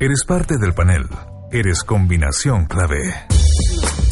Eres 0.00 0.24
parte 0.24 0.58
del 0.58 0.74
panel. 0.74 1.06
Eres 1.50 1.84
combinación 1.84 2.66
clave. 2.66 3.14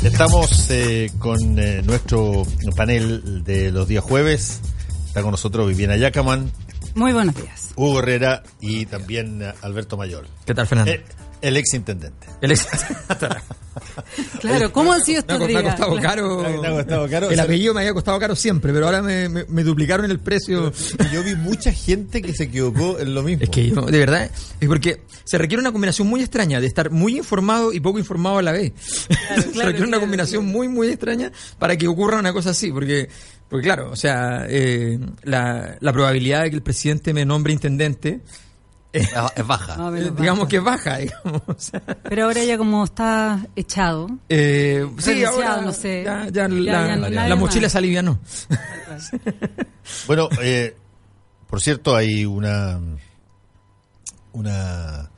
Estamos 0.02 0.70
eh, 0.70 1.10
con 1.18 1.59
eh, 1.59 1.82
nuestro 1.82 2.42
panel 2.77 3.42
de 3.45 3.70
los 3.72 3.88
días 3.88 4.05
jueves. 4.05 4.60
Está 5.06 5.22
con 5.22 5.32
nosotros 5.32 5.66
Viviana 5.69 5.96
Yacaman, 5.96 6.50
Muy 6.95 7.12
buenos 7.12 7.34
días. 7.34 7.70
Hugo 7.77 7.98
Herrera 8.00 8.42
y 8.60 8.86
también 8.86 9.42
eh, 9.42 9.52
Alberto 9.62 9.96
Mayor. 9.96 10.27
¿Qué 10.46 10.55
tal, 10.55 10.66
Fernando? 10.66 10.92
Eh, 10.92 11.05
el 11.42 11.56
ex 11.56 11.74
intendente. 11.74 12.26
El 12.40 12.52
ex- 12.52 12.66
Claro, 14.40 14.72
¿cómo 14.72 14.92
han 14.92 15.02
sido 15.04 15.22
me, 15.26 15.32
ha, 15.32 15.36
estos 15.36 15.38
me 15.38 15.44
ha 15.44 15.48
días? 15.60 15.62
costado 15.74 15.96
Claro. 15.96 16.38
caro. 16.42 16.60
Me 16.60 16.68
ha 16.68 16.70
costado 16.72 17.08
caro. 17.08 17.30
El 17.30 17.40
apellido 17.40 17.74
me 17.74 17.80
había 17.80 17.92
costado 17.94 18.18
caro 18.18 18.34
siempre, 18.36 18.72
pero 18.72 18.86
ahora 18.86 19.02
me, 19.02 19.28
me- 19.28 19.44
me 19.44 19.62
duplicaron 19.64 20.10
el 20.10 20.18
precio. 20.18 20.72
Yo 21.12 21.22
vi 21.22 21.34
mucha 21.36 21.72
gente 21.72 22.20
que 22.22 22.34
se 22.34 22.44
equivocó 22.44 22.98
en 22.98 23.14
lo 23.14 23.22
mismo. 23.22 23.44
Es 23.44 23.50
que 23.50 23.68
yo, 23.68 23.82
de 23.82 23.98
verdad, 23.98 24.30
es 24.60 24.68
porque 24.68 25.02
se 25.24 25.38
requiere 25.38 25.60
una 25.60 25.72
combinación 25.72 26.08
muy 26.08 26.20
extraña 26.20 26.60
de 26.60 26.66
estar 26.66 26.90
muy 26.90 27.18
informado 27.18 27.72
y 27.72 27.80
poco 27.80 27.98
informado 27.98 28.38
a 28.38 28.42
la 28.42 28.52
vez. 28.52 28.72
se 29.52 29.62
requiere 29.64 29.86
una 29.86 30.00
combinación 30.00 30.42
claro. 30.44 30.58
muy, 30.58 30.69
muy 30.69 30.88
extraña 30.88 31.30
para 31.58 31.77
que 31.77 31.86
ocurra 31.86 32.19
una 32.19 32.32
cosa 32.32 32.50
así, 32.50 32.72
porque, 32.72 33.08
porque 33.48 33.64
claro, 33.64 33.91
o 33.91 33.97
sea, 33.97 34.47
eh, 34.48 34.98
la, 35.22 35.77
la 35.80 35.92
probabilidad 35.92 36.42
de 36.42 36.50
que 36.50 36.56
el 36.56 36.62
presidente 36.62 37.14
me 37.14 37.25
nombre 37.25 37.52
intendente, 37.52 38.20
Es, 38.92 39.08
es 39.36 39.46
baja. 39.46 39.77
No, 39.77 39.92
digamos 39.92 40.41
baja. 40.41 40.48
que 40.48 40.56
es 40.56 40.64
baja, 40.64 40.96
digamos. 40.98 41.42
o 41.46 41.55
sea, 41.58 41.80
Pero 41.80 42.24
ahora 42.24 42.42
ya 42.44 42.58
como 42.58 42.83
está 42.84 43.47
echado, 43.55 44.08
eh, 44.28 44.84
sí, 44.98 45.22
ahora 45.24 45.60
no 45.60 45.72
sé. 45.72 46.02
ya, 46.05 46.24
Ya, 46.27 46.30
ya 46.32 46.48
la, 46.48 46.86
ya 46.88 46.97
la 46.97 47.10
nadie 47.10 47.34
mochila 47.36 47.69
se 47.69 47.78
alivianó. 47.78 48.19
Bueno, 50.06 50.28
eh, 50.42 50.77
por 51.48 51.60
cierto, 51.60 51.94
hay 51.97 52.24
una 52.24 52.78
una 54.32 55.10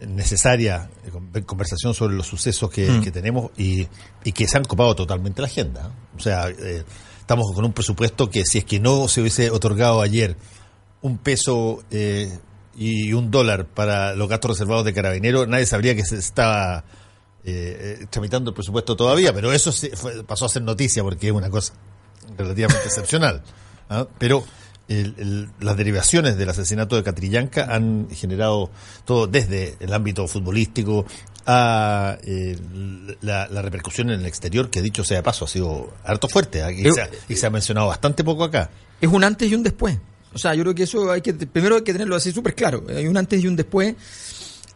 necesaria 0.00 0.90
con- 1.10 1.30
conversación 1.44 1.94
sobre 1.94 2.14
los 2.16 2.26
sucesos 2.26 2.68
que, 2.70 2.90
Mm. 2.90 3.02
que 3.02 3.10
tenemos 3.12 3.50
y, 3.56 3.86
y 4.24 4.32
que 4.32 4.46
se 4.48 4.56
han 4.56 4.64
copado 4.64 4.94
totalmente 4.96 5.40
la 5.40 5.46
agenda. 5.46 5.90
O 6.16 6.20
sea, 6.20 6.48
eh, 6.48 6.84
estamos 7.20 7.46
con 7.54 7.64
un 7.64 7.72
presupuesto 7.72 8.28
que 8.28 8.44
si 8.44 8.58
es 8.58 8.64
que 8.64 8.80
no 8.80 9.06
se 9.08 9.20
hubiese 9.20 9.50
otorgado 9.50 10.00
ayer 10.02 10.36
un 11.02 11.18
peso 11.18 11.82
eh, 11.90 12.38
y 12.76 13.12
un 13.12 13.30
dólar 13.30 13.66
para 13.66 14.14
los 14.14 14.28
gastos 14.28 14.52
reservados 14.52 14.84
de 14.84 14.94
carabineros, 14.94 15.46
nadie 15.48 15.66
sabría 15.66 15.94
que 15.94 16.04
se 16.04 16.16
estaba 16.16 16.84
eh, 17.44 17.98
eh, 18.02 18.06
tramitando 18.08 18.50
el 18.50 18.54
presupuesto 18.54 18.96
todavía, 18.96 19.32
pero 19.34 19.52
eso 19.52 19.72
se 19.72 19.94
fue- 19.96 20.22
pasó 20.24 20.46
a 20.46 20.48
ser 20.48 20.62
noticia 20.62 21.02
porque 21.02 21.26
es 21.28 21.32
una 21.32 21.50
cosa 21.50 21.74
relativamente 22.38 22.84
excepcional. 22.86 23.42
¿ah? 23.90 24.06
Pero 24.18 24.44
el- 24.88 25.14
el- 25.18 25.48
las 25.60 25.76
derivaciones 25.76 26.36
del 26.36 26.48
asesinato 26.48 26.96
de 26.96 27.02
Catrillanca 27.02 27.66
han 27.74 28.08
generado 28.10 28.70
todo 29.04 29.26
desde 29.26 29.76
el 29.80 29.92
ámbito 29.92 30.26
futbolístico 30.28 31.04
a 31.44 32.16
eh, 32.24 32.56
la, 33.22 33.48
la 33.48 33.62
repercusión 33.62 34.10
en 34.10 34.20
el 34.20 34.26
exterior, 34.26 34.70
que 34.70 34.80
dicho 34.80 35.02
sea 35.02 35.16
de 35.18 35.22
paso, 35.24 35.44
ha 35.44 35.48
sido 35.48 35.92
harto 36.04 36.28
fuerte 36.28 36.62
¿ah? 36.62 36.70
y, 36.70 36.84
Eu- 36.84 36.94
se 36.94 37.02
ha, 37.02 37.10
y 37.28 37.34
se 37.36 37.46
ha 37.46 37.50
mencionado 37.50 37.88
bastante 37.88 38.22
poco 38.22 38.44
acá. 38.44 38.70
es 39.00 39.08
un 39.10 39.24
antes 39.24 39.50
y 39.50 39.54
un 39.56 39.62
después. 39.64 39.98
O 40.34 40.38
sea, 40.38 40.54
yo 40.54 40.62
creo 40.62 40.74
que 40.74 40.84
eso 40.84 41.10
hay 41.10 41.20
que, 41.20 41.34
primero 41.34 41.76
hay 41.76 41.82
que 41.82 41.92
tenerlo 41.92 42.16
así 42.16 42.32
súper 42.32 42.54
claro. 42.54 42.84
Hay 42.88 43.06
un 43.06 43.16
antes 43.16 43.42
y 43.42 43.46
un 43.46 43.56
después. 43.56 43.94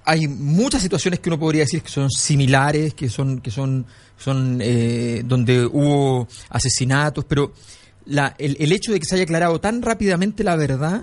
Hay 0.05 0.29
muchas 0.29 0.83
situaciones 0.83 1.21
que 1.21 1.29
uno 1.29 1.39
podría 1.39 1.63
decir 1.63 1.83
que 1.83 1.91
son 1.91 2.11
similares, 2.11 2.95
que 2.95 3.09
son, 3.09 3.41
que 3.41 3.51
son, 3.51 3.87
son 4.17 4.59
eh, 4.63 5.23
donde 5.25 5.67
hubo 5.67 6.29
asesinatos, 6.51 7.25
pero 7.25 7.53
la, 8.05 8.37
el, 8.39 8.57
el 8.61 8.71
hecho 8.71 8.93
de 8.93 9.01
que 9.01 9.07
se 9.07 9.17
haya 9.17 9.25
aclarado 9.25 9.61
tan 9.61 9.83
rápidamente 9.83 10.45
la 10.45 10.55
verdad 10.55 11.03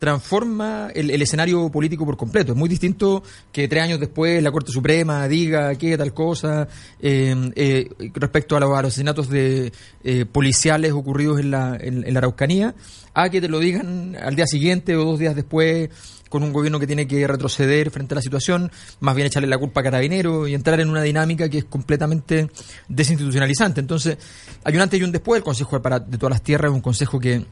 transforma 0.00 0.88
el, 0.94 1.10
escenario 1.22 1.70
político 1.70 2.04
por 2.06 2.16
completo. 2.16 2.52
Es 2.52 2.58
muy 2.58 2.68
distinto 2.68 3.22
que 3.52 3.68
tres 3.68 3.84
años 3.84 4.00
después 4.00 4.42
la 4.42 4.50
Corte 4.50 4.72
Suprema 4.72 5.28
diga 5.28 5.74
que 5.76 5.96
tal 5.96 6.14
cosa 6.14 6.66
eh, 6.98 7.36
eh, 7.54 7.88
respecto 8.14 8.56
a 8.56 8.60
los, 8.60 8.76
asesinatos 8.76 9.28
de 9.28 9.72
eh, 10.02 10.24
policiales 10.24 10.92
ocurridos 10.92 11.38
en 11.38 11.50
la, 11.50 11.76
en, 11.78 12.04
en 12.06 12.14
la 12.14 12.18
Araucanía, 12.18 12.74
a 13.12 13.28
que 13.28 13.42
te 13.42 13.48
lo 13.48 13.58
digan 13.58 14.16
al 14.20 14.34
día 14.34 14.46
siguiente 14.46 14.96
o 14.96 15.04
dos 15.04 15.18
días 15.18 15.36
después 15.36 15.90
con 16.30 16.44
un 16.44 16.52
gobierno 16.52 16.78
que 16.78 16.86
tiene 16.86 17.06
que 17.06 17.26
retroceder 17.26 17.90
frente 17.90 18.14
a 18.14 18.16
la 18.16 18.22
situación, 18.22 18.70
más 19.00 19.14
bien 19.14 19.26
echarle 19.26 19.48
la 19.48 19.58
culpa 19.58 19.80
a 19.80 19.84
Carabinero 19.84 20.48
y 20.48 20.54
entrar 20.54 20.80
en 20.80 20.88
una 20.88 21.02
dinámica 21.02 21.50
que 21.50 21.58
es 21.58 21.64
completamente 21.64 22.48
desinstitucionalizante. 22.88 23.80
Entonces, 23.80 24.16
hay 24.64 24.76
un 24.76 24.80
antes 24.80 24.98
y 24.98 25.02
un 25.02 25.12
después. 25.12 25.38
El 25.38 25.44
Consejo 25.44 25.78
de 25.78 26.18
todas 26.18 26.30
las 26.30 26.42
Tierras 26.42 26.70
es 26.70 26.74
un 26.74 26.80
consejo 26.80 27.18
que 27.18 27.44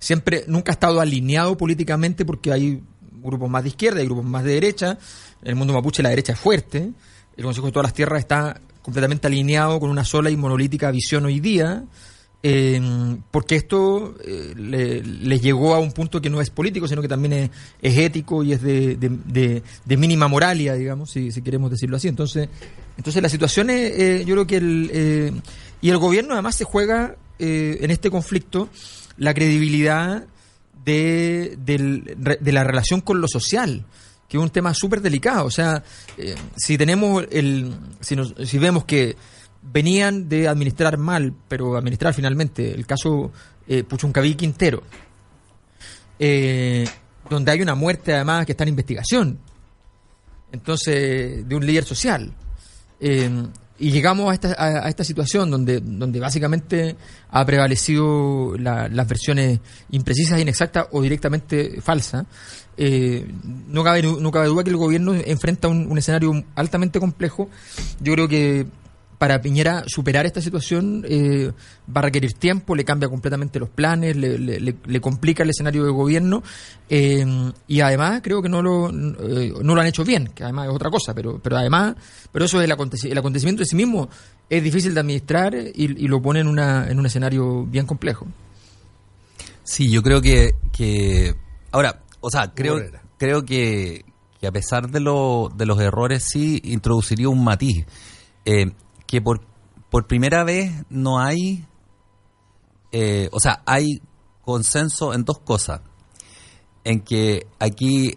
siempre 0.00 0.42
nunca 0.48 0.72
ha 0.72 0.74
estado 0.74 1.00
alineado 1.00 1.56
políticamente 1.56 2.24
porque 2.24 2.50
hay 2.52 2.82
grupos 3.22 3.48
más 3.48 3.62
de 3.62 3.68
izquierda 3.68 4.02
y 4.02 4.06
grupos 4.06 4.24
más 4.24 4.42
de 4.42 4.54
derecha. 4.54 4.98
En 5.42 5.48
el 5.50 5.54
mundo 5.54 5.72
mapuche 5.74 6.02
la 6.02 6.08
derecha 6.08 6.32
es 6.32 6.38
fuerte. 6.40 6.90
El 7.36 7.44
Consejo 7.44 7.66
de 7.66 7.72
todas 7.72 7.84
las 7.84 7.94
Tierras 7.94 8.18
está 8.18 8.60
completamente 8.82 9.26
alineado 9.28 9.78
con 9.78 9.90
una 9.90 10.04
sola 10.04 10.30
y 10.30 10.36
monolítica 10.36 10.90
visión 10.90 11.24
hoy 11.26 11.38
día. 11.38 11.84
eh, 12.42 12.80
porque 13.30 13.56
esto 13.56 14.14
eh, 14.24 14.54
le, 14.56 15.02
le 15.02 15.38
llegó 15.40 15.74
a 15.74 15.78
un 15.78 15.92
punto 15.92 16.22
que 16.22 16.30
no 16.30 16.40
es 16.40 16.48
político, 16.48 16.88
sino 16.88 17.02
que 17.02 17.08
también 17.08 17.50
es, 17.82 17.98
ético 17.98 18.42
y 18.42 18.52
es 18.54 18.62
de- 18.62 18.96
de 18.96 19.96
mínima 19.98 20.26
moralia, 20.26 20.72
digamos, 20.72 21.10
si, 21.10 21.30
si 21.32 21.42
queremos 21.42 21.70
decirlo 21.70 21.98
así. 21.98 22.08
Entonces, 22.08 22.48
entonces 22.96 23.22
la 23.22 23.28
situación 23.28 23.68
es, 23.68 23.92
eh, 23.98 24.24
yo 24.26 24.34
creo 24.36 24.46
que 24.46 24.56
el, 24.56 24.90
eh, 24.92 25.32
y 25.82 25.90
el 25.90 25.98
gobierno 25.98 26.32
además 26.32 26.54
se 26.56 26.64
juega 26.64 27.16
eh, 27.38 27.78
en 27.82 27.90
este 27.90 28.10
conflicto 28.10 28.70
la 29.20 29.34
credibilidad 29.34 30.24
de, 30.84 31.56
de 32.40 32.52
la 32.52 32.64
relación 32.64 33.02
con 33.02 33.20
lo 33.20 33.28
social, 33.28 33.84
que 34.28 34.38
es 34.38 34.42
un 34.42 34.48
tema 34.50 34.72
súper 34.74 35.02
delicado. 35.02 35.44
O 35.44 35.50
sea, 35.50 35.84
eh, 36.16 36.34
si 36.56 36.78
tenemos 36.78 37.24
el, 37.30 37.74
si, 38.00 38.16
nos- 38.16 38.34
si 38.44 38.58
vemos 38.58 38.84
que 38.86 39.14
venían 39.62 40.28
de 40.28 40.48
administrar 40.48 40.96
mal, 40.96 41.34
pero 41.48 41.76
administrar 41.76 42.14
finalmente 42.14 42.72
el 42.74 42.86
caso 42.86 43.30
eh, 43.68 43.84
Puchuncaví 43.84 44.34
Quintero, 44.36 44.82
eh, 46.18 46.86
donde 47.28 47.52
hay 47.52 47.60
una 47.60 47.74
muerte 47.74 48.14
además 48.14 48.46
que 48.46 48.52
está 48.52 48.64
en 48.64 48.70
investigación, 48.70 49.38
entonces 50.52 51.46
de 51.46 51.54
un 51.54 51.66
líder 51.66 51.84
social. 51.84 52.32
Y 53.80 53.90
llegamos 53.92 54.30
a 54.30 54.34
esta, 54.34 54.54
a, 54.58 54.88
esta 54.88 55.04
situación 55.04 55.50
donde, 55.50 55.80
donde 55.80 56.20
básicamente 56.20 56.96
ha 57.30 57.44
prevalecido 57.46 58.54
la- 58.58 58.88
las 58.88 59.08
versiones 59.08 59.58
imprecisas, 59.90 60.38
inexactas 60.40 60.86
o 60.92 61.00
directamente 61.00 61.80
falsas. 61.80 62.26
Eh, 62.76 63.26
no, 63.68 63.82
cabe, 63.82 64.02
no 64.02 64.30
cabe 64.30 64.48
duda 64.48 64.64
que 64.64 64.70
el 64.70 64.76
gobierno 64.76 65.14
enfrenta 65.14 65.68
un 65.68 65.96
escenario 65.98 66.44
altamente 66.54 67.00
complejo. 67.00 67.48
Yo 68.00 68.12
creo 68.12 68.28
que 68.28 68.66
para 69.20 69.42
Piñera 69.42 69.84
superar 69.86 70.24
esta 70.24 70.40
situación 70.40 71.04
eh, 71.06 71.52
va 71.94 72.00
a 72.00 72.02
requerir 72.04 72.32
tiempo, 72.32 72.74
le 72.74 72.86
cambia 72.86 73.06
completamente 73.10 73.58
los 73.58 73.68
planes, 73.68 74.16
le, 74.16 74.38
le- 74.38 74.58
le- 74.60 74.76
le 74.82 75.00
complica 75.02 75.42
el 75.42 75.50
escenario 75.50 75.84
de 75.84 75.90
gobierno 75.90 76.42
eh, 76.88 77.52
y 77.68 77.80
además 77.82 78.22
creo 78.24 78.40
que 78.40 78.48
no 78.48 78.62
lo, 78.62 78.88
eh, 78.88 79.52
no 79.62 79.74
lo 79.74 79.80
han 79.82 79.86
hecho 79.88 80.04
bien, 80.06 80.28
que 80.34 80.42
además 80.42 80.68
es 80.68 80.74
otra 80.74 80.88
cosa, 80.88 81.12
pero, 81.12 81.38
pero 81.38 81.58
además, 81.58 81.96
pero 82.32 82.46
eso 82.46 82.62
es 82.62 82.64
el, 82.64 82.74
aconteci- 82.74 83.10
el 83.10 83.18
acontecimiento 83.18 83.60
en 83.62 83.66
sí 83.66 83.76
mismo 83.76 84.08
es 84.48 84.64
difícil 84.64 84.94
de 84.94 85.00
administrar 85.00 85.54
y, 85.54 85.84
y 85.84 86.08
lo 86.08 86.22
pone 86.22 86.40
en, 86.40 86.46
una, 86.48 86.88
en 86.90 86.98
un 86.98 87.04
escenario 87.04 87.66
bien 87.66 87.84
complejo. 87.84 88.26
Sí, 89.64 89.90
yo 89.90 90.02
creo 90.02 90.22
que, 90.22 90.52
que 90.72 91.34
ahora, 91.72 92.00
o 92.20 92.30
sea, 92.30 92.52
creo, 92.54 92.76
creo 93.18 93.44
que, 93.44 94.04
que 94.40 94.46
a 94.46 94.50
pesar 94.52 94.90
de, 94.90 95.00
lo, 95.00 95.52
de 95.54 95.66
los 95.66 95.78
errores 95.78 96.24
sí 96.26 96.58
introduciría 96.64 97.28
un 97.28 97.44
matiz, 97.44 97.84
eh, 98.46 98.70
que 99.10 99.20
por, 99.20 99.40
por 99.90 100.06
primera 100.06 100.44
vez 100.44 100.70
no 100.88 101.18
hay, 101.18 101.66
eh, 102.92 103.28
o 103.32 103.40
sea, 103.40 103.60
hay 103.66 104.00
consenso 104.40 105.14
en 105.14 105.24
dos 105.24 105.40
cosas, 105.40 105.80
en 106.84 107.00
que 107.00 107.48
aquí 107.58 108.16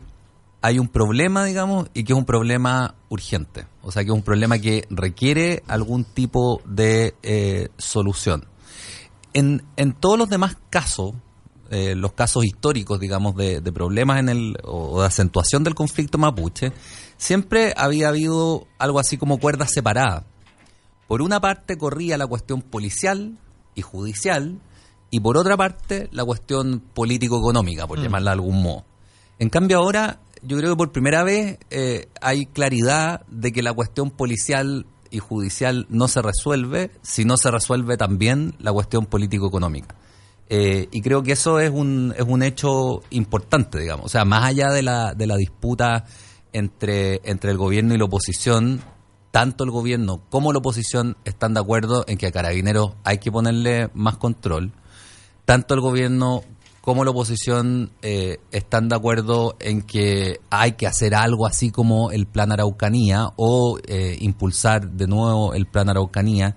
hay 0.62 0.78
un 0.78 0.88
problema, 0.88 1.46
digamos, 1.46 1.90
y 1.96 2.04
que 2.04 2.14
es 2.14 2.20
un 2.20 2.26
problema 2.26 2.94
urgente, 3.10 3.66
o 3.82 3.92
sea, 3.92 4.04
que 4.04 4.12
es 4.12 4.16
un 4.16 4.22
problema 4.22 4.60
que 4.60 4.86
requiere 4.92 5.64
algún 5.68 6.04
tipo 6.04 6.62
de 6.64 7.16
eh, 7.24 7.70
solución. 7.80 8.46
En, 9.34 9.64
en 9.78 9.94
todos 9.94 10.20
los 10.20 10.30
demás 10.30 10.58
casos, 10.70 11.16
eh, 11.72 11.96
los 11.96 12.14
casos 12.14 12.46
históricos, 12.46 13.00
digamos, 13.00 13.36
de, 13.36 13.62
de 13.62 13.72
problemas 13.72 14.20
en 14.20 14.30
el 14.30 14.58
o 14.64 15.02
de 15.02 15.08
acentuación 15.08 15.64
del 15.64 15.74
conflicto 15.74 16.20
mapuche, 16.20 16.72
siempre 17.18 17.74
había 17.76 18.10
habido 18.10 18.68
algo 18.78 19.00
así 19.00 19.18
como 19.18 19.40
cuerdas 19.40 19.72
separadas. 19.74 20.26
Por 21.14 21.22
una 21.22 21.40
parte 21.40 21.78
corría 21.78 22.18
la 22.18 22.26
cuestión 22.26 22.64
policial 22.64 23.38
y 23.76 23.84
judicial, 23.84 24.60
y 25.12 25.20
por 25.20 25.38
otra 25.38 25.56
parte 25.56 26.10
la 26.12 26.26
cuestión 26.26 26.80
político-económica, 26.80 27.86
por 27.86 28.02
llamarla 28.02 28.32
de 28.32 28.34
algún 28.34 28.64
modo. 28.64 28.84
En 29.38 29.50
cambio 29.50 29.78
ahora, 29.78 30.22
yo 30.42 30.58
creo 30.58 30.72
que 30.72 30.76
por 30.76 30.92
primera 30.92 31.24
vez 31.24 31.60
eh, 31.70 32.08
hay 32.20 32.48
claridad 32.48 33.28
de 33.28 33.52
que 33.52 33.62
la 33.62 33.74
cuestión 33.74 34.10
policial 34.10 34.88
y 35.12 35.20
judicial 35.20 35.86
no 35.88 36.08
se 36.08 36.24
resuelve 36.24 36.90
si 37.04 37.26
no 37.26 37.38
se 37.38 37.52
resuelve 37.52 37.96
también 37.96 38.56
la 38.58 38.74
cuestión 38.74 39.06
político-económica. 39.06 39.94
Eh, 40.50 40.88
y 40.92 41.02
creo 41.04 41.22
que 41.22 41.34
eso 41.34 41.60
es 41.60 41.70
un, 41.70 42.16
es 42.18 42.26
un 42.28 42.42
hecho 42.42 43.04
importante, 43.12 43.80
digamos. 43.80 44.08
O 44.08 44.10
sea, 44.10 44.26
más 44.26 44.46
allá 44.46 44.72
de 44.72 44.82
la, 44.82 45.14
de 45.14 45.28
la 45.28 45.36
disputa 45.36 46.06
entre, 46.54 47.22
entre 47.24 47.52
el 47.52 47.60
gobierno 47.60 47.94
y 47.94 48.00
la 48.00 48.06
oposición, 48.06 48.82
tanto 49.34 49.64
el 49.64 49.72
gobierno 49.72 50.22
como 50.30 50.54
la 50.54 50.60
oposición 50.60 51.18
están 51.26 51.56
de 51.56 51.60
acuerdo 51.60 52.06
en 52.08 52.20
que 52.20 52.28
a 52.28 52.32
Carabineros 52.32 52.92
hay 53.04 53.18
que 53.18 53.32
ponerle 53.32 53.90
más 53.96 54.18
control. 54.18 54.74
Tanto 55.44 55.74
el 55.74 55.82
gobierno 55.82 56.44
como 56.82 57.04
la 57.04 57.10
oposición 57.10 57.90
eh, 58.04 58.38
están 58.52 58.90
de 58.90 58.96
acuerdo 58.96 59.56
en 59.60 59.82
que 59.82 60.40
hay 60.52 60.74
que 60.74 60.86
hacer 60.86 61.16
algo 61.16 61.48
así 61.48 61.72
como 61.72 62.12
el 62.12 62.28
plan 62.28 62.52
Araucanía 62.52 63.30
o 63.36 63.80
eh, 63.88 64.18
impulsar 64.20 64.92
de 64.92 65.08
nuevo 65.08 65.56
el 65.56 65.66
plan 65.66 65.90
Araucanía, 65.90 66.56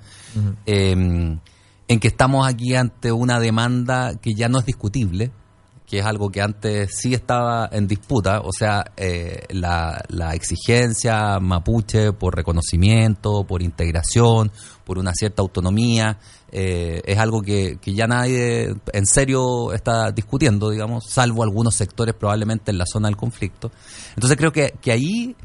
eh, 0.67 0.91
en 0.93 2.01
que 2.01 2.09
estamos 2.09 2.47
aquí 2.47 2.75
ante 2.75 3.11
una 3.11 3.41
demanda 3.41 4.17
que 4.17 4.35
ya 4.35 4.51
no 4.51 4.59
es 4.59 4.67
discutible, 4.67 5.33
que 5.87 6.01
es 6.01 6.05
algo 6.05 6.31
que 6.31 6.43
antes 6.43 6.91
sí 6.99 7.15
estaba 7.15 7.69
en 7.71 7.87
disputa, 7.87 8.41
o 8.41 8.51
sea, 8.53 8.85
eh, 8.97 9.45
la, 9.51 10.03
la 10.09 10.35
exigencia 10.35 11.39
mapuche 11.41 12.13
por 12.13 12.35
reconocimiento, 12.35 13.45
por 13.45 13.63
integración, 13.63 14.51
por 14.85 14.99
una 14.99 15.13
cierta 15.15 15.43
autonomía, 15.43 16.19
eh, 16.51 17.03
es 17.05 17.19
algo 17.19 17.41
que, 17.41 17.79
que 17.81 17.95
ya 17.95 18.07
nadie 18.07 18.75
en 18.93 19.07
serio 19.07 19.73
está 19.73 20.11
discutiendo, 20.11 20.71
digamos, 20.71 21.05
salvo 21.09 21.43
algunos 21.43 21.75
sectores 21.75 22.15
probablemente 22.15 22.71
en 22.71 22.79
la 22.79 22.87
zona 22.87 23.09
del 23.09 23.17
conflicto. 23.17 23.71
Entonces 24.15 24.37
creo 24.37 24.53
que, 24.53 24.75
que 24.81 24.91
ahí 24.93 25.37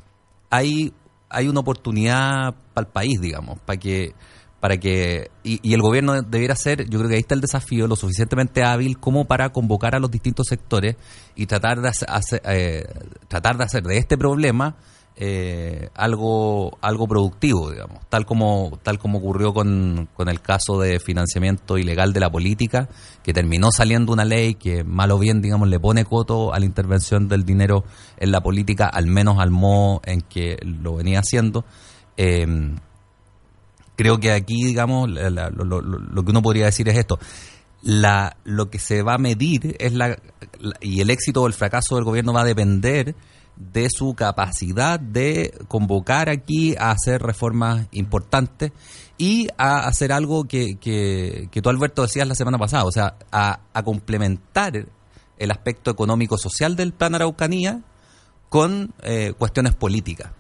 hay, 0.50 0.94
hay 1.30 1.48
una 1.48 1.60
oportunidad 1.60 2.56
para 2.74 2.88
el 2.88 2.92
país, 2.92 3.20
digamos, 3.22 3.60
para 3.60 3.80
que 3.80 4.14
para 4.62 4.78
que 4.78 5.32
y, 5.44 5.60
y 5.68 5.74
el 5.74 5.82
gobierno 5.82 6.22
debiera 6.22 6.56
ser, 6.56 6.88
yo 6.88 7.00
creo 7.00 7.10
que 7.10 7.16
ahí 7.16 7.22
está 7.22 7.36
el 7.36 7.42
desafío, 7.42 7.88
lo 7.88 7.96
suficientemente 7.96 8.64
hábil 8.64 9.00
como 9.00 9.26
para 9.26 9.50
convocar 9.50 9.96
a 9.96 10.00
los 10.00 10.12
distintos 10.12 10.48
sectores 10.48 10.96
y 11.36 11.48
tratar 11.48 11.82
de 11.82 11.90
hacer, 11.90 12.42
eh, 12.46 12.86
tratar 13.28 13.58
de 13.58 13.64
hacer 13.64 13.84
de 13.84 13.98
este 13.98 14.18
problema 14.18 14.78
eh, 15.18 15.90
algo 15.96 16.78
algo 16.80 17.08
productivo, 17.08 17.72
digamos, 17.72 18.08
tal 18.08 18.26
como 18.26 18.80
tal 18.84 19.00
como 19.00 19.18
ocurrió 19.18 19.52
con, 19.52 20.08
con 20.14 20.30
el 20.30 20.42
caso 20.42 20.80
de 20.80 21.00
financiamiento 21.00 21.80
ilegal 21.80 22.14
de 22.14 22.20
la 22.20 22.32
política, 22.32 22.88
que 23.24 23.34
terminó 23.34 23.72
saliendo 23.72 24.14
una 24.14 24.26
ley 24.26 24.54
que 24.54 24.84
mal 24.84 25.10
o 25.10 25.18
bien, 25.18 25.42
digamos, 25.42 25.70
le 25.70 25.80
pone 25.80 26.06
coto 26.06 26.54
a 26.54 26.60
la 26.60 26.66
intervención 26.66 27.28
del 27.28 27.46
dinero 27.46 27.84
en 28.18 28.32
la 28.32 28.42
política, 28.42 28.86
al 28.86 29.08
menos 29.08 29.40
al 29.40 29.50
modo 29.50 30.02
en 30.06 30.22
que 30.22 30.58
lo 30.62 30.96
venía 30.96 31.20
haciendo. 31.20 31.66
Eh, 32.16 32.76
creo 34.02 34.20
que 34.20 34.32
aquí, 34.32 34.64
digamos, 34.64 35.10
lo, 35.10 36.24
que 36.26 36.32
uno 36.32 36.42
podría 36.42 36.66
decir 36.66 36.90
es 36.90 36.98
esto. 36.98 37.20
La, 37.84 38.36
lo 38.44 38.72
que 38.72 38.80
se 38.80 39.04
va 39.04 39.16
a 39.16 39.18
medir 39.20 39.76
es 39.80 39.94
la, 39.94 40.18
y 40.82 41.02
el 41.02 41.12
éxito 41.12 41.44
o 41.44 41.48
el 41.48 41.54
fracaso 41.54 41.96
del 41.96 42.04
gobierno 42.04 42.34
va 42.34 42.42
a 42.42 42.46
depender 42.46 43.16
de 43.56 43.90
su 43.92 44.16
capacidad 44.16 45.00
de 45.00 45.54
convocar 45.68 46.30
aquí 46.30 46.76
a 46.80 46.90
hacer 46.90 47.22
reformas 47.22 47.88
importantes 47.92 48.72
y 49.20 49.50
a 49.58 49.86
hacer 49.86 50.12
algo 50.12 50.46
que, 50.46 50.80
que, 50.80 51.48
que 51.52 51.62
tú, 51.62 51.70
Alberto, 51.70 52.02
decías 52.02 52.28
la 52.28 52.34
semana 52.34 52.58
pasada, 52.58 52.86
o 52.86 52.92
sea, 52.92 53.18
a, 53.32 53.60
a 53.72 53.84
complementar 53.84 54.88
el 55.38 55.52
aspecto 55.52 55.92
económico-social 55.92 56.76
del 56.76 56.92
plan 56.92 57.14
Araucanía 57.14 57.82
con 58.50 58.96
eh, 59.04 59.34
cuestiones 59.38 59.76
políticas 59.76 60.32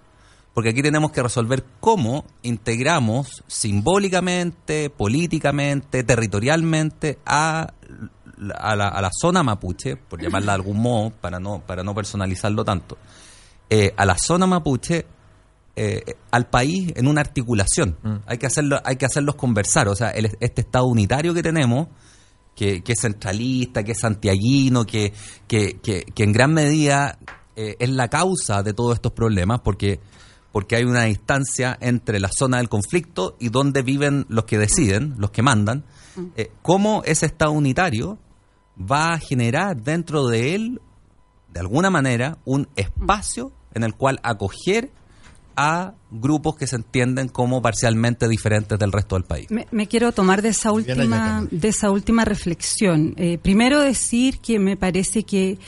porque 0.53 0.69
aquí 0.69 0.81
tenemos 0.81 1.12
que 1.12 1.24
resolver 1.24 1.63
cómo 1.80 2.25
integramos 2.42 3.44
simbólicamente, 3.48 4.89
políticamente, 4.89 6.03
territorialmente 6.03 7.19
a, 7.25 7.74
a, 8.56 8.75
la, 8.75 8.88
a 8.89 9.01
la, 9.01 9.09
zona 9.12 9.44
mapuche, 9.44 9.95
por 9.95 10.21
llamarla 10.24 10.53
de 10.53 10.56
algún 10.56 10.81
modo, 10.81 11.12
para 11.12 11.39
no, 11.39 11.62
para 11.65 11.83
no 11.83 11.95
personalizarlo 11.95 12.65
tanto, 12.65 12.98
eh, 13.69 13.94
a 13.95 14.06
la 14.06 14.18
zona 14.18 14.45
mapuche, 14.45 15.06
eh, 15.74 16.03
al 16.31 16.48
país 16.48 16.92
en 16.98 17.07
una 17.07 17.21
articulación. 17.21 17.98
Mm. 18.03 18.15
Hay, 18.25 18.38
que 18.38 18.45
hacerlo, 18.45 18.81
hay 18.83 18.98
que 18.98 19.06
hacerlos 19.06 19.36
conversar. 19.36 19.88
O 19.88 19.95
sea, 19.95 20.09
el, 20.09 20.25
este 20.42 20.62
Estado 20.62 20.86
unitario 20.86 21.33
que 21.33 21.42
tenemos, 21.42 21.88
que, 22.56 22.83
que, 22.83 22.92
es 22.92 23.00
centralista, 23.00 23.83
que 23.83 23.94
es 23.94 24.00
santiaguino, 24.00 24.86
que, 24.86 25.13
que, 25.48 25.80
que, 25.80 26.03
que 26.03 26.24
en 26.24 26.33
gran 26.33 26.53
medida 26.53 27.18
eh, 27.56 27.77
es 27.80 27.89
la 27.89 28.09
causa 28.09 28.63
de 28.63 28.74
todos 28.74 28.95
estos 28.95 29.13
problemas, 29.13 29.62
porque 29.62 30.01
porque 30.51 30.75
hay 30.75 30.83
una 30.83 31.03
distancia 31.03 31.77
entre 31.80 32.19
la 32.19 32.30
zona 32.30 32.57
del 32.57 32.69
conflicto 32.69 33.36
y 33.39 33.50
donde 33.50 33.81
viven 33.81 34.25
los 34.30 34.45
que 34.45 34.57
deciden, 34.57 35.15
los 35.18 35.31
que 35.31 35.42
mandan, 35.42 35.83
eh, 36.36 36.51
cómo 36.62 37.03
ese 37.06 37.25
Estado 37.25 37.51
unitario 37.51 38.18
va 38.80 39.13
a 39.13 39.19
generar 39.19 39.81
dentro 39.81 40.27
de 40.27 40.56
él, 40.56 40.81
de 41.53 41.59
alguna 41.59 41.89
manera, 41.89 42.38
un 42.45 42.68
espacio 42.75 43.51
en 43.74 43.83
el 43.83 43.95
cual 43.95 44.19
acoger 44.24 44.92
a 45.56 45.94
grupos 46.09 46.56
que 46.56 46.68
se 46.68 46.77
entienden 46.77 47.27
como 47.27 47.62
parcialmente 47.62 48.27
diferentes 48.27 48.77
del 48.80 48.92
resto 48.92 49.15
del 49.15 49.24
país. 49.25 49.48
Me, 49.51 49.68
me 49.71 49.88
quiero 49.88 50.12
tomar 50.12 50.42
de 50.42 50.50
esa 50.50 50.71
última, 50.71 51.45
de 51.50 51.68
esa 51.68 51.92
última 51.92 52.25
reflexión. 52.25 53.13
Eh, 53.18 53.38
primero 53.38 53.81
decir 53.81 54.39
que 54.39 54.59
me 54.59 54.77
parece 54.77 55.24
que 55.24 55.59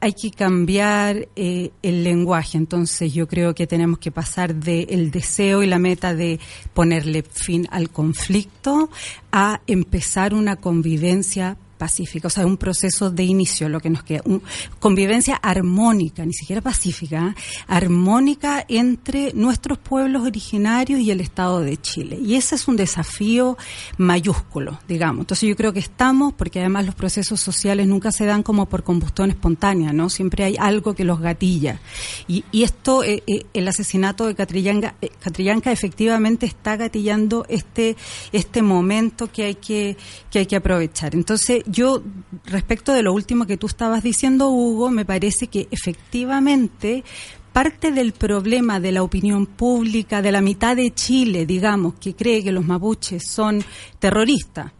hay 0.00 0.12
que 0.12 0.30
cambiar 0.30 1.28
eh, 1.36 1.70
el 1.82 2.04
lenguaje. 2.04 2.56
Entonces 2.58 3.12
yo 3.12 3.26
creo 3.26 3.54
que 3.54 3.66
tenemos 3.66 3.98
que 3.98 4.10
pasar 4.10 4.54
del 4.54 4.86
el 4.90 5.10
deseo 5.10 5.62
y 5.62 5.66
la 5.66 5.78
meta 5.78 6.14
de 6.14 6.38
ponerle 6.74 7.22
fin 7.22 7.66
al 7.70 7.90
conflicto 7.90 8.90
a 9.32 9.60
empezar 9.66 10.34
una 10.34 10.56
convivencia 10.56 11.56
pacífica, 11.78 12.28
o 12.28 12.30
sea, 12.30 12.44
un 12.44 12.56
proceso 12.56 13.10
de 13.10 13.24
inicio, 13.24 13.68
lo 13.68 13.80
que 13.80 13.90
nos 13.90 14.02
queda, 14.02 14.22
un, 14.24 14.42
convivencia 14.78 15.36
armónica, 15.36 16.26
ni 16.26 16.34
siquiera 16.34 16.60
pacífica, 16.60 17.34
armónica 17.66 18.64
entre 18.68 19.32
nuestros 19.34 19.78
pueblos 19.78 20.22
originarios 20.22 21.00
y 21.00 21.10
el 21.10 21.20
Estado 21.20 21.60
de 21.60 21.76
Chile. 21.76 22.18
Y 22.22 22.34
ese 22.34 22.56
es 22.56 22.68
un 22.68 22.76
desafío 22.76 23.56
mayúsculo, 23.96 24.80
digamos. 24.88 25.20
Entonces 25.20 25.48
yo 25.48 25.56
creo 25.56 25.72
que 25.72 25.78
estamos, 25.78 26.34
porque 26.34 26.60
además 26.60 26.86
los 26.86 26.94
procesos 26.94 27.40
sociales 27.40 27.86
nunca 27.86 28.12
se 28.12 28.26
dan 28.26 28.42
como 28.42 28.66
por 28.66 28.82
combustión 28.82 29.30
espontánea, 29.30 29.92
¿no? 29.92 30.10
Siempre 30.10 30.44
hay 30.44 30.56
algo 30.58 30.94
que 30.94 31.04
los 31.04 31.20
gatilla. 31.20 31.80
Y, 32.26 32.44
y 32.52 32.62
esto, 32.62 33.04
eh, 33.04 33.22
eh, 33.26 33.46
el 33.54 33.68
asesinato 33.68 34.26
de 34.26 34.34
Catrillanca, 34.34 34.94
eh, 35.00 35.10
Catrillanca 35.20 35.72
efectivamente 35.72 36.46
está 36.46 36.76
gatillando 36.76 37.46
este, 37.48 37.96
este 38.32 38.62
momento 38.62 39.30
que 39.30 39.44
hay 39.44 39.54
que, 39.54 39.96
que 40.30 40.40
hay 40.40 40.46
que 40.46 40.56
aprovechar. 40.56 41.14
Entonces, 41.14 41.62
yo, 41.68 42.02
respecto 42.44 42.92
de 42.92 43.02
lo 43.02 43.12
último 43.12 43.46
que 43.46 43.56
tú 43.56 43.66
estabas 43.66 44.02
diciendo, 44.02 44.48
Hugo, 44.48 44.90
me 44.90 45.04
parece 45.04 45.48
que 45.48 45.68
efectivamente 45.70 47.04
parte 47.52 47.90
del 47.92 48.12
problema 48.12 48.78
de 48.80 48.92
la 48.92 49.02
opinión 49.02 49.46
pública 49.46 50.22
de 50.22 50.32
la 50.32 50.40
mitad 50.40 50.76
de 50.76 50.92
Chile, 50.92 51.46
digamos, 51.46 51.94
que 51.94 52.14
cree 52.14 52.42
que 52.42 52.52
los 52.52 52.64
mapuches 52.64 53.30
son 53.30 53.64
terroristas 53.98 54.72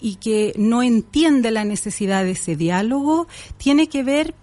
y 0.00 0.16
que 0.16 0.52
no 0.56 0.82
entiende 0.82 1.50
la 1.50 1.64
necesidad 1.64 2.24
de 2.24 2.32
ese 2.32 2.56
diálogo, 2.56 3.28
tiene 3.56 3.88
que 3.88 4.02
ver 4.02 4.34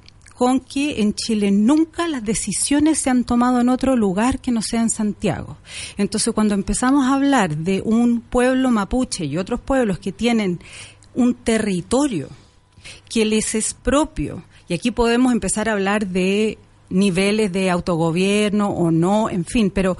con 0.41 0.59
que 0.59 1.01
en 1.01 1.13
Chile 1.13 1.51
nunca 1.51 2.07
las 2.07 2.23
decisiones 2.23 2.97
se 2.97 3.11
han 3.11 3.25
tomado 3.25 3.61
en 3.61 3.69
otro 3.69 3.95
lugar 3.95 4.39
que 4.39 4.51
no 4.51 4.63
sea 4.63 4.81
en 4.81 4.89
Santiago. 4.89 5.57
Entonces, 5.97 6.33
cuando 6.33 6.55
empezamos 6.55 7.05
a 7.05 7.13
hablar 7.13 7.57
de 7.57 7.83
un 7.85 8.21
pueblo 8.21 8.71
mapuche 8.71 9.25
y 9.25 9.37
otros 9.37 9.59
pueblos 9.59 9.99
que 9.99 10.11
tienen 10.11 10.59
un 11.15 11.33
territorio 11.33 12.29
que 13.09 13.25
les 13.25 13.55
es 13.55 13.73
propio. 13.73 14.43
Y 14.67 14.73
aquí 14.73 14.91
podemos 14.91 15.31
empezar 15.33 15.69
a 15.69 15.73
hablar 15.73 16.07
de 16.07 16.57
niveles 16.89 17.51
de 17.51 17.69
autogobierno 17.69 18.69
o 18.69 18.91
no, 18.91 19.29
en 19.29 19.45
fin, 19.45 19.69
pero 19.69 19.97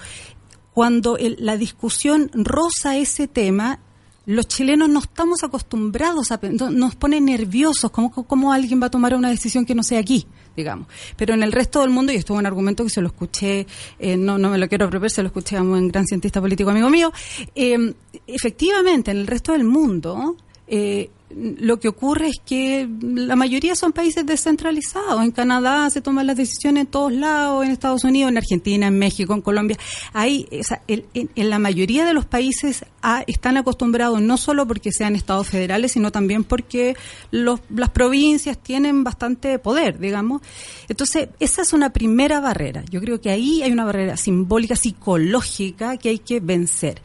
cuando 0.74 1.18
el, 1.18 1.38
la 1.40 1.58
discusión 1.58 2.30
roza 2.34 2.98
ese 2.98 3.28
tema, 3.28 3.80
los 4.26 4.48
chilenos 4.48 4.88
no 4.88 5.00
estamos 5.00 5.44
acostumbrados 5.44 6.32
a 6.32 6.40
nos 6.42 6.96
pone 6.96 7.20
nerviosos 7.20 7.90
como 7.90 8.12
cómo 8.12 8.54
alguien 8.54 8.82
va 8.82 8.86
a 8.86 8.92
tomar 8.92 9.16
una 9.16 9.30
decisión 9.30 9.66
que 9.66 9.74
no 9.74 9.82
sea 9.82 10.00
aquí 10.00 10.28
digamos 10.56 10.88
pero 11.18 11.34
en 11.34 11.42
el 11.42 11.52
resto 11.52 11.82
del 11.82 11.90
mundo 11.90 12.14
y 12.14 12.18
esto 12.18 12.34
es 12.34 12.40
un 12.40 12.46
argumento 12.46 12.84
que 12.84 12.92
se 12.92 13.02
lo 13.02 13.08
escuché 13.08 13.66
eh, 13.98 14.18
no 14.18 14.38
no 14.38 14.52
me 14.52 14.60
lo 14.60 14.70
quiero 14.70 14.86
apropiar 14.86 15.10
se 15.10 15.24
lo 15.24 15.28
escuché 15.28 15.58
a 15.58 15.64
un 15.64 15.88
gran 15.88 16.06
cientista 16.06 16.40
político 16.40 16.70
amigo 16.70 16.90
mío 16.90 17.12
eh, 17.56 17.96
efectivamente 18.28 19.10
en 19.10 19.18
el 19.18 19.28
resto 19.28 19.54
del 19.54 19.64
mundo 19.64 20.38
eh, 20.74 21.10
lo 21.36 21.80
que 21.80 21.90
ocurre 21.90 22.30
es 22.30 22.40
que 22.46 22.90
la 23.02 23.36
mayoría 23.36 23.76
son 23.76 23.92
países 23.92 24.26
descentralizados. 24.26 25.22
En 25.22 25.32
Canadá 25.32 25.90
se 25.90 26.02
toman 26.02 26.28
las 26.28 26.38
decisiones 26.38 26.82
en 26.82 26.88
todos 26.88 27.12
lados, 27.12 27.66
en 27.66 27.72
Estados 27.72 28.06
Unidos, 28.06 28.32
en 28.32 28.38
Argentina, 28.38 28.88
en 28.88 28.98
México, 28.98 29.34
en 29.34 29.42
Colombia. 29.42 29.78
Ahí, 30.14 30.48
en, 30.88 31.50
la 31.50 31.60
mayoría 31.60 32.06
de 32.06 32.14
los 32.14 32.26
países 32.26 32.86
están 33.28 33.58
acostumbrados 33.58 34.22
no 34.22 34.38
solo 34.38 34.66
porque 34.66 34.92
sean 34.94 35.16
estados 35.16 35.50
federales, 35.50 35.92
sino 35.92 36.12
también 36.12 36.46
porque 36.46 36.96
las 37.32 37.90
provincias 37.90 38.58
tienen 38.58 39.04
bastante 39.04 39.60
poder, 39.60 40.00
digamos. 40.00 40.42
Entonces, 40.88 41.30
esa 41.40 41.64
es 41.64 41.74
una 41.74 41.92
primera 41.92 42.40
barrera. 42.40 42.84
Yo 42.90 43.02
creo 43.02 43.20
que 43.20 43.30
ahí 43.30 43.62
hay 43.62 43.72
una 43.72 43.86
barrera 43.86 44.16
simbólica, 44.16 44.76
psicológica 44.76 45.98
que 45.98 46.10
hay 46.10 46.20
que 46.20 46.40
vencer. 46.40 47.02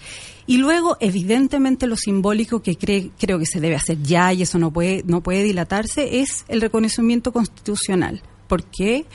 Y 0.46 0.58
luego, 0.58 0.96
evidentemente, 1.00 1.86
lo 1.86 1.96
simbólico 1.96 2.62
que 2.62 2.76
creo 2.76 3.38
que 3.38 3.46
se 3.46 3.60
debe 3.60 3.74
hacer 3.74 4.00
ya 4.02 4.32
y 4.32 4.42
eso 4.42 4.58
no 4.58 4.72
puede, 4.72 5.02
no 5.06 5.20
puede 5.22 5.42
dilatarse 5.42 6.20
es 6.20 6.44
el 6.48 6.60
reconocimiento 6.60 7.32
constitucional. 7.32 8.22
¿Por 8.46 8.64
qué? 8.64 9.06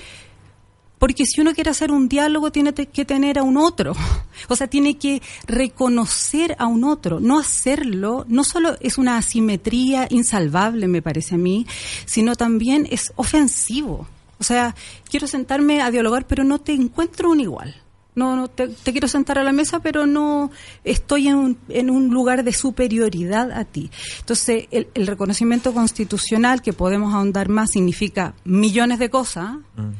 Porque 1.01 1.25
si 1.25 1.41
uno 1.41 1.55
quiere 1.55 1.71
hacer 1.71 1.89
un 1.89 2.07
diálogo, 2.07 2.51
tiene 2.51 2.73
que 2.73 3.05
tener 3.05 3.39
a 3.39 3.43
un 3.43 3.57
otro. 3.57 3.93
O 4.47 4.55
sea, 4.55 4.67
tiene 4.67 4.97
que 4.97 5.21
reconocer 5.47 6.55
a 6.59 6.65
un 6.65 6.83
otro. 6.83 7.19
No 7.19 7.39
hacerlo, 7.39 8.25
no 8.27 8.43
solo 8.43 8.75
es 8.81 8.97
una 8.97 9.17
asimetría 9.17 10.07
insalvable, 10.09 10.87
me 10.87 11.01
parece 11.01 11.35
a 11.35 11.37
mí, 11.37 11.65
sino 12.05 12.35
también 12.35 12.87
es 12.89 13.13
ofensivo. 13.15 14.07
O 14.39 14.43
sea, 14.43 14.75
quiero 15.09 15.27
sentarme 15.27 15.81
a 15.81 15.91
dialogar, 15.91 16.25
pero 16.27 16.43
no 16.43 16.59
te 16.59 16.73
encuentro 16.73 17.29
un 17.29 17.39
igual. 17.39 17.75
No, 18.13 18.35
no 18.35 18.49
te, 18.49 18.69
quiero 18.91 19.07
sentar 19.07 19.39
a 19.39 19.43
la 19.43 19.53
mesa, 19.53 19.79
pero 19.79 20.05
no 20.05 20.51
estoy 20.83 21.29
en 21.29 21.35
un, 21.35 21.57
en 21.69 21.89
un 21.89 22.09
lugar 22.09 22.43
de 22.43 22.51
superioridad 22.51 23.51
a 23.51 23.63
ti. 23.63 23.89
Entonces, 24.19 24.67
el, 24.71 25.07
reconocimiento 25.07 25.73
constitucional, 25.73 26.61
que 26.61 26.73
podemos 26.73 27.13
ahondar 27.13 27.47
más, 27.47 27.71
significa 27.71 28.33
millones 28.43 28.99
de 28.99 29.09
cosas. 29.09 29.55
Mm. 29.75 29.91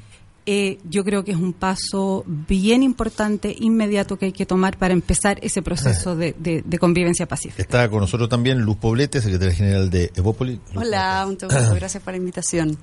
Eh, 0.48 0.80
yo 0.90 1.04
creo 1.06 1.24
que 1.24 1.32
es 1.32 1.38
un 1.38 1.54
paso 1.54 2.26
bien 2.26 2.82
importante, 2.82 3.56
inmediato 3.58 4.18
que 4.18 4.26
hay 4.26 4.32
que 4.32 4.48
tomar 4.48 4.76
para 4.76 4.92
empezar 4.92 5.38
ese 5.44 5.62
proceso 5.62 6.16
de, 6.16 6.34
de, 6.38 6.80
convivencia 6.80 7.28
pacífica. 7.28 7.62
Está 7.62 7.88
con 7.90 8.00
nosotros 8.00 8.28
también 8.28 8.60
Luz 8.60 8.78
Poblete, 8.78 9.22
secretaria 9.22 9.54
general 9.54 9.90
de 9.92 10.12
Evópolis. 10.16 10.60
Hola, 10.76 11.26
muchas 11.28 11.76
gracias 11.76 12.04
por 12.04 12.14
la 12.14 12.18
invitación. 12.18 12.76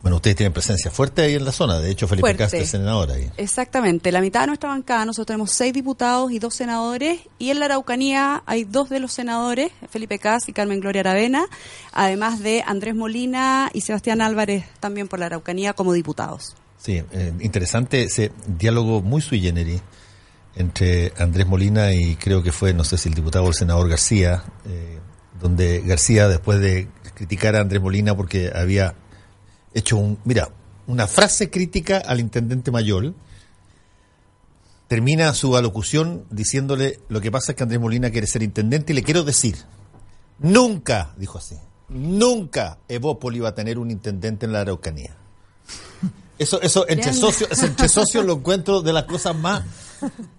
Bueno, 0.00 0.16
ustedes 0.16 0.36
tienen 0.36 0.52
presencia 0.52 0.92
fuerte 0.92 1.22
ahí 1.22 1.34
en 1.34 1.44
la 1.44 1.50
zona. 1.50 1.80
De 1.80 1.90
hecho, 1.90 2.06
Felipe 2.06 2.36
Castro 2.36 2.60
es 2.60 2.70
senador 2.70 3.10
ahí. 3.10 3.28
Exactamente. 3.36 4.12
La 4.12 4.20
mitad 4.20 4.42
de 4.42 4.46
nuestra 4.48 4.68
bancada, 4.68 5.04
nosotros 5.04 5.26
tenemos 5.26 5.50
seis 5.50 5.72
diputados 5.72 6.30
y 6.30 6.38
dos 6.38 6.54
senadores. 6.54 7.20
Y 7.38 7.50
en 7.50 7.58
la 7.58 7.66
Araucanía 7.66 8.44
hay 8.46 8.62
dos 8.62 8.90
de 8.90 9.00
los 9.00 9.12
senadores, 9.12 9.72
Felipe 9.90 10.20
Castro 10.20 10.52
y 10.52 10.54
Carmen 10.54 10.78
Gloria 10.78 11.00
Aravena, 11.00 11.46
además 11.92 12.40
de 12.40 12.62
Andrés 12.64 12.94
Molina 12.94 13.70
y 13.72 13.80
Sebastián 13.80 14.20
Álvarez 14.20 14.64
también 14.78 15.08
por 15.08 15.18
la 15.18 15.26
Araucanía 15.26 15.72
como 15.72 15.92
diputados. 15.92 16.54
Sí, 16.78 17.02
eh, 17.10 17.32
interesante 17.40 18.04
ese 18.04 18.30
diálogo 18.46 19.02
muy 19.02 19.20
sui 19.20 19.40
generis 19.40 19.82
entre 20.54 21.12
Andrés 21.18 21.46
Molina 21.46 21.92
y 21.92 22.14
creo 22.14 22.42
que 22.42 22.52
fue, 22.52 22.72
no 22.72 22.84
sé 22.84 22.98
si 22.98 23.08
el 23.08 23.16
diputado 23.16 23.44
o 23.46 23.48
el 23.48 23.54
senador 23.54 23.88
García, 23.88 24.44
eh, 24.64 24.98
donde 25.40 25.82
García, 25.84 26.28
después 26.28 26.60
de 26.60 26.86
criticar 27.14 27.56
a 27.56 27.60
Andrés 27.60 27.82
Molina 27.82 28.16
porque 28.16 28.52
había 28.54 28.94
hecho 29.74 29.96
un, 29.96 30.18
mira, 30.24 30.50
una 30.86 31.06
frase 31.06 31.50
crítica 31.50 31.98
al 31.98 32.20
intendente 32.20 32.70
mayor. 32.70 33.14
Termina 34.88 35.34
su 35.34 35.54
alocución 35.56 36.24
diciéndole, 36.30 37.00
lo 37.08 37.20
que 37.20 37.30
pasa 37.30 37.52
es 37.52 37.56
que 37.56 37.62
Andrés 37.62 37.80
Molina 37.80 38.10
quiere 38.10 38.26
ser 38.26 38.42
intendente 38.42 38.92
y 38.92 38.96
le 38.96 39.02
quiero 39.02 39.22
decir, 39.22 39.56
nunca, 40.38 41.12
dijo 41.18 41.38
así, 41.38 41.56
nunca 41.90 42.78
Evópoli 42.88 43.40
va 43.40 43.50
a 43.50 43.54
tener 43.54 43.78
un 43.78 43.90
intendente 43.90 44.46
en 44.46 44.52
la 44.52 44.60
Araucanía. 44.60 45.14
Eso, 46.38 46.62
eso 46.62 46.88
entre 46.88 47.12
socios, 47.12 47.62
entre 47.62 47.88
socios 47.88 48.24
lo 48.24 48.34
encuentro 48.34 48.80
de 48.80 48.92
las 48.92 49.04
cosas 49.04 49.34
más 49.36 49.64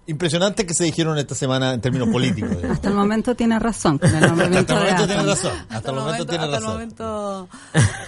impresionantes 0.06 0.66
que 0.66 0.74
se 0.74 0.84
dijeron 0.84 1.18
esta 1.18 1.34
semana 1.34 1.74
en 1.74 1.80
términos 1.80 2.08
políticos. 2.08 2.50
Hasta 2.70 2.88
el 2.88 2.94
momento 2.94 3.34
tiene 3.34 3.58
razón. 3.58 4.00
Hasta 4.02 4.18
el 4.18 4.32
momento 4.32 4.64
tiene 5.06 5.22
razón. 5.22 5.52
Hasta, 5.68 5.90
el 5.90 5.96
momento, 5.96 6.26
tiene 6.26 6.46
razón. 6.46 6.58
Hasta 6.58 6.58
el 6.58 6.64
momento 6.64 7.48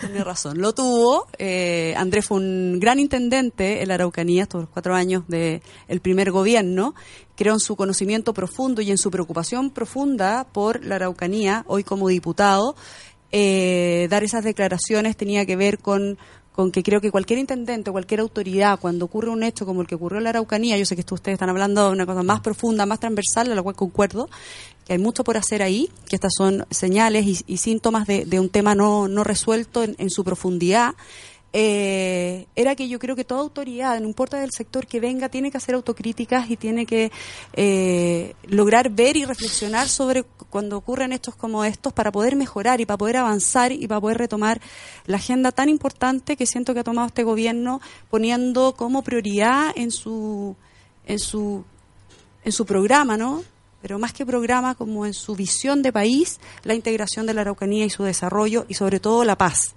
tiene 0.00 0.24
razón. 0.24 0.60
Lo 0.60 0.74
tuvo. 0.74 1.26
Eh, 1.38 1.94
Andrés 1.96 2.26
fue 2.26 2.38
un 2.38 2.78
gran 2.80 2.98
intendente 2.98 3.82
en 3.82 3.88
la 3.88 3.94
Araucanía 3.94 4.42
estos 4.42 4.68
cuatro 4.68 4.94
años 4.94 5.24
del 5.28 5.62
el 5.88 6.00
primer 6.00 6.30
gobierno. 6.30 6.94
Creo 7.36 7.54
en 7.54 7.60
su 7.60 7.76
conocimiento 7.76 8.34
profundo 8.34 8.82
y 8.82 8.90
en 8.90 8.98
su 8.98 9.10
preocupación 9.10 9.70
profunda 9.70 10.46
por 10.52 10.84
la 10.84 10.96
Araucanía, 10.96 11.64
hoy 11.66 11.84
como 11.84 12.08
diputado. 12.08 12.76
Eh, 13.34 14.08
dar 14.10 14.22
esas 14.24 14.44
declaraciones 14.44 15.16
tenía 15.16 15.46
que 15.46 15.56
ver 15.56 15.78
con 15.78 16.18
con 16.52 16.70
que 16.70 16.82
creo 16.82 17.00
que 17.00 17.10
cualquier 17.10 17.38
intendente, 17.38 17.90
cualquier 17.90 18.20
autoridad, 18.20 18.78
cuando 18.78 19.06
ocurre 19.06 19.30
un 19.30 19.42
hecho 19.42 19.64
como 19.64 19.80
el 19.80 19.86
que 19.86 19.94
ocurrió 19.94 20.18
en 20.18 20.24
la 20.24 20.30
Araucanía, 20.30 20.76
yo 20.76 20.84
sé 20.84 20.94
que 20.94 21.14
ustedes 21.14 21.34
están 21.34 21.48
hablando 21.48 21.86
de 21.86 21.92
una 21.92 22.06
cosa 22.06 22.22
más 22.22 22.40
profunda, 22.40 22.84
más 22.84 23.00
transversal, 23.00 23.50
a 23.50 23.54
la 23.54 23.62
cual 23.62 23.74
concuerdo, 23.74 24.28
que 24.84 24.92
hay 24.92 24.98
mucho 24.98 25.24
por 25.24 25.36
hacer 25.36 25.62
ahí, 25.62 25.88
que 26.08 26.16
estas 26.16 26.32
son 26.36 26.66
señales 26.70 27.42
y, 27.46 27.56
síntomas 27.56 28.06
de, 28.06 28.40
un 28.40 28.50
tema 28.50 28.74
no, 28.74 29.08
no 29.08 29.24
resuelto 29.24 29.82
en 29.82 30.10
su 30.10 30.24
profundidad, 30.24 30.94
eh, 31.52 32.46
era 32.56 32.74
que 32.74 32.88
yo 32.88 32.98
creo 32.98 33.14
que 33.14 33.24
toda 33.24 33.42
autoridad, 33.42 34.00
no 34.00 34.06
importa 34.06 34.38
del 34.38 34.50
sector 34.52 34.86
que 34.86 35.00
venga, 35.00 35.28
tiene 35.28 35.50
que 35.50 35.58
hacer 35.58 35.74
autocríticas 35.74 36.50
y 36.50 36.56
tiene 36.56 36.86
que 36.86 37.12
eh, 37.52 38.34
lograr 38.46 38.88
ver 38.90 39.16
y 39.16 39.24
reflexionar 39.24 39.88
sobre 39.88 40.22
cuando 40.22 40.78
ocurren 40.78 41.12
estos 41.12 41.34
como 41.34 41.64
estos 41.64 41.92
para 41.92 42.10
poder 42.10 42.36
mejorar 42.36 42.80
y 42.80 42.86
para 42.86 42.96
poder 42.96 43.18
avanzar 43.18 43.72
y 43.72 43.86
para 43.86 44.00
poder 44.00 44.18
retomar 44.18 44.60
la 45.06 45.16
agenda 45.16 45.52
tan 45.52 45.68
importante 45.68 46.36
que 46.36 46.46
siento 46.46 46.72
que 46.72 46.80
ha 46.80 46.84
tomado 46.84 47.08
este 47.08 47.22
gobierno 47.22 47.80
poniendo 48.08 48.74
como 48.74 49.02
prioridad 49.02 49.72
en 49.76 49.90
su 49.90 50.56
en 51.06 51.18
su 51.18 51.64
en 52.44 52.52
su 52.52 52.64
programa, 52.64 53.16
¿no? 53.16 53.44
pero 53.82 53.98
más 53.98 54.12
que 54.12 54.24
programa, 54.24 54.76
como 54.76 55.04
en 55.04 55.12
su 55.12 55.34
visión 55.34 55.82
de 55.82 55.92
país, 55.92 56.38
la 56.62 56.74
integración 56.74 57.26
de 57.26 57.34
la 57.34 57.40
Araucanía 57.40 57.84
y 57.84 57.90
su 57.90 58.04
desarrollo 58.04 58.64
y 58.68 58.74
sobre 58.74 59.00
todo 59.00 59.24
la 59.24 59.36
paz. 59.36 59.74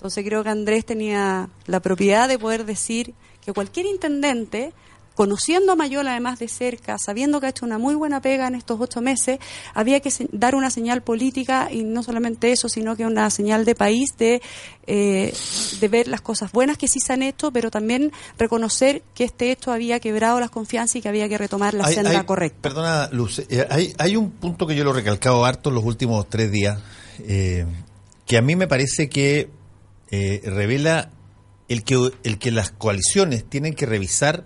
Entonces 0.00 0.24
creo 0.24 0.42
que 0.42 0.48
Andrés 0.48 0.86
tenía 0.86 1.50
la 1.66 1.80
propiedad 1.80 2.26
de 2.26 2.38
poder 2.38 2.64
decir 2.64 3.12
que 3.44 3.52
cualquier 3.52 3.84
intendente, 3.84 4.72
conociendo 5.14 5.72
a 5.72 5.76
Mayol 5.76 6.08
además 6.08 6.38
de 6.38 6.48
cerca, 6.48 6.96
sabiendo 6.96 7.38
que 7.38 7.44
ha 7.44 7.48
hecho 7.50 7.66
una 7.66 7.76
muy 7.76 7.94
buena 7.94 8.22
pega 8.22 8.48
en 8.48 8.54
estos 8.54 8.80
ocho 8.80 9.02
meses, 9.02 9.40
había 9.74 10.00
que 10.00 10.10
dar 10.32 10.54
una 10.54 10.70
señal 10.70 11.02
política 11.02 11.68
y 11.70 11.84
no 11.84 12.02
solamente 12.02 12.50
eso, 12.50 12.70
sino 12.70 12.96
que 12.96 13.04
una 13.04 13.28
señal 13.28 13.66
de 13.66 13.74
país 13.74 14.16
de, 14.16 14.40
eh, 14.86 15.34
de 15.80 15.88
ver 15.88 16.08
las 16.08 16.22
cosas 16.22 16.50
buenas 16.50 16.78
que 16.78 16.88
sí 16.88 16.98
se 16.98 17.12
han 17.12 17.22
hecho, 17.22 17.52
pero 17.52 17.70
también 17.70 18.10
reconocer 18.38 19.02
que 19.14 19.24
este 19.24 19.52
hecho 19.52 19.70
había 19.70 20.00
quebrado 20.00 20.40
las 20.40 20.48
confianzas 20.48 20.96
y 20.96 21.02
que 21.02 21.10
había 21.10 21.28
que 21.28 21.36
retomar 21.36 21.74
la 21.74 21.86
senda 21.88 22.24
correcta. 22.24 22.62
Perdona, 22.62 23.10
Luz, 23.12 23.40
eh, 23.50 23.66
hay, 23.68 23.92
hay 23.98 24.16
un 24.16 24.30
punto 24.30 24.66
que 24.66 24.74
yo 24.74 24.82
lo 24.82 24.92
he 24.92 24.94
recalcado 24.94 25.44
harto 25.44 25.68
en 25.68 25.74
los 25.74 25.84
últimos 25.84 26.26
tres 26.30 26.50
días, 26.50 26.80
eh, 27.18 27.66
que 28.24 28.38
a 28.38 28.40
mí 28.40 28.56
me 28.56 28.66
parece 28.66 29.10
que 29.10 29.59
eh, 30.10 30.40
revela 30.44 31.10
el 31.68 31.84
que, 31.84 32.10
el 32.24 32.38
que 32.38 32.50
las 32.50 32.70
coaliciones 32.70 33.44
tienen 33.48 33.74
que 33.74 33.86
revisar 33.86 34.44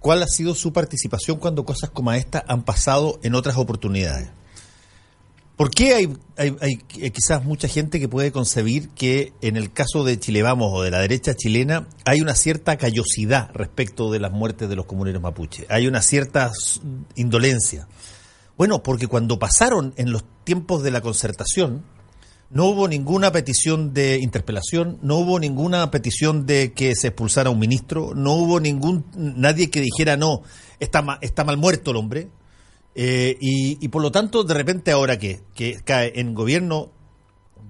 cuál 0.00 0.22
ha 0.22 0.26
sido 0.26 0.54
su 0.54 0.72
participación 0.72 1.38
cuando 1.38 1.64
cosas 1.64 1.90
como 1.90 2.12
esta 2.12 2.44
han 2.48 2.64
pasado 2.64 3.20
en 3.22 3.34
otras 3.34 3.56
oportunidades. 3.56 4.30
¿Por 5.56 5.70
qué 5.70 5.94
hay, 5.94 6.08
hay, 6.38 6.56
hay, 6.62 7.10
quizás 7.10 7.44
mucha 7.44 7.68
gente 7.68 8.00
que 8.00 8.08
puede 8.08 8.32
concebir 8.32 8.88
que 8.88 9.34
en 9.42 9.58
el 9.58 9.70
caso 9.70 10.04
de 10.04 10.18
Chile 10.18 10.42
Vamos 10.42 10.70
o 10.72 10.82
de 10.82 10.90
la 10.90 11.00
derecha 11.00 11.34
chilena 11.34 11.86
hay 12.06 12.22
una 12.22 12.34
cierta 12.34 12.78
callosidad 12.78 13.50
respecto 13.52 14.10
de 14.10 14.20
las 14.20 14.32
muertes 14.32 14.70
de 14.70 14.76
los 14.76 14.86
comuneros 14.86 15.20
mapuches? 15.20 15.66
Hay 15.68 15.86
una 15.86 16.00
cierta 16.00 16.50
indolencia. 17.14 17.86
Bueno, 18.56 18.82
porque 18.82 19.06
cuando 19.06 19.38
pasaron 19.38 19.92
en 19.96 20.12
los 20.12 20.24
tiempos 20.44 20.82
de 20.82 20.92
la 20.92 21.02
concertación, 21.02 21.84
no 22.50 22.66
hubo 22.66 22.88
ninguna 22.88 23.30
petición 23.30 23.94
de 23.94 24.18
interpelación, 24.18 24.98
no 25.02 25.18
hubo 25.18 25.38
ninguna 25.38 25.88
petición 25.92 26.46
de 26.46 26.72
que 26.72 26.96
se 26.96 27.08
expulsara 27.08 27.48
un 27.48 27.60
ministro, 27.60 28.12
no 28.14 28.34
hubo 28.34 28.58
ningún 28.58 29.04
nadie 29.14 29.70
que 29.70 29.80
dijera 29.80 30.16
no, 30.16 30.42
está, 30.80 31.18
está 31.20 31.44
mal 31.44 31.56
muerto 31.56 31.92
el 31.92 31.96
hombre. 31.96 32.28
Eh, 32.96 33.36
y, 33.40 33.86
por 33.88 34.02
lo 34.02 34.10
tanto, 34.10 34.42
de 34.42 34.52
repente 34.52 34.90
ahora 34.90 35.16
que, 35.16 35.40
cae 35.84 36.12
en 36.16 36.34
gobierno 36.34 36.90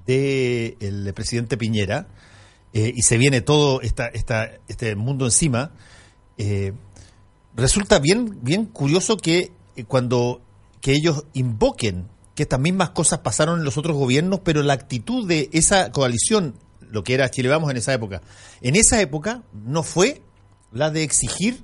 del 0.07 0.77
el 0.81 1.13
presidente 1.15 1.59
Piñera 1.59 2.09
eh, 2.73 2.91
y 2.97 3.03
se 3.03 3.19
viene 3.19 3.43
todo 3.43 3.83
esta, 3.83 4.07
esta, 4.07 4.51
este 4.67 4.97
mundo 4.97 5.27
encima, 5.27 5.73
eh, 6.39 6.73
resulta 7.55 7.99
bien, 7.99 8.39
bien 8.43 8.65
curioso 8.65 9.19
que 9.19 9.53
cuando 9.89 10.41
que 10.81 10.93
ellos 10.93 11.27
invoquen 11.35 12.09
que 12.41 12.45
estas 12.45 12.59
mismas 12.59 12.89
cosas 12.89 13.19
pasaron 13.19 13.59
en 13.59 13.67
los 13.67 13.77
otros 13.77 13.95
gobiernos, 13.95 14.41
pero 14.43 14.63
la 14.63 14.73
actitud 14.73 15.29
de 15.29 15.51
esa 15.53 15.93
coalición, 15.93 16.55
lo 16.91 17.05
que 17.05 17.13
era 17.13 17.31
Chile 17.31 17.51
Vamos 17.51 17.71
en 17.71 17.77
esa 17.77 17.93
época, 17.93 18.23
en 18.63 18.77
esa 18.77 18.99
época 19.03 19.43
no 19.53 19.83
fue 19.83 20.23
la 20.73 20.91
de 20.91 21.03
exigir 21.03 21.63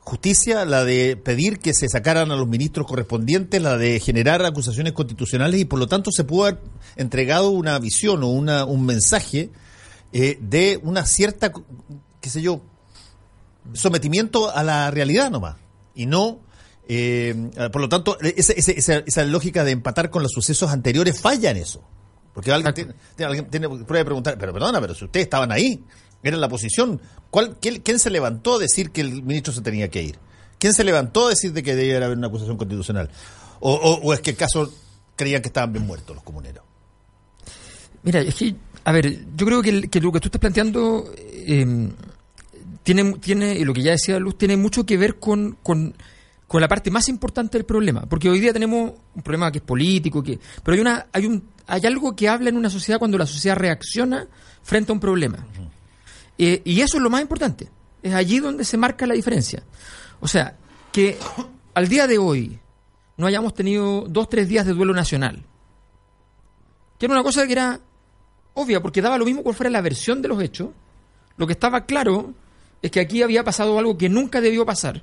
justicia, 0.00 0.66
la 0.66 0.84
de 0.84 1.16
pedir 1.16 1.58
que 1.58 1.72
se 1.72 1.88
sacaran 1.88 2.30
a 2.30 2.36
los 2.36 2.46
ministros 2.46 2.86
correspondientes, 2.86 3.62
la 3.62 3.78
de 3.78 3.98
generar 3.98 4.44
acusaciones 4.44 4.92
constitucionales 4.92 5.58
y 5.58 5.64
por 5.64 5.78
lo 5.78 5.86
tanto 5.86 6.10
se 6.12 6.24
pudo 6.24 6.48
haber 6.48 6.60
entregado 6.96 7.48
una 7.48 7.78
visión 7.78 8.22
o 8.24 8.28
una, 8.28 8.66
un 8.66 8.84
mensaje 8.84 9.48
eh, 10.12 10.36
de 10.38 10.78
una 10.82 11.06
cierta, 11.06 11.50
qué 12.20 12.28
sé 12.28 12.42
yo, 12.42 12.60
sometimiento 13.72 14.54
a 14.54 14.64
la 14.64 14.90
realidad 14.90 15.30
nomás 15.30 15.56
y 15.94 16.04
no 16.04 16.40
eh, 16.88 17.50
por 17.72 17.80
lo 17.80 17.88
tanto, 17.88 18.18
esa, 18.20 18.52
esa, 18.52 18.96
esa, 18.98 19.24
lógica 19.24 19.64
de 19.64 19.72
empatar 19.72 20.10
con 20.10 20.22
los 20.22 20.32
sucesos 20.32 20.70
anteriores 20.70 21.20
falla 21.20 21.50
en 21.50 21.58
eso. 21.58 21.82
Porque 22.34 22.52
alguien 22.52 22.74
tiene, 22.74 22.94
alguien 23.24 23.48
tiene, 23.48 23.68
puede 23.68 24.04
preguntar, 24.04 24.36
pero 24.38 24.52
perdona, 24.52 24.80
pero 24.80 24.94
si 24.94 25.04
ustedes 25.04 25.24
estaban 25.24 25.52
ahí, 25.52 25.82
era 26.22 26.36
la 26.36 26.48
posición, 26.48 27.00
¿cuál, 27.30 27.56
¿quién 27.60 27.98
se 27.98 28.10
levantó 28.10 28.56
a 28.56 28.58
decir 28.58 28.90
que 28.90 29.02
el 29.02 29.22
ministro 29.22 29.52
se 29.52 29.60
tenía 29.60 29.88
que 29.88 30.02
ir? 30.02 30.18
¿Quién 30.58 30.72
se 30.72 30.84
levantó 30.84 31.26
a 31.26 31.30
decir 31.30 31.52
de 31.52 31.62
que 31.62 31.74
debía 31.74 31.96
haber 31.96 32.16
una 32.16 32.28
acusación 32.28 32.56
constitucional? 32.56 33.10
¿O, 33.60 33.72
o, 33.74 34.12
es 34.12 34.20
que 34.20 34.30
el 34.30 34.36
caso 34.36 34.72
creían 35.16 35.42
que 35.42 35.48
estaban 35.48 35.72
bien 35.72 35.86
muertos 35.86 36.14
los 36.16 36.24
comuneros? 36.24 36.64
Mira, 38.02 38.20
es 38.20 38.34
que, 38.34 38.54
a 38.84 38.92
ver, 38.92 39.26
yo 39.36 39.46
creo 39.46 39.62
que, 39.62 39.72
lo 39.72 40.12
que 40.12 40.20
tú 40.20 40.28
estás 40.28 40.40
planteando 40.40 41.10
eh, 41.16 41.90
tiene, 42.82 43.12
tiene, 43.18 43.54
y 43.54 43.64
lo 43.64 43.72
que 43.72 43.82
ya 43.82 43.92
decía 43.92 44.18
Luz, 44.18 44.36
tiene 44.36 44.56
mucho 44.56 44.84
que 44.84 44.96
ver 44.96 45.16
con, 45.16 45.56
con, 45.62 45.94
con, 46.54 46.60
la 46.60 46.68
parte 46.68 46.90
más 46.90 47.08
importante 47.08 47.58
del 47.58 47.64
problema. 47.64 48.02
Porque 48.02 48.30
hoy 48.30 48.38
día 48.38 48.52
tenemos 48.52 48.92
un 49.14 49.22
problema 49.22 49.50
que 49.50 49.58
es 49.58 49.64
político, 49.64 50.22
que, 50.22 50.38
pero 50.62 50.74
hay, 50.76 50.80
una, 50.80 51.06
hay, 51.12 51.26
un, 51.26 51.48
hay 51.66 51.84
algo 51.84 52.14
que 52.14 52.28
habla 52.28 52.48
en 52.48 52.56
una 52.56 52.70
sociedad 52.70 53.00
cuando 53.00 53.18
la 53.18 53.26
sociedad 53.26 53.56
reacciona 53.56 54.28
frente 54.62 54.92
a 54.92 54.94
un 54.94 55.00
problema. 55.00 55.44
Eh, 56.38 56.62
y 56.64 56.80
eso 56.80 56.98
es 56.98 57.02
lo 57.02 57.10
más 57.10 57.22
importante. 57.22 57.68
Es 58.02 58.14
allí 58.14 58.38
donde 58.38 58.64
se 58.64 58.76
marca 58.76 59.04
la 59.04 59.14
diferencia. 59.14 59.64
O 60.20 60.28
sea, 60.28 60.56
que 60.92 61.18
al 61.74 61.88
día 61.88 62.06
de 62.06 62.18
hoy 62.18 62.60
no 63.16 63.26
hayamos 63.26 63.54
tenido 63.54 64.04
dos, 64.08 64.28
tres 64.28 64.48
días 64.48 64.64
de 64.64 64.74
duelo 64.74 64.94
nacional. 64.94 65.42
Que 66.98 67.06
era 67.06 67.14
una 67.14 67.24
cosa 67.24 67.46
que 67.46 67.52
era 67.52 67.80
obvia, 68.54 68.80
porque 68.80 69.02
daba 69.02 69.18
lo 69.18 69.24
mismo 69.24 69.42
cuál 69.42 69.56
fuera 69.56 69.70
la 69.70 69.80
versión 69.80 70.22
de 70.22 70.28
los 70.28 70.40
hechos. 70.40 70.68
Lo 71.36 71.46
que 71.46 71.54
estaba 71.54 71.84
claro 71.84 72.32
es 72.80 72.90
que 72.90 73.00
aquí 73.00 73.22
había 73.22 73.42
pasado 73.42 73.78
algo 73.78 73.98
que 73.98 74.08
nunca 74.08 74.40
debió 74.40 74.64
pasar, 74.64 75.02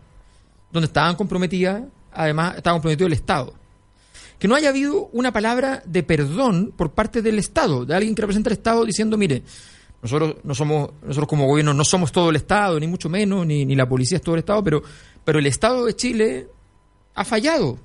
donde 0.72 0.88
estaban 0.88 1.16
comprometidas, 1.16 1.84
además 2.12 2.58
estaba 2.58 2.76
comprometido 2.76 3.08
el 3.08 3.14
Estado. 3.14 3.54
Que 4.40 4.48
no 4.48 4.56
haya 4.56 4.70
habido 4.70 5.08
una 5.14 5.32
palabra 5.32 5.84
de 5.86 6.04
perdón 6.04 6.74
por 6.76 6.92
parte 6.92 7.22
del 7.22 7.38
Estado, 7.38 7.86
de 7.86 7.96
alguien 7.96 8.16
que 8.16 8.22
representa 8.22 8.50
el 8.50 8.58
Estado 8.58 8.84
diciendo, 8.86 9.18
mire, 9.18 9.44
nosotros 10.02 10.38
no 10.44 10.56
somos, 10.56 10.92
nosotros 11.04 11.28
como 11.28 11.46
gobierno 11.46 11.74
no 11.74 11.86
somos 11.86 12.12
todo 12.12 12.32
el 12.32 12.36
Estado, 12.36 12.80
ni 12.80 12.88
mucho 12.88 13.08
menos, 13.08 13.46
ni, 13.46 13.66
ni 13.66 13.76
la 13.76 13.88
policía 13.88 14.18
es 14.18 14.24
todo 14.24 14.36
el 14.36 14.40
Estado, 14.40 14.64
pero, 14.64 14.82
pero 15.24 15.38
el 15.38 15.46
Estado 15.46 15.86
de 15.86 15.96
Chile 15.96 16.48
ha 17.14 17.24
fallado. 17.24 17.78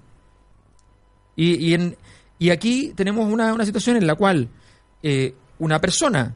Y, 1.36 1.76
y, 2.38 2.50
aquí 2.50 2.92
tenemos 2.96 3.30
una, 3.30 3.52
una, 3.52 3.66
situación 3.66 3.98
en 3.98 4.06
la 4.06 4.14
cual 4.14 4.48
eh, 5.02 5.34
una 5.58 5.78
persona 5.78 6.34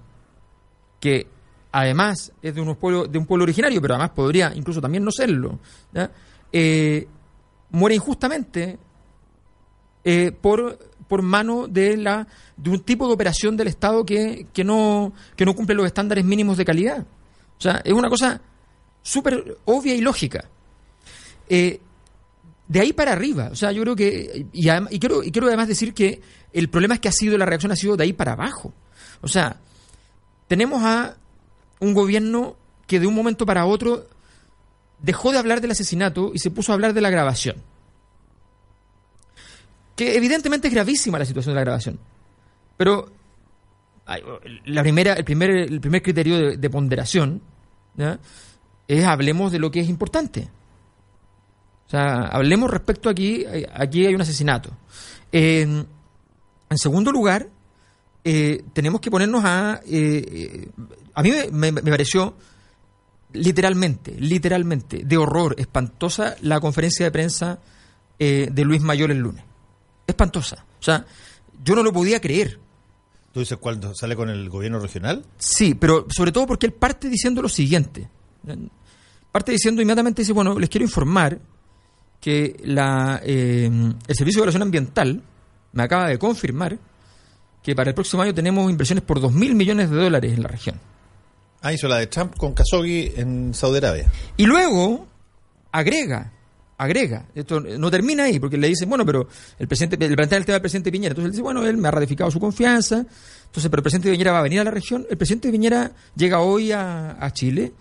que 1.01 1.27
además 1.73 2.33
es 2.43 2.55
de, 2.55 2.61
unos 2.61 2.77
pueblos, 2.77 3.11
de 3.11 3.19
un 3.19 3.25
pueblo 3.25 3.45
originario, 3.45 3.81
pero 3.81 3.95
además 3.95 4.11
podría 4.11 4.53
incluso 4.55 4.83
también 4.83 5.03
no 5.03 5.11
serlo, 5.11 5.59
eh, 6.53 7.07
muere 7.71 7.95
injustamente 7.95 8.79
eh, 10.05 10.33
por, 10.33 10.79
por 11.09 11.23
mano 11.23 11.67
de, 11.69 11.97
la, 11.97 12.27
de 12.57 12.71
un 12.71 12.81
tipo 12.81 13.07
de 13.07 13.15
operación 13.15 13.57
del 13.57 13.69
Estado 13.69 14.05
que, 14.05 14.47
que, 14.53 14.65
no, 14.65 15.13
que 15.37 15.45
no 15.45 15.55
cumple 15.55 15.75
los 15.75 15.87
estándares 15.87 16.25
mínimos 16.25 16.57
de 16.57 16.65
calidad. 16.65 17.07
O 17.59 17.61
sea, 17.61 17.83
es 17.85 17.93
una 17.93 18.09
cosa 18.09 18.41
súper 19.03 19.59
obvia 19.65 19.95
y 19.95 20.01
lógica. 20.01 20.49
Eh, 21.49 21.81
de 22.69 22.81
ahí 22.81 22.93
para 22.93 23.13
arriba, 23.13 23.49
o 23.51 23.57
sea, 23.57 23.73
yo 23.73 23.83
creo 23.83 23.97
que, 23.97 24.47
y, 24.53 24.71
y, 24.71 24.99
quiero, 25.01 25.25
y 25.25 25.33
quiero 25.33 25.49
además 25.49 25.67
decir 25.67 25.93
que 25.93 26.21
el 26.53 26.69
problema 26.69 26.95
es 26.95 27.01
que 27.01 27.09
ha 27.09 27.13
sido, 27.13 27.37
la 27.37 27.45
reacción 27.45 27.73
ha 27.73 27.77
sido 27.77 27.97
de 27.97 28.05
ahí 28.05 28.13
para 28.13 28.33
abajo. 28.33 28.73
O 29.21 29.29
sea, 29.29 29.57
tenemos 30.47 30.83
a 30.85 31.17
un 31.81 31.95
gobierno 31.95 32.57
que 32.87 33.01
de 33.01 33.07
un 33.07 33.15
momento 33.15 33.45
para 33.45 33.67
otro 33.67 34.07
dejó 35.03 35.33
de 35.33 35.39
hablar 35.39 35.61
del 35.61 35.71
asesinato 35.71 36.33
y 36.35 36.39
se 36.39 36.51
puso 36.51 36.73
a 36.73 36.75
hablar 36.75 36.95
de 36.95 37.01
la 37.01 37.11
grabación. 37.11 37.57
Que 39.97 40.17
evidentemente 40.17 40.69
es 40.69 40.75
gravísima 40.75 41.19
la 41.19 41.25
situación 41.25 41.55
de 41.55 41.61
la 41.61 41.65
grabación. 41.65 41.99
Pero 42.77 43.13
la 44.65 44.83
primera, 44.83 45.13
el, 45.15 45.25
primer, 45.25 45.51
el 45.51 45.81
primer 45.81 46.03
criterio 46.03 46.57
de, 46.57 46.71
ponderación 46.71 47.43
es 48.89 49.05
hablemos 49.05 49.53
de 49.53 49.59
lo 49.59 49.71
que 49.71 49.81
es 49.81 49.89
importante. 49.89 50.49
O 51.87 51.91
sea, 51.91 52.27
hablemos 52.27 52.71
respecto 52.71 53.09
aquí, 53.09 53.45
aquí 53.73 54.07
hay 54.07 54.15
un 54.15 54.21
asesinato. 54.21 54.71
en 55.33 55.87
segundo 56.71 57.13
lugar, 57.13 57.49
eh, 58.25 58.65
tenemos 58.73 59.01
que 59.01 59.11
ponernos 59.11 59.43
a... 59.45 59.81
Eh, 59.87 60.69
a 61.15 61.23
mí 61.23 61.33
me, 61.53 61.73
pareció 61.73 62.35
literalmente, 63.33 64.15
literalmente, 64.19 65.03
de 65.05 65.17
horror, 65.17 65.55
espantosa 65.59 66.37
la 66.43 66.61
conferencia 66.61 67.07
de 67.07 67.11
prensa 67.11 67.59
eh, 68.19 68.49
de 68.51 68.65
Luis 68.65 68.83
Mayor 68.83 69.11
el 69.11 69.19
lunes. 69.19 69.45
Espantosa. 70.07 70.65
O 70.79 70.83
sea, 70.83 71.05
yo 71.63 71.75
no 71.75 71.83
lo 71.83 71.93
podía 71.93 72.21
creer. 72.21 72.59
¿Tú 73.33 73.41
dices 73.41 73.59
cuándo 73.59 73.95
sale 73.95 74.17
con 74.17 74.29
el 74.29 74.49
gobierno 74.49 74.81
regional? 74.81 75.25
Sí, 75.39 75.75
pero 75.75 76.07
sobre 76.11 76.33
todo 76.33 76.47
porque 76.47 76.67
él 76.67 76.73
parte 76.73 77.09
diciendo 77.09 77.41
lo 77.43 77.49
siguiente. 77.49 78.09
Parte 79.31 79.53
diciendo 79.53 79.81
inmediatamente, 79.81 80.23
dice, 80.23 80.33
bueno, 80.33 80.59
les 80.59 80.69
quiero 80.69 80.85
informar 80.85 81.39
que 82.21 82.57
la, 82.65 83.21
el 83.25 83.95
Servicio 84.09 84.39
de 84.39 84.43
Evaluación 84.43 84.63
Ambiental 84.63 85.23
me 85.73 85.83
acaba 85.83 86.09
de 86.09 86.19
confirmar 86.19 86.79
que 87.63 87.75
para 87.75 87.91
el 87.91 87.95
próximo 87.95 88.23
año 88.23 88.35
tenemos 88.35 88.69
inversiones 88.71 89.05
por 89.05 89.21
2.000 89.21 89.55
millones 89.55 89.91
de 89.91 89.97
dólares 89.97 90.33
en 90.33 90.43
la 90.43 90.49
región. 90.49 90.81
Ah, 91.63 91.73
hizo 91.75 91.89
la 91.89 91.99
de 91.99 92.07
Trump 92.07 92.37
con 92.37 92.55
Khashoggi 92.55 93.13
en 93.17 93.53
Saudi 93.53 93.79
Arabia. 93.79 94.11
Y 94.39 94.47
luego 94.47 95.07
agrega, 95.71 96.33
agrega, 96.79 97.27
esto 97.35 97.61
no 97.61 97.91
termina 97.91 98.25
ahí, 98.25 98.41
porque 98.41 98.57
le 98.57 98.69
dicen, 98.69 98.89
bueno, 98.89 99.05
pero 99.05 99.29
el 99.59 99.69
presidente, 99.69 100.03
el 100.03 100.17
plantea 100.17 100.39
el 100.39 100.47
tema 100.47 100.55
del 100.55 100.63
presidente 100.63 100.91
Piñera, 100.91 101.13
entonces 101.13 101.27
él 101.27 101.33
dice, 101.33 101.43
bueno, 101.43 101.67
él 101.67 101.77
me 101.77 101.89
ha 101.89 101.91
ratificado 101.91 102.31
su 102.31 102.41
confianza, 102.41 102.97
entonces, 102.97 103.71
pero 103.71 103.81
el 103.81 103.83
presidente 103.83 104.11
Piñera 104.11 104.33
va 104.33 104.39
a 104.39 104.43
venir 104.43 104.61
a 104.61 104.65
la 104.65 104.71
región, 104.71 105.07
el 105.11 105.19
presidente 105.19 105.51
Piñera 105.51 105.93
llega 106.17 106.41
hoy 106.41 106.73
a, 106.73 107.31
Chile, 107.35 107.75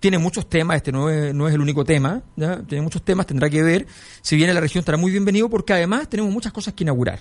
tiene 0.00 0.18
muchos 0.18 0.46
temas, 0.46 0.76
este 0.76 0.92
no 0.92 1.08
es, 1.08 1.34
no 1.34 1.48
es 1.48 1.54
el 1.54 1.62
único 1.62 1.82
tema, 1.82 2.22
tiene 2.68 2.82
muchos 2.82 3.02
temas, 3.02 3.26
tendrá 3.26 3.48
que 3.48 3.62
ver, 3.62 3.86
si 4.20 4.36
viene 4.36 4.50
a 4.50 4.54
la 4.54 4.60
región 4.60 4.80
estará 4.80 4.98
muy 4.98 5.10
bienvenido, 5.10 5.48
porque 5.48 5.72
además 5.72 6.10
tenemos 6.10 6.30
muchas 6.30 6.52
cosas 6.52 6.74
que 6.74 6.84
inaugurar. 6.84 7.20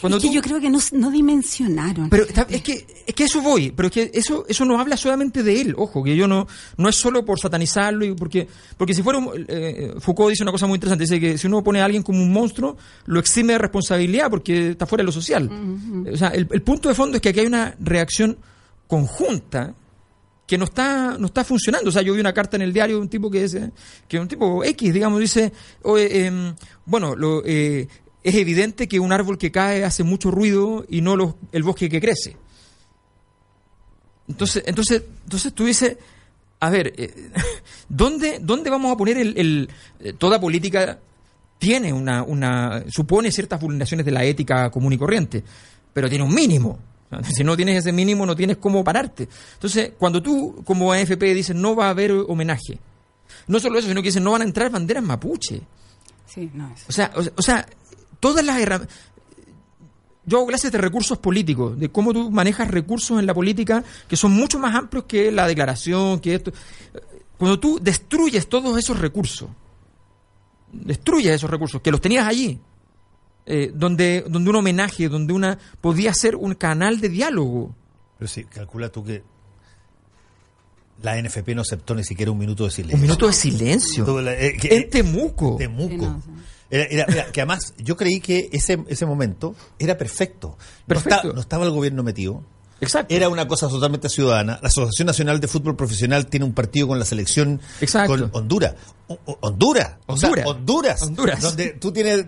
Cuando 0.00 0.18
yo 0.18 0.40
creo 0.42 0.60
que 0.60 0.70
no, 0.70 1.10
dimensionaron. 1.10 2.08
Pero 2.08 2.24
es 2.48 2.62
que 2.62 2.86
es 3.06 3.14
que 3.14 3.24
eso 3.24 3.40
voy, 3.40 3.72
pero 3.72 3.88
es 3.88 3.94
que 3.94 4.10
eso 4.14 4.44
eso 4.48 4.64
no 4.64 4.78
habla 4.80 4.96
solamente 4.96 5.42
de 5.42 5.60
él, 5.60 5.74
ojo, 5.76 6.02
que 6.04 6.16
yo 6.16 6.28
no 6.28 6.46
no 6.76 6.88
es 6.88 6.96
solo 6.96 7.24
por 7.24 7.40
satanizarlo 7.40 8.04
y 8.04 8.14
porque 8.14 8.46
porque 8.76 8.94
si 8.94 9.02
fuera 9.02 9.20
eh, 9.48 9.94
Foucault 9.98 10.30
dice 10.30 10.42
una 10.42 10.52
cosa 10.52 10.66
muy 10.66 10.76
interesante, 10.76 11.04
dice 11.04 11.18
que 11.18 11.38
si 11.38 11.46
uno 11.46 11.62
pone 11.64 11.80
a 11.80 11.84
alguien 11.84 12.02
como 12.02 12.22
un 12.22 12.32
monstruo, 12.32 12.76
lo 13.06 13.18
exime 13.18 13.54
de 13.54 13.58
responsabilidad 13.58 14.30
porque 14.30 14.70
está 14.70 14.86
fuera 14.86 15.02
de 15.02 15.06
lo 15.06 15.12
social. 15.12 15.50
O 16.12 16.16
sea, 16.16 16.28
el, 16.28 16.46
punto 16.62 16.88
de 16.88 16.94
fondo 16.94 17.16
es 17.16 17.22
que 17.22 17.30
aquí 17.30 17.40
hay 17.40 17.46
una 17.46 17.74
reacción 17.80 18.38
conjunta 18.86 19.74
que 20.46 20.56
no 20.58 20.64
está 20.64 21.16
no 21.18 21.26
está 21.26 21.44
funcionando. 21.44 21.88
O 21.88 21.92
sea, 21.92 22.02
yo 22.02 22.14
vi 22.14 22.20
una 22.20 22.32
carta 22.32 22.56
en 22.56 22.62
el 22.62 22.72
diario 22.72 22.96
de 22.96 23.02
un 23.02 23.08
tipo 23.08 23.30
que 23.30 23.44
es 23.44 23.56
que 24.06 24.20
un 24.20 24.28
tipo 24.28 24.62
X, 24.62 24.94
digamos, 24.94 25.20
dice, 25.20 25.52
em, 25.84 26.54
bueno, 26.86 27.16
lo, 27.16 27.42
eh, 27.44 27.88
es 28.22 28.34
evidente 28.34 28.88
que 28.88 29.00
un 29.00 29.12
árbol 29.12 29.38
que 29.38 29.50
cae 29.50 29.84
hace 29.84 30.02
mucho 30.02 30.30
ruido 30.30 30.84
y 30.88 31.00
no 31.00 31.36
el 31.52 31.62
bosque 31.62 31.88
que 31.88 32.00
crece. 32.00 32.36
Entonces, 34.28 34.62
entonces, 34.66 35.02
entonces 35.24 35.52
tú 35.54 35.64
dices, 35.64 35.96
a 36.60 36.70
ver, 36.70 36.92
eh, 36.96 37.30
¿dónde, 37.88 38.38
¿dónde 38.40 38.70
vamos 38.70 38.92
a 38.92 38.96
poner 38.96 39.16
el, 39.16 39.68
eh, 40.00 40.12
toda 40.12 40.40
política 40.40 40.98
tiene 41.58 41.92
una, 41.92 42.22
una 42.22 42.84
supone 42.88 43.32
ciertas 43.32 43.60
vulneraciones 43.60 44.06
de 44.06 44.12
la 44.12 44.24
ética 44.24 44.70
común 44.70 44.92
y 44.92 44.98
corriente, 44.98 45.42
pero 45.92 46.08
tiene 46.08 46.24
un 46.24 46.34
mínimo. 46.34 46.78
Si 47.34 47.42
no 47.42 47.56
tienes 47.56 47.78
ese 47.78 47.90
mínimo, 47.90 48.26
no 48.26 48.36
tienes 48.36 48.58
cómo 48.58 48.84
pararte. 48.84 49.26
Entonces, 49.54 49.92
cuando 49.98 50.22
tú, 50.22 50.62
como 50.62 50.92
AFP, 50.92 51.32
dices 51.32 51.56
no 51.56 51.74
va 51.74 51.86
a 51.86 51.90
haber 51.90 52.12
homenaje, 52.12 52.78
no 53.46 53.58
solo 53.58 53.78
eso, 53.78 53.88
sino 53.88 54.02
que 54.02 54.08
dices 54.08 54.20
no 54.20 54.32
van 54.32 54.42
a 54.42 54.44
entrar 54.44 54.70
banderas 54.70 55.02
mapuche. 55.02 55.62
Sí, 56.26 56.50
no 56.52 56.70
es. 56.70 56.84
O 56.86 56.92
sea, 56.92 57.10
o 57.34 57.42
sea, 57.42 57.66
todas 58.20 58.44
las 58.44 58.58
herramientas. 58.60 58.96
Yo 60.24 60.38
hago 60.38 60.46
clases 60.46 60.70
de 60.70 60.78
recursos 60.78 61.16
políticos, 61.18 61.78
de 61.78 61.90
cómo 61.90 62.12
tú 62.12 62.30
manejas 62.30 62.70
recursos 62.70 63.18
en 63.18 63.24
la 63.24 63.32
política 63.32 63.82
que 64.06 64.16
son 64.16 64.32
mucho 64.32 64.58
más 64.58 64.74
amplios 64.74 65.06
que 65.06 65.32
la 65.32 65.46
declaración, 65.46 66.20
que 66.20 66.34
esto. 66.34 66.52
Cuando 67.38 67.58
tú 67.58 67.78
destruyes 67.80 68.48
todos 68.48 68.76
esos 68.78 68.98
recursos, 68.98 69.48
destruyes 70.70 71.32
esos 71.32 71.48
recursos, 71.48 71.80
que 71.80 71.90
los 71.90 72.00
tenías 72.00 72.26
allí, 72.26 72.60
eh, 73.46 73.72
donde, 73.74 74.24
donde 74.28 74.50
un 74.50 74.56
homenaje, 74.56 75.08
donde 75.08 75.32
una 75.32 75.58
podía 75.80 76.12
ser 76.12 76.36
un 76.36 76.54
canal 76.54 77.00
de 77.00 77.08
diálogo. 77.08 77.74
Pero 78.18 78.28
sí, 78.28 78.44
calcula 78.44 78.90
tú 78.90 79.02
que 79.02 79.22
la 81.02 81.20
NFP 81.20 81.48
no 81.54 81.62
aceptó 81.62 81.94
ni 81.94 82.04
siquiera 82.04 82.32
un 82.32 82.38
minuto 82.38 82.64
de 82.64 82.70
silencio. 82.70 82.96
Un 82.96 83.02
minuto 83.02 83.26
de 83.26 83.32
silencio. 83.32 84.28
Eh, 84.30 84.56
en 84.62 84.90
Temuco. 84.90 85.56
Temuco. 85.56 86.22
Era, 86.70 87.06
que 87.32 87.40
además 87.40 87.72
yo 87.78 87.96
creí 87.96 88.20
que 88.20 88.50
ese, 88.52 88.84
ese 88.88 89.06
momento 89.06 89.54
era 89.78 89.96
perfecto. 89.96 90.58
perfecto. 90.86 91.32
no 91.32 91.40
estaba 91.40 91.64
el 91.64 91.70
gobierno 91.70 92.02
metido 92.02 92.44
Exacto. 92.80 93.14
Era 93.14 93.28
una 93.28 93.48
cosa 93.48 93.68
totalmente 93.68 94.08
ciudadana. 94.08 94.58
La 94.62 94.68
Asociación 94.68 95.06
Nacional 95.06 95.40
de 95.40 95.48
Fútbol 95.48 95.76
Profesional 95.76 96.26
tiene 96.26 96.46
un 96.46 96.52
partido 96.52 96.88
con 96.88 96.98
la 96.98 97.04
selección 97.04 97.60
con 98.06 98.30
Honduras. 98.32 98.74
Honduras. 99.40 99.96
Honduras. 100.06 100.46
Honduras. 100.46 101.02
Honduras. 101.02 101.40
Donde 101.40 101.70
tú 101.72 101.92
tienes 101.92 102.26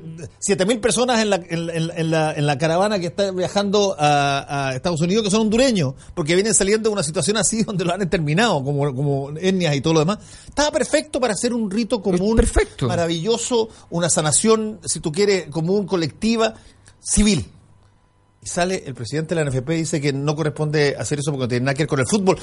7.000 0.49 0.81
personas 0.81 1.21
en 1.21 1.31
la, 1.31 1.37
en, 1.37 2.11
la, 2.11 2.33
en 2.33 2.47
la 2.47 2.59
caravana 2.59 2.99
que 2.99 3.07
está 3.07 3.31
viajando 3.31 3.95
a, 3.99 4.73
Estados 4.75 5.01
Unidos 5.01 5.25
que 5.25 5.31
son 5.31 5.43
hondureños, 5.43 5.95
porque 6.15 6.35
vienen 6.35 6.55
saliendo 6.55 6.89
de 6.89 6.95
una 6.95 7.03
situación 7.03 7.37
así 7.37 7.63
donde 7.65 7.85
lo 7.85 7.93
han 7.93 8.09
terminado, 8.09 8.65
como, 8.65 8.95
como 8.95 9.31
etnias 9.39 9.77
y 9.77 9.81
todo 9.81 9.95
lo 9.95 10.01
demás. 10.01 10.19
Estaba 10.49 10.71
perfecto 10.73 11.21
para 11.21 11.35
hacer 11.35 11.53
un 11.53 11.71
rito 11.71 12.01
común. 12.01 12.37
Perfecto. 12.37 12.89
Maravilloso, 12.89 13.69
una 13.91 14.09
sanación, 14.09 14.81
si 14.85 15.01
tú 15.01 15.13
quieres, 15.13 15.47
común, 15.49 15.87
colectiva, 15.87 16.55
civil 16.99 17.47
sale 18.43 18.83
el 18.87 18.95
presidente 18.95 19.35
de 19.35 19.45
la 19.45 19.51
NFP 19.51 19.71
y 19.71 19.77
dice 19.77 20.01
que 20.01 20.13
no 20.13 20.35
corresponde 20.35 20.97
hacer 20.99 21.19
eso 21.19 21.31
porque 21.31 21.45
no 21.45 21.49
tiene 21.49 21.65
nada 21.67 21.75
que 21.75 21.83
ver 21.83 21.89
con 21.89 22.01
el 22.01 22.07
fútbol. 22.07 22.39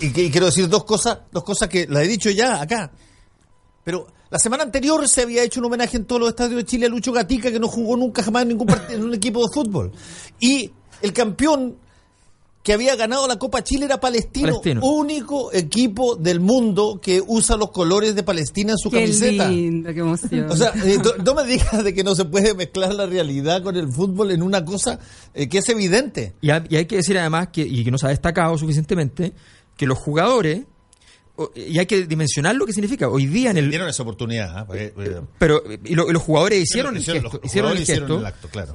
y, 0.00 0.30
quiero 0.30 0.46
decir 0.46 0.68
dos 0.68 0.84
cosas, 0.84 1.18
dos 1.30 1.44
cosas 1.44 1.68
que 1.68 1.86
las 1.88 2.04
he 2.04 2.08
dicho 2.08 2.30
ya 2.30 2.60
acá. 2.60 2.90
Pero 3.84 4.06
la 4.30 4.38
semana 4.38 4.62
anterior 4.62 5.06
se 5.08 5.22
había 5.22 5.42
hecho 5.42 5.60
un 5.60 5.66
homenaje 5.66 5.96
en 5.96 6.04
todos 6.04 6.20
los 6.20 6.30
estadios 6.30 6.56
de 6.56 6.64
Chile 6.64 6.86
a 6.86 6.88
Lucho 6.88 7.12
Gatica, 7.12 7.50
que 7.50 7.60
no 7.60 7.68
jugó 7.68 7.96
nunca 7.96 8.22
jamás 8.22 8.42
en 8.42 8.48
ningún 8.48 8.66
partido, 8.66 8.98
en 8.98 9.04
un 9.04 9.14
equipo 9.14 9.46
de 9.46 9.52
fútbol. 9.52 9.92
Y 10.40 10.70
el 11.00 11.12
campeón 11.12 11.76
que 12.62 12.72
había 12.72 12.94
ganado 12.94 13.26
la 13.26 13.38
Copa 13.38 13.64
Chile 13.64 13.86
era 13.86 13.98
Palestino, 13.98 14.60
único 14.82 15.52
equipo 15.52 16.14
del 16.16 16.40
mundo 16.40 17.00
que 17.02 17.20
usa 17.26 17.56
los 17.56 17.70
colores 17.70 18.14
de 18.14 18.22
Palestina 18.22 18.72
en 18.72 18.78
su 18.78 18.90
camiseta. 18.90 19.48
qué 19.48 20.00
emoción. 20.00 20.50
O 20.50 20.56
sea, 20.56 20.72
eh, 20.84 20.98
no 21.24 21.34
me 21.34 21.44
digas 21.44 21.82
de 21.82 21.92
que 21.92 22.04
no 22.04 22.14
se 22.14 22.24
puede 22.24 22.54
mezclar 22.54 22.94
la 22.94 23.06
realidad 23.06 23.62
con 23.62 23.76
el 23.76 23.92
fútbol 23.92 24.30
en 24.30 24.42
una 24.42 24.64
cosa 24.64 25.00
eh, 25.34 25.48
que 25.48 25.58
es 25.58 25.68
evidente. 25.68 26.34
Y, 26.40 26.48
y, 26.48 26.76
hay 26.76 26.86
que 26.86 26.96
decir 26.96 27.18
además 27.18 27.48
que, 27.52 27.62
y 27.62 27.84
que 27.84 27.90
no 27.90 27.98
se 27.98 28.06
ha 28.06 28.10
destacado 28.10 28.56
suficientemente, 28.56 29.32
que 29.76 29.86
los 29.86 29.98
jugadores 29.98 30.62
y 31.54 31.78
hay 31.78 31.86
que 31.86 32.06
dimensionar 32.06 32.54
lo 32.54 32.66
que 32.66 32.72
significa. 32.72 33.08
Hoy 33.08 33.26
día 33.26 33.50
en 33.50 33.56
el. 33.56 33.70
Dieron 33.70 33.88
esa 33.88 34.02
oportunidad. 34.02 34.58
¿ah? 34.58 34.66
Eh, 34.74 34.92
pero 35.38 35.62
y, 35.84 35.94
los 35.94 36.22
jugadores 36.22 36.62
hicieron, 36.62 36.96
el 36.96 37.02
gesto. 37.02 37.40
hicieron 37.42 37.76
el 37.76 37.84
gesto. 37.84 38.18
El 38.18 38.26
acto, 38.26 38.48
claro. 38.48 38.72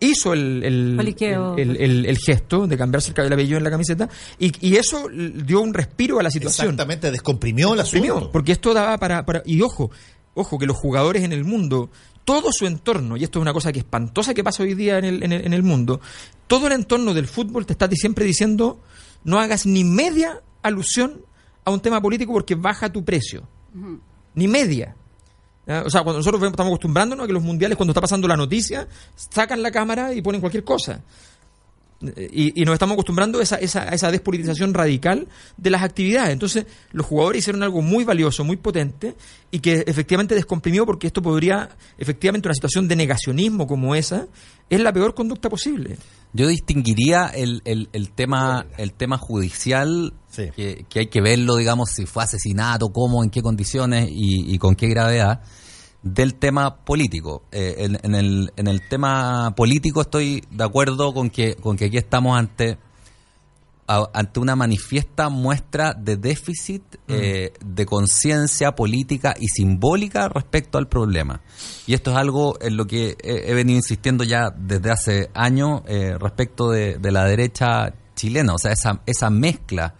hizo 0.00 0.32
el, 0.32 0.62
el, 0.64 2.18
gesto 2.18 2.66
de 2.66 2.76
cambiarse 2.76 3.10
el 3.10 3.14
cabello 3.14 3.56
en 3.56 3.64
la 3.64 3.70
camiseta. 3.70 4.08
Y, 4.38 4.52
y, 4.66 4.76
eso 4.76 5.08
dio 5.08 5.60
un 5.60 5.74
respiro 5.74 6.20
a 6.20 6.22
la 6.22 6.30
situación. 6.30 6.68
Exactamente, 6.68 7.10
descomprimió, 7.10 7.74
la 7.74 7.82
asunto. 7.82 8.30
Porque 8.32 8.52
esto 8.52 8.74
daba 8.74 8.98
para, 8.98 9.24
para. 9.24 9.42
Y 9.44 9.60
ojo, 9.62 9.90
ojo, 10.34 10.58
que 10.58 10.66
los 10.66 10.76
jugadores 10.76 11.22
en 11.24 11.32
el 11.32 11.44
mundo 11.44 11.90
todo 12.24 12.52
su 12.52 12.66
entorno, 12.66 13.16
y 13.18 13.24
esto 13.24 13.38
es 13.38 13.42
una 13.42 13.52
cosa 13.52 13.70
que 13.70 13.80
espantosa 13.80 14.32
que 14.32 14.42
pasa 14.42 14.62
hoy 14.62 14.74
día 14.74 14.98
en 14.98 15.04
el, 15.04 15.22
en 15.22 15.32
el, 15.32 15.46
en 15.46 15.52
el 15.52 15.62
mundo, 15.62 16.00
todo 16.46 16.68
el 16.68 16.72
entorno 16.72 17.12
del 17.12 17.26
fútbol 17.26 17.66
te 17.66 17.74
está 17.74 17.86
siempre 17.90 18.24
diciendo 18.24 18.80
no 19.24 19.40
hagas 19.40 19.66
ni 19.66 19.84
media 19.84 20.42
alusión 20.62 21.22
a 21.64 21.70
un 21.70 21.80
tema 21.80 22.00
político 22.00 22.32
porque 22.32 22.54
baja 22.54 22.92
tu 22.92 23.04
precio. 23.04 23.46
Ni 24.34 24.48
media. 24.48 24.94
O 25.66 25.88
sea, 25.88 26.02
cuando 26.02 26.18
nosotros 26.18 26.42
estamos 26.42 26.70
acostumbrándonos 26.70 27.24
a 27.24 27.26
que 27.26 27.32
los 27.32 27.42
mundiales, 27.42 27.76
cuando 27.76 27.92
está 27.92 28.00
pasando 28.00 28.28
la 28.28 28.36
noticia, 28.36 28.86
sacan 29.14 29.62
la 29.62 29.70
cámara 29.70 30.12
y 30.12 30.20
ponen 30.20 30.40
cualquier 30.40 30.64
cosa. 30.64 31.02
Y, 32.30 32.62
nos 32.64 32.74
estamos 32.74 32.94
acostumbrando 32.94 33.38
a 33.38 33.42
esa, 33.42 33.56
esa, 33.56 33.88
esa, 33.88 34.10
despolitización 34.10 34.74
radical 34.74 35.26
de 35.56 35.70
las 35.70 35.82
actividades. 35.82 36.32
Entonces, 36.34 36.66
los 36.92 37.06
jugadores 37.06 37.38
hicieron 37.40 37.62
algo 37.62 37.80
muy 37.80 38.04
valioso, 38.04 38.44
muy 38.44 38.56
potente, 38.56 39.14
y 39.50 39.60
que 39.60 39.84
efectivamente 39.86 40.34
descomprimió, 40.34 40.84
porque 40.84 41.06
esto 41.06 41.22
podría, 41.22 41.70
efectivamente, 41.96 42.48
una 42.48 42.54
situación 42.54 42.88
de 42.88 42.96
negacionismo 42.96 43.66
como 43.66 43.94
esa, 43.94 44.26
es 44.68 44.80
la 44.80 44.92
peor 44.92 45.14
conducta 45.14 45.48
posible. 45.48 45.96
Yo 46.36 46.48
distinguiría 46.48 47.26
el, 47.28 47.62
el, 47.64 48.10
tema 48.10 48.66
el 48.76 48.92
tema 48.92 49.18
judicial, 49.18 50.14
que, 50.34 50.84
hay 50.96 51.06
que 51.06 51.20
verlo, 51.20 51.54
digamos, 51.54 51.90
si 51.90 52.06
fue 52.06 52.24
asesinato, 52.24 52.88
cómo, 52.88 53.22
en 53.22 53.30
qué 53.30 53.40
condiciones 53.40 54.08
y, 54.10 54.58
con 54.58 54.74
qué 54.74 54.88
gravedad, 54.88 55.42
del 56.02 56.34
tema 56.34 56.84
político. 56.84 57.44
Eh, 57.52 57.88
en, 58.02 58.14
el, 58.16 58.52
en 58.56 58.66
el 58.66 58.88
tema 58.88 59.54
político 59.56 60.00
estoy 60.00 60.42
de 60.50 60.64
acuerdo 60.64 61.14
con 61.14 61.30
que, 61.30 61.54
con 61.54 61.76
que 61.76 61.84
aquí 61.84 61.98
estamos 61.98 62.36
ante 62.36 62.78
ante 63.86 64.40
una 64.40 64.56
manifiesta 64.56 65.28
muestra 65.28 65.92
de 65.92 66.16
déficit 66.16 66.82
mm. 67.06 67.12
eh, 67.12 67.52
de 67.64 67.86
conciencia 67.86 68.74
política 68.74 69.34
y 69.38 69.48
simbólica 69.48 70.28
respecto 70.28 70.78
al 70.78 70.88
problema. 70.88 71.42
Y 71.86 71.94
esto 71.94 72.12
es 72.12 72.16
algo 72.16 72.56
en 72.60 72.76
lo 72.76 72.86
que 72.86 73.16
he, 73.22 73.52
venido 73.54 73.76
insistiendo 73.76 74.24
ya 74.24 74.50
desde 74.56 74.90
hace 74.90 75.30
años 75.34 75.82
eh, 75.86 76.16
respecto 76.18 76.70
de, 76.70 76.98
de, 76.98 77.12
la 77.12 77.24
derecha 77.24 77.94
chilena, 78.14 78.54
o 78.54 78.58
sea, 78.58 78.72
esa, 78.72 79.02
esa 79.06 79.28
mezcla 79.28 79.94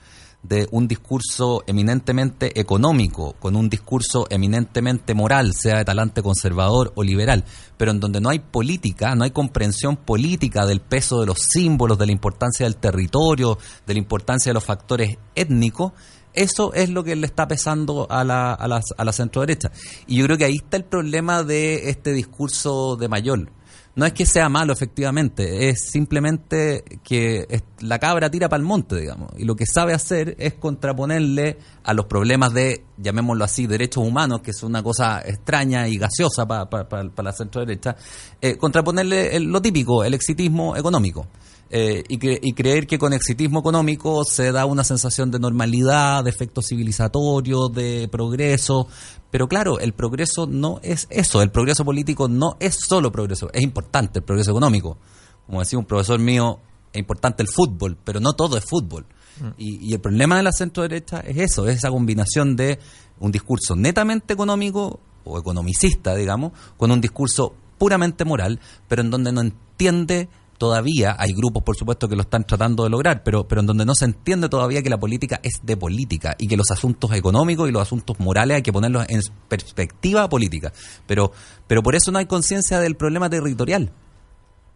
de 0.44 0.68
un 0.70 0.86
discurso 0.86 1.64
eminentemente 1.66 2.60
económico 2.60 3.34
con 3.40 3.56
un 3.56 3.68
discurso 3.68 4.26
eminentemente 4.30 5.14
moral, 5.14 5.54
sea 5.54 5.78
de 5.78 5.84
talante 5.84 6.22
conservador 6.22 6.92
o 6.94 7.02
liberal, 7.02 7.44
pero 7.76 7.90
en 7.90 8.00
donde 8.00 8.20
no 8.20 8.28
hay 8.28 8.38
política, 8.38 9.14
no 9.14 9.24
hay 9.24 9.30
comprensión 9.30 9.96
política 9.96 10.66
del 10.66 10.80
peso 10.80 11.20
de 11.20 11.26
los 11.26 11.38
símbolos, 11.38 11.98
de 11.98 12.06
la 12.06 12.12
importancia 12.12 12.66
del 12.66 12.76
territorio, 12.76 13.58
de 13.86 13.94
la 13.94 13.98
importancia 13.98 14.50
de 14.50 14.54
los 14.54 14.64
factores 14.64 15.16
étnicos, 15.34 15.92
eso 16.34 16.72
es 16.74 16.90
lo 16.90 17.04
que 17.04 17.16
le 17.16 17.26
está 17.26 17.48
pesando 17.48 18.06
a 18.10 18.24
la, 18.24 18.52
a 18.52 18.68
la, 18.68 18.80
a 18.96 19.04
la 19.04 19.12
centro 19.12 19.40
derecha. 19.42 19.70
Y 20.06 20.16
yo 20.16 20.24
creo 20.26 20.38
que 20.38 20.44
ahí 20.44 20.56
está 20.56 20.76
el 20.76 20.84
problema 20.84 21.42
de 21.42 21.88
este 21.90 22.12
discurso 22.12 22.96
de 22.96 23.08
Mayol 23.08 23.50
no 23.96 24.06
es 24.06 24.12
que 24.12 24.26
sea 24.26 24.48
malo 24.48 24.72
efectivamente, 24.72 25.68
es 25.68 25.88
simplemente 25.90 26.84
que 27.04 27.62
la 27.80 27.98
cabra 27.98 28.30
tira 28.30 28.48
para 28.48 28.60
el 28.60 28.66
monte, 28.66 28.96
digamos, 28.96 29.30
y 29.36 29.44
lo 29.44 29.54
que 29.54 29.66
sabe 29.66 29.94
hacer 29.94 30.34
es 30.38 30.54
contraponerle 30.54 31.58
a 31.84 31.94
los 31.94 32.06
problemas 32.06 32.52
de, 32.52 32.84
llamémoslo 32.98 33.44
así, 33.44 33.66
derechos 33.66 34.04
humanos, 34.04 34.40
que 34.40 34.50
es 34.50 34.62
una 34.62 34.82
cosa 34.82 35.20
extraña 35.24 35.86
y 35.86 35.96
gaseosa 35.96 36.46
para 36.46 37.04
la 37.22 37.32
centro 37.32 37.60
derecha, 37.60 37.94
eh, 38.40 38.56
contraponerle 38.56 39.38
lo 39.40 39.62
típico, 39.62 40.02
el 40.02 40.14
exitismo 40.14 40.76
económico. 40.76 41.28
Eh, 41.70 42.04
y, 42.08 42.48
y, 42.48 42.52
creer 42.52 42.86
que 42.86 42.98
con 42.98 43.12
exitismo 43.12 43.60
económico 43.60 44.24
se 44.24 44.52
da 44.52 44.64
una 44.64 44.84
sensación 44.84 45.30
de 45.30 45.40
normalidad, 45.40 46.22
de 46.22 46.30
efecto 46.30 46.62
civilizatorio, 46.62 47.68
de 47.68 48.08
progreso. 48.12 48.86
Pero 49.30 49.48
claro, 49.48 49.80
el 49.80 49.92
progreso 49.92 50.46
no 50.46 50.78
es 50.82 51.08
eso. 51.10 51.42
El 51.42 51.50
progreso 51.50 51.84
político 51.84 52.28
no 52.28 52.56
es 52.60 52.78
solo 52.86 53.10
progreso. 53.10 53.50
Es 53.52 53.62
importante 53.62 54.20
el 54.20 54.24
progreso 54.24 54.52
económico. 54.52 54.98
Como 55.46 55.60
decía 55.60 55.78
un 55.78 55.84
profesor 55.84 56.20
mío, 56.20 56.60
es 56.92 57.00
importante 57.00 57.42
el 57.42 57.48
fútbol, 57.48 57.96
pero 58.04 58.20
no 58.20 58.34
todo 58.34 58.56
es 58.56 58.64
fútbol. 58.64 59.06
Mm. 59.40 59.48
Y, 59.58 59.90
y 59.90 59.94
el 59.94 60.00
problema 60.00 60.36
de 60.36 60.44
la 60.44 60.52
centro 60.52 60.84
derecha 60.84 61.20
es 61.20 61.36
eso, 61.38 61.66
es 61.66 61.78
esa 61.78 61.90
combinación 61.90 62.54
de 62.54 62.78
un 63.18 63.32
discurso 63.32 63.74
netamente 63.74 64.32
económico 64.32 65.00
o 65.24 65.38
economicista, 65.38 66.14
digamos, 66.14 66.52
con 66.76 66.90
un 66.90 67.00
discurso 67.00 67.54
puramente 67.78 68.24
moral, 68.24 68.60
pero 68.88 69.02
en 69.02 69.10
donde 69.10 69.32
no 69.32 69.40
entiende 69.40 70.28
todavía 70.58 71.16
hay 71.18 71.32
grupos, 71.32 71.62
por 71.62 71.76
supuesto, 71.76 72.08
que 72.08 72.16
lo 72.16 72.22
están 72.22 72.44
tratando 72.44 72.84
de 72.84 72.90
lograr, 72.90 73.22
pero, 73.22 73.46
pero 73.46 73.60
en 73.60 73.66
donde 73.66 73.84
no 73.84 73.94
se 73.94 74.04
entiende 74.04 74.48
todavía 74.48 74.82
que 74.82 74.90
la 74.90 74.98
política 74.98 75.40
es 75.42 75.60
de 75.62 75.76
política 75.76 76.34
y 76.38 76.48
que 76.48 76.56
los 76.56 76.70
asuntos 76.70 77.12
económicos 77.12 77.68
y 77.68 77.72
los 77.72 77.82
asuntos 77.82 78.18
morales 78.20 78.56
hay 78.56 78.62
que 78.62 78.72
ponerlos 78.72 79.06
en 79.08 79.20
perspectiva 79.48 80.28
política. 80.28 80.72
Pero, 81.06 81.32
pero 81.66 81.82
por 81.82 81.94
eso 81.94 82.10
no 82.12 82.18
hay 82.18 82.26
conciencia 82.26 82.80
del 82.80 82.96
problema 82.96 83.28
territorial. 83.28 83.92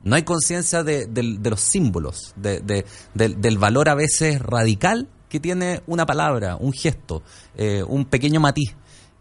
No 0.03 0.15
hay 0.15 0.23
conciencia 0.23 0.85
de, 0.85 1.09
los 1.43 1.61
símbolos, 1.61 2.33
de, 2.37 2.85
del, 3.15 3.59
valor 3.59 3.89
a 3.89 3.95
veces 3.95 4.41
radical 4.41 5.09
que 5.29 5.41
tiene 5.41 5.83
una 5.87 6.07
palabra, 6.07 6.57
un 6.57 6.73
gesto, 6.73 7.23
eh, 7.57 7.83
un 7.83 8.05
pequeño 8.05 8.41
matiz. 8.41 8.75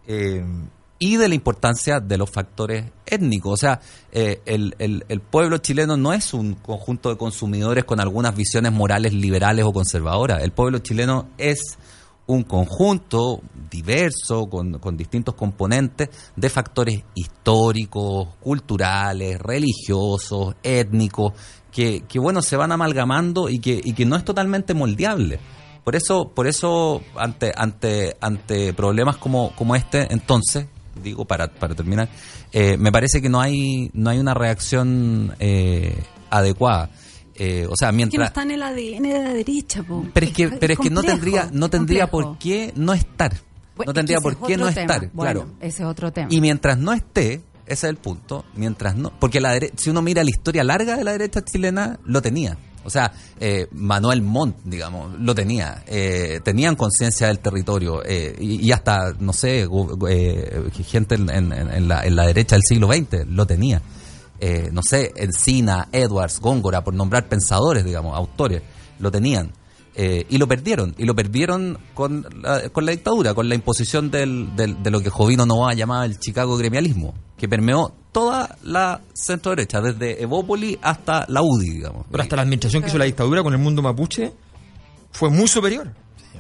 Eh, 0.08 0.46
y 0.99 1.17
de 1.17 1.29
la 1.29 1.36
importancia 1.36 1.99
de 1.99 2.17
los 2.17 2.29
factores 2.29 2.86
étnicos. 3.05 3.53
O 3.53 3.57
sea, 3.57 3.79
eh, 4.12 4.41
el, 4.45 4.75
el, 4.79 5.21
pueblo 5.21 5.60
chileno 5.60 5.97
no 5.97 6.13
es 6.13 6.33
un 6.33 6.55
conjunto 6.55 7.10
de 7.10 7.17
consumidores 7.17 7.83
con 7.83 7.99
algunas 7.99 8.36
visiones 8.36 8.71
morales 8.71 9.13
liberales 9.13 9.65
o 9.65 9.71
conservadoras. 9.71 10.41
El 10.43 10.51
pueblo 10.51 10.79
chileno 10.79 11.29
es 11.38 11.77
un 12.27 12.43
conjunto 12.43 13.41
diverso, 13.69 14.47
con, 14.47 14.79
con 14.79 14.97
distintos 14.97 15.36
componentes 15.36 16.10
de 16.36 16.49
factores 16.49 17.03
históricos, 17.15 18.29
culturales, 18.41 19.39
religiosos, 19.39 20.55
étnicos, 20.62 21.33
que, 21.71 22.03
que 22.07 22.19
bueno, 22.19 22.41
se 22.41 22.57
van 22.57 22.71
amalgamando 22.71 23.49
y 23.49 23.60
que, 23.60 23.79
y 23.81 23.93
que 23.93 24.05
no 24.05 24.15
es 24.15 24.25
totalmente 24.25 24.73
moldeable. 24.73 25.39
Por 25.86 25.95
eso, 25.95 26.33
por 26.36 26.47
eso 26.47 27.01
ante, 27.15 27.53
ante, 27.55 28.17
ante 28.19 28.73
problemas 28.73 29.15
como, 29.15 29.55
como 29.55 29.73
este, 29.73 30.12
entonces, 30.12 30.67
digo 31.01 31.25
para, 31.25 31.47
para 31.47 31.75
terminar, 31.75 32.10
eh, 32.51 32.77
me 32.77 32.91
parece 32.91 33.21
que 33.21 33.29
no 33.29 33.39
hay, 33.39 33.89
no 33.93 34.10
hay 34.10 34.19
una 34.19 34.33
reacción 34.33 35.36
eh, 35.39 35.97
adecuada. 36.29 36.89
Eh, 37.36 37.67
o 37.69 37.75
sea, 37.75 37.91
mientras... 37.91 38.13
Que 38.13 38.17
no 38.17 38.25
está 38.25 38.43
en 38.43 38.51
el 38.51 38.63
ADN 38.63 39.03
de 39.03 39.23
la 39.23 39.33
derecha, 39.33 39.83
po. 39.83 40.05
Pero 40.13 40.25
es 40.25 40.33
que, 40.33 40.49
pero 40.49 40.73
es 40.73 40.79
que 40.79 40.89
no 40.89 41.03
tendría, 41.03 41.49
no 41.51 41.69
tendría 41.69 42.07
por 42.07 42.38
qué 42.39 42.73
no 42.75 42.93
estar. 42.93 43.33
no 43.86 43.93
tendría 43.93 44.19
por 44.19 44.39
qué 44.41 44.57
no 44.57 44.67
estar, 44.67 45.12
claro. 45.12 45.47
Ese 45.60 45.83
es 45.83 45.88
otro 45.88 46.12
tema. 46.12 46.27
Y 46.31 46.41
mientras 46.41 46.77
no 46.79 46.93
esté, 46.93 47.41
ese 47.65 47.73
es 47.73 47.83
el 47.83 47.97
punto, 47.97 48.45
mientras 48.55 48.95
no... 48.95 49.12
Porque 49.19 49.39
la 49.39 49.60
si 49.75 49.89
uno 49.89 50.01
mira 50.01 50.23
la 50.23 50.29
historia 50.29 50.63
larga 50.63 50.97
de 50.97 51.03
la 51.03 51.12
derecha 51.12 51.43
chilena, 51.43 51.99
lo 52.05 52.21
tenía. 52.21 52.57
O 52.88 52.89
sea, 52.89 53.12
eh, 53.38 53.67
Manuel 53.71 54.21
Montt, 54.21 54.60
digamos, 54.63 55.19
lo 55.19 55.36
tenía. 55.36 55.84
Eh, 55.88 56.39
tenían 56.41 56.78
conciencia 56.78 57.28
del 57.28 57.39
territorio 57.39 58.02
eh, 58.06 58.34
y, 58.39 58.71
hasta, 58.71 59.13
no 59.19 59.34
sé, 59.34 59.67
gente 60.86 61.15
en, 61.15 61.50
la, 61.89 62.06
en, 62.06 62.15
la, 62.15 62.26
derecha 62.26 62.56
del 62.56 62.63
siglo 62.63 62.88
XX 62.88 63.28
lo 63.28 63.45
tenía. 63.45 63.82
no 64.71 64.82
sé, 64.84 65.12
Encina, 65.17 65.89
Edwards, 65.91 66.39
Góngora, 66.39 66.82
por 66.82 66.93
nombrar 66.93 67.28
pensadores, 67.28 67.84
digamos, 67.84 68.15
autores, 68.15 68.62
lo 69.00 69.12
tenían. 69.12 69.52
Y 69.97 70.38
lo 70.38 70.47
perdieron, 70.47 70.93
y 70.97 71.05
lo 71.05 71.15
perdieron 71.15 71.79
con 71.95 72.25
la, 72.41 72.69
con 72.69 72.86
la 72.86 72.91
dictadura, 72.91 73.33
con 73.33 73.49
la 73.49 73.55
imposición 73.55 74.12
del, 74.12 74.55
del, 74.55 74.83
de 74.83 74.91
lo 74.91 75.01
que 75.01 75.10
Jovino 75.10 75.45
Novoa 75.45 75.73
llamaba 75.73 76.05
el 76.05 76.19
Chicago 76.19 76.55
gremialismo, 76.55 77.15
que 77.36 77.49
permeó 77.49 77.93
toda 78.12 78.57
la 78.63 79.01
centro 79.13 79.51
derecha, 79.51 79.81
desde 79.81 80.21
Evópoli 80.21 80.77
hasta 80.81 81.25
la 81.29 81.41
UDI, 81.41 81.69
digamos. 81.69 82.05
Pero 82.12 82.23
hasta 82.23 82.36
la 82.36 82.43
administración 82.43 82.83
que 82.83 82.89
hizo 82.89 82.97
la 82.97 83.05
dictadura 83.05 83.43
con 83.43 83.53
el 83.53 83.60
mundo 83.60 83.81
mapuche 83.81 84.33
fue 85.12 85.29
muy 85.29 85.47
superior. 85.47 85.91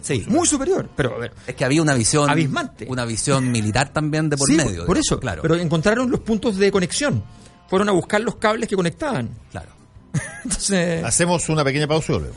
Sí. 0.01 0.23
Muy 0.27 0.47
superior. 0.47 0.89
Pero 0.95 1.15
a 1.15 1.17
ver, 1.17 1.33
es 1.45 1.55
que 1.55 1.65
había 1.65 1.81
una 1.81 1.93
visión 1.93 2.29
abismante. 2.29 2.85
Una 2.89 3.05
visión 3.05 3.51
militar 3.51 3.91
también 3.91 4.29
de 4.29 4.37
por 4.37 4.51
medio. 4.51 4.85
Por 4.85 4.97
eso, 4.97 5.19
claro. 5.19 5.41
Pero 5.41 5.55
encontraron 5.55 6.09
los 6.09 6.19
puntos 6.21 6.57
de 6.57 6.71
conexión. 6.71 7.23
Fueron 7.67 7.89
a 7.89 7.91
buscar 7.91 8.21
los 8.21 8.35
cables 8.35 8.69
que 8.69 8.75
conectaban. 8.75 9.29
Claro. 9.51 9.69
Entonces. 10.43 11.03
Hacemos 11.03 11.49
una 11.49 11.63
pequeña 11.63 11.87
pausa 11.87 12.13
luego. 12.13 12.35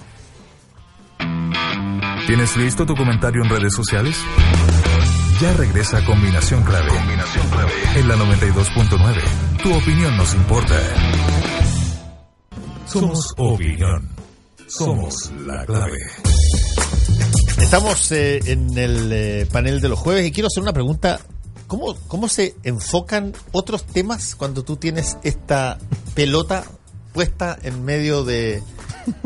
¿Tienes 2.27 2.57
listo 2.57 2.87
tu 2.87 2.95
comentario 2.95 3.43
en 3.43 3.51
redes 3.51 3.75
sociales? 3.75 4.17
Ya 5.41 5.53
regresa 5.55 6.05
Combinación 6.05 6.63
Clave. 6.63 6.89
Combinación 6.89 7.49
Clave. 7.49 7.73
En 7.97 8.09
la 8.09 8.17
92.9. 8.17 9.63
Tu 9.63 9.75
opinión 9.75 10.17
nos 10.17 10.35
importa. 10.35 10.75
Somos 12.87 13.35
opinión. 13.37 14.09
Somos 14.67 15.33
la 15.47 15.65
clave. 15.65 15.99
Estamos 17.59 18.13
eh, 18.13 18.41
en 18.47 18.77
el 18.77 19.13
eh, 19.13 19.47
panel 19.51 19.81
de 19.81 19.89
los 19.89 19.99
jueves 19.99 20.27
y 20.27 20.31
quiero 20.31 20.47
hacer 20.49 20.63
una 20.63 20.73
pregunta. 20.73 21.21
¿Cómo, 21.67 21.97
¿Cómo 22.07 22.29
se 22.29 22.55
enfocan 22.63 23.33
otros 23.53 23.85
temas 23.85 24.35
cuando 24.35 24.63
tú 24.63 24.77
tienes 24.77 25.19
esta 25.23 25.79
pelota 26.15 26.65
puesta 27.13 27.59
en 27.63 27.85
medio 27.85 28.25
de, 28.25 28.63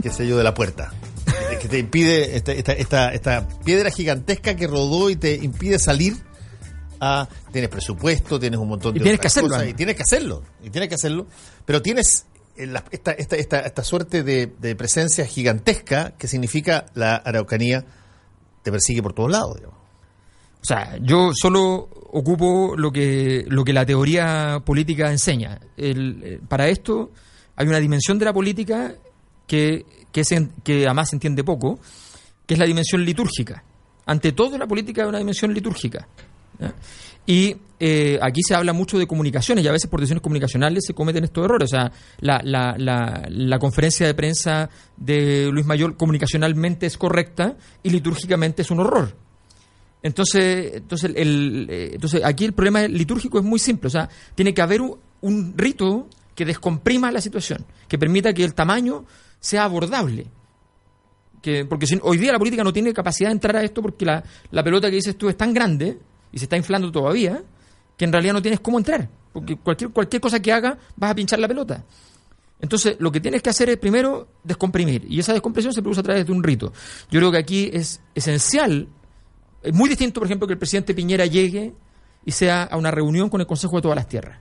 qué 0.03 0.11
sé 0.11 0.27
yo, 0.27 0.37
de 0.39 0.45
la 0.45 0.55
puerta? 0.55 0.93
Que 1.65 1.69
te 1.71 1.79
impide 1.79 2.37
esta, 2.37 2.53
esta, 2.53 3.09
esta, 3.15 3.49
piedra 3.65 3.91
gigantesca 3.91 4.55
que 4.55 4.67
rodó 4.67 5.09
y 5.09 5.17
te 5.17 5.35
impide 5.37 5.79
salir. 5.79 6.15
A 7.01 7.27
tienes 7.53 7.71
presupuesto, 7.71 8.39
tienes 8.39 8.61
un 8.61 8.69
montón 8.69 8.93
de 8.95 9.01
tienes 9.01 9.19
que 9.19 9.27
hacerlo, 9.27 9.49
cosas, 9.49 9.69
y 9.69 9.75
tienes 9.75 9.97
que 9.97 10.03
hacerlo, 10.03 10.43
y 10.63 10.71
tienes 10.71 10.89
que 10.89 10.95
hacerlo, 10.95 11.27
pero 11.67 11.83
tienes 11.83 12.27
eh, 12.57 12.73
esta, 12.91 13.13
esta, 13.13 13.37
esta, 13.37 13.61
esta 13.61 13.83
suerte 13.83 14.23
de, 14.23 14.47
de, 14.47 14.77
presencia 14.77 15.27
gigantesca 15.27 16.13
que 16.17 16.29
significa 16.29 16.87
la 16.95 17.17
Araucanía 17.17 17.85
te 18.63 18.71
persigue 18.71 19.03
por 19.03 19.13
todos 19.13 19.31
lados, 19.31 19.59
O 19.65 20.65
sea, 20.65 20.97
yo 21.01 21.33
solo 21.35 21.89
ocupo 22.13 22.75
lo 22.77 22.93
que, 22.93 23.45
lo 23.49 23.65
que 23.65 23.73
la 23.73 23.85
teoría 23.85 24.63
política 24.65 25.11
enseña. 25.11 25.61
El, 25.77 26.23
eh, 26.23 26.41
para 26.47 26.69
esto 26.69 27.11
hay 27.57 27.67
una 27.67 27.81
dimensión 27.81 28.19
de 28.19 28.27
la 28.27 28.33
política 28.33 28.95
que 29.47 30.04
que, 30.15 30.85
además 30.87 31.11
se 31.11 31.17
entiende 31.17 31.43
poco, 31.43 31.81
que 32.47 32.55
es 32.55 32.61
la 32.61 32.67
dimensión 32.67 33.05
litúrgica. 33.05 33.65
Ante 34.07 34.33
todo, 34.33 34.57
la 34.57 34.67
política 34.67 35.03
es 35.03 35.09
una 35.09 35.19
dimensión 35.19 35.53
litúrgica. 35.53 36.07
Y 37.27 37.57
eh, 37.81 38.19
aquí 38.23 38.43
se 38.47 38.55
habla 38.55 38.73
mucho 38.73 38.99
de 38.99 39.07
comunicaciones 39.07 39.65
y 39.65 39.69
a 39.69 39.73
veces 39.73 39.91
por 39.91 39.99
decisiones 39.99 40.23
comunicacionales 40.23 40.85
se 40.87 40.95
cometen 40.95 41.25
estos 41.25 41.45
errores. 41.45 41.73
O 41.73 41.75
sea, 41.77 41.91
la, 42.21 42.41
la, 42.45 42.77
la, 43.29 43.59
conferencia 43.59 44.07
de 44.07 44.15
prensa 44.15 44.71
de 44.97 45.51
Luis 45.51 45.67
Mayor 45.67 45.97
comunicacionalmente 45.97 46.87
es 46.87 46.97
correcta 46.97 47.57
y 47.83 47.91
litúrgicamente 47.91 48.63
es 48.63 48.71
un 48.71 48.81
horror. 48.81 49.17
Entonces, 50.03 50.75
entonces, 50.75 51.13
el, 51.17 51.67
eh, 51.71 51.91
entonces 51.95 52.23
aquí 52.23 52.45
el 52.45 52.53
problema 52.53 52.87
litúrgico 52.87 53.39
es 53.39 53.45
muy 53.45 53.59
simple. 53.59 53.89
O 53.89 53.91
sea, 53.91 54.09
tiene 54.35 54.53
que 54.53 54.61
haber 54.61 54.83
un, 54.83 54.99
un 55.23 55.55
rito 55.57 56.09
que 56.35 56.45
descomprima 56.45 57.11
la 57.11 57.23
situación, 57.23 57.65
que 57.89 57.99
permita 57.99 58.35
que 58.35 58.45
el 58.45 58.55
tamaño 58.55 59.07
sea 59.45 59.65
abordable. 59.65 60.27
Que, 61.43 61.67
porque 61.67 61.87
hoy 62.01 62.17
día 62.17 62.33
la 62.33 62.39
política 62.39 62.65
no 62.65 62.73
tiene 62.73 62.95
capacidad 62.95 63.29
de 63.29 63.35
entrar 63.35 63.55
a 63.57 63.63
esto 63.63 63.83
porque 63.83 64.07
la, 64.07 64.25
la 64.51 64.65
pelota 64.65 64.89
que 64.89 64.97
dices 64.97 65.19
tú 65.19 65.29
es 65.29 65.37
tan 65.37 65.53
grande 65.53 65.99
y 66.33 66.39
se 66.39 66.47
está 66.47 66.57
inflando 66.57 66.91
todavía 66.91 67.43
que 67.99 68.07
en 68.07 68.13
realidad 68.13 68.33
no 68.33 68.41
tienes 68.41 68.61
cómo 68.61 68.79
entrar. 68.79 69.07
Porque 69.35 69.57
cualquier, 69.57 69.91
cualquier 69.91 70.23
cosa 70.23 70.41
que 70.41 70.51
haga 70.51 70.79
vas 70.97 71.11
a 71.11 71.15
pinchar 71.15 71.39
la 71.39 71.47
pelota. 71.47 71.85
Entonces, 72.59 72.97
lo 72.99 73.13
que 73.13 73.21
tienes 73.21 73.43
que 73.43 73.51
hacer 73.51 73.69
es 73.69 73.77
primero 73.77 74.29
descomprimir. 74.43 75.05
Y 75.11 75.21
esa 75.21 75.35
descompresión 75.35 75.75
se 75.75 75.83
produce 75.83 76.01
a 76.01 76.05
través 76.05 76.25
de 76.25 76.33
un 76.33 76.43
rito. 76.43 76.73
Yo 77.11 77.21
creo 77.21 77.31
que 77.31 77.39
aquí 77.39 77.69
es 77.71 78.01
esencial, 78.15 78.89
es 79.63 79.75
muy 79.75 79.91
distinto, 79.91 80.21
por 80.21 80.27
ejemplo, 80.27 80.47
que 80.47 80.55
el 80.55 80.59
presidente 80.59 80.95
Piñera 80.95 81.27
llegue 81.27 81.75
y 82.25 82.33
sea 82.33 82.63
a 82.63 82.79
una 82.79 82.91
reunión 82.91 83.29
con 83.29 83.43
el 83.43 83.47
Consejo 83.47 83.77
de 83.77 83.83
todas 83.83 83.97
las 83.97 84.09
Tierras. 84.09 84.41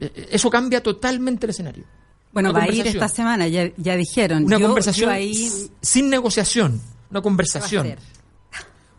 E, 0.00 0.06
e, 0.06 0.28
eso 0.30 0.48
cambia 0.48 0.82
totalmente 0.82 1.44
el 1.44 1.50
escenario. 1.50 1.97
Bueno, 2.32 2.52
va 2.52 2.62
a 2.62 2.68
ir 2.68 2.86
esta 2.86 3.08
semana, 3.08 3.48
ya, 3.48 3.70
ya 3.76 3.96
dijeron. 3.96 4.44
Una 4.44 4.60
conversación 4.60 5.12
sin 5.80 6.10
negociación, 6.10 6.80
una 7.10 7.22
conversación. 7.22 7.96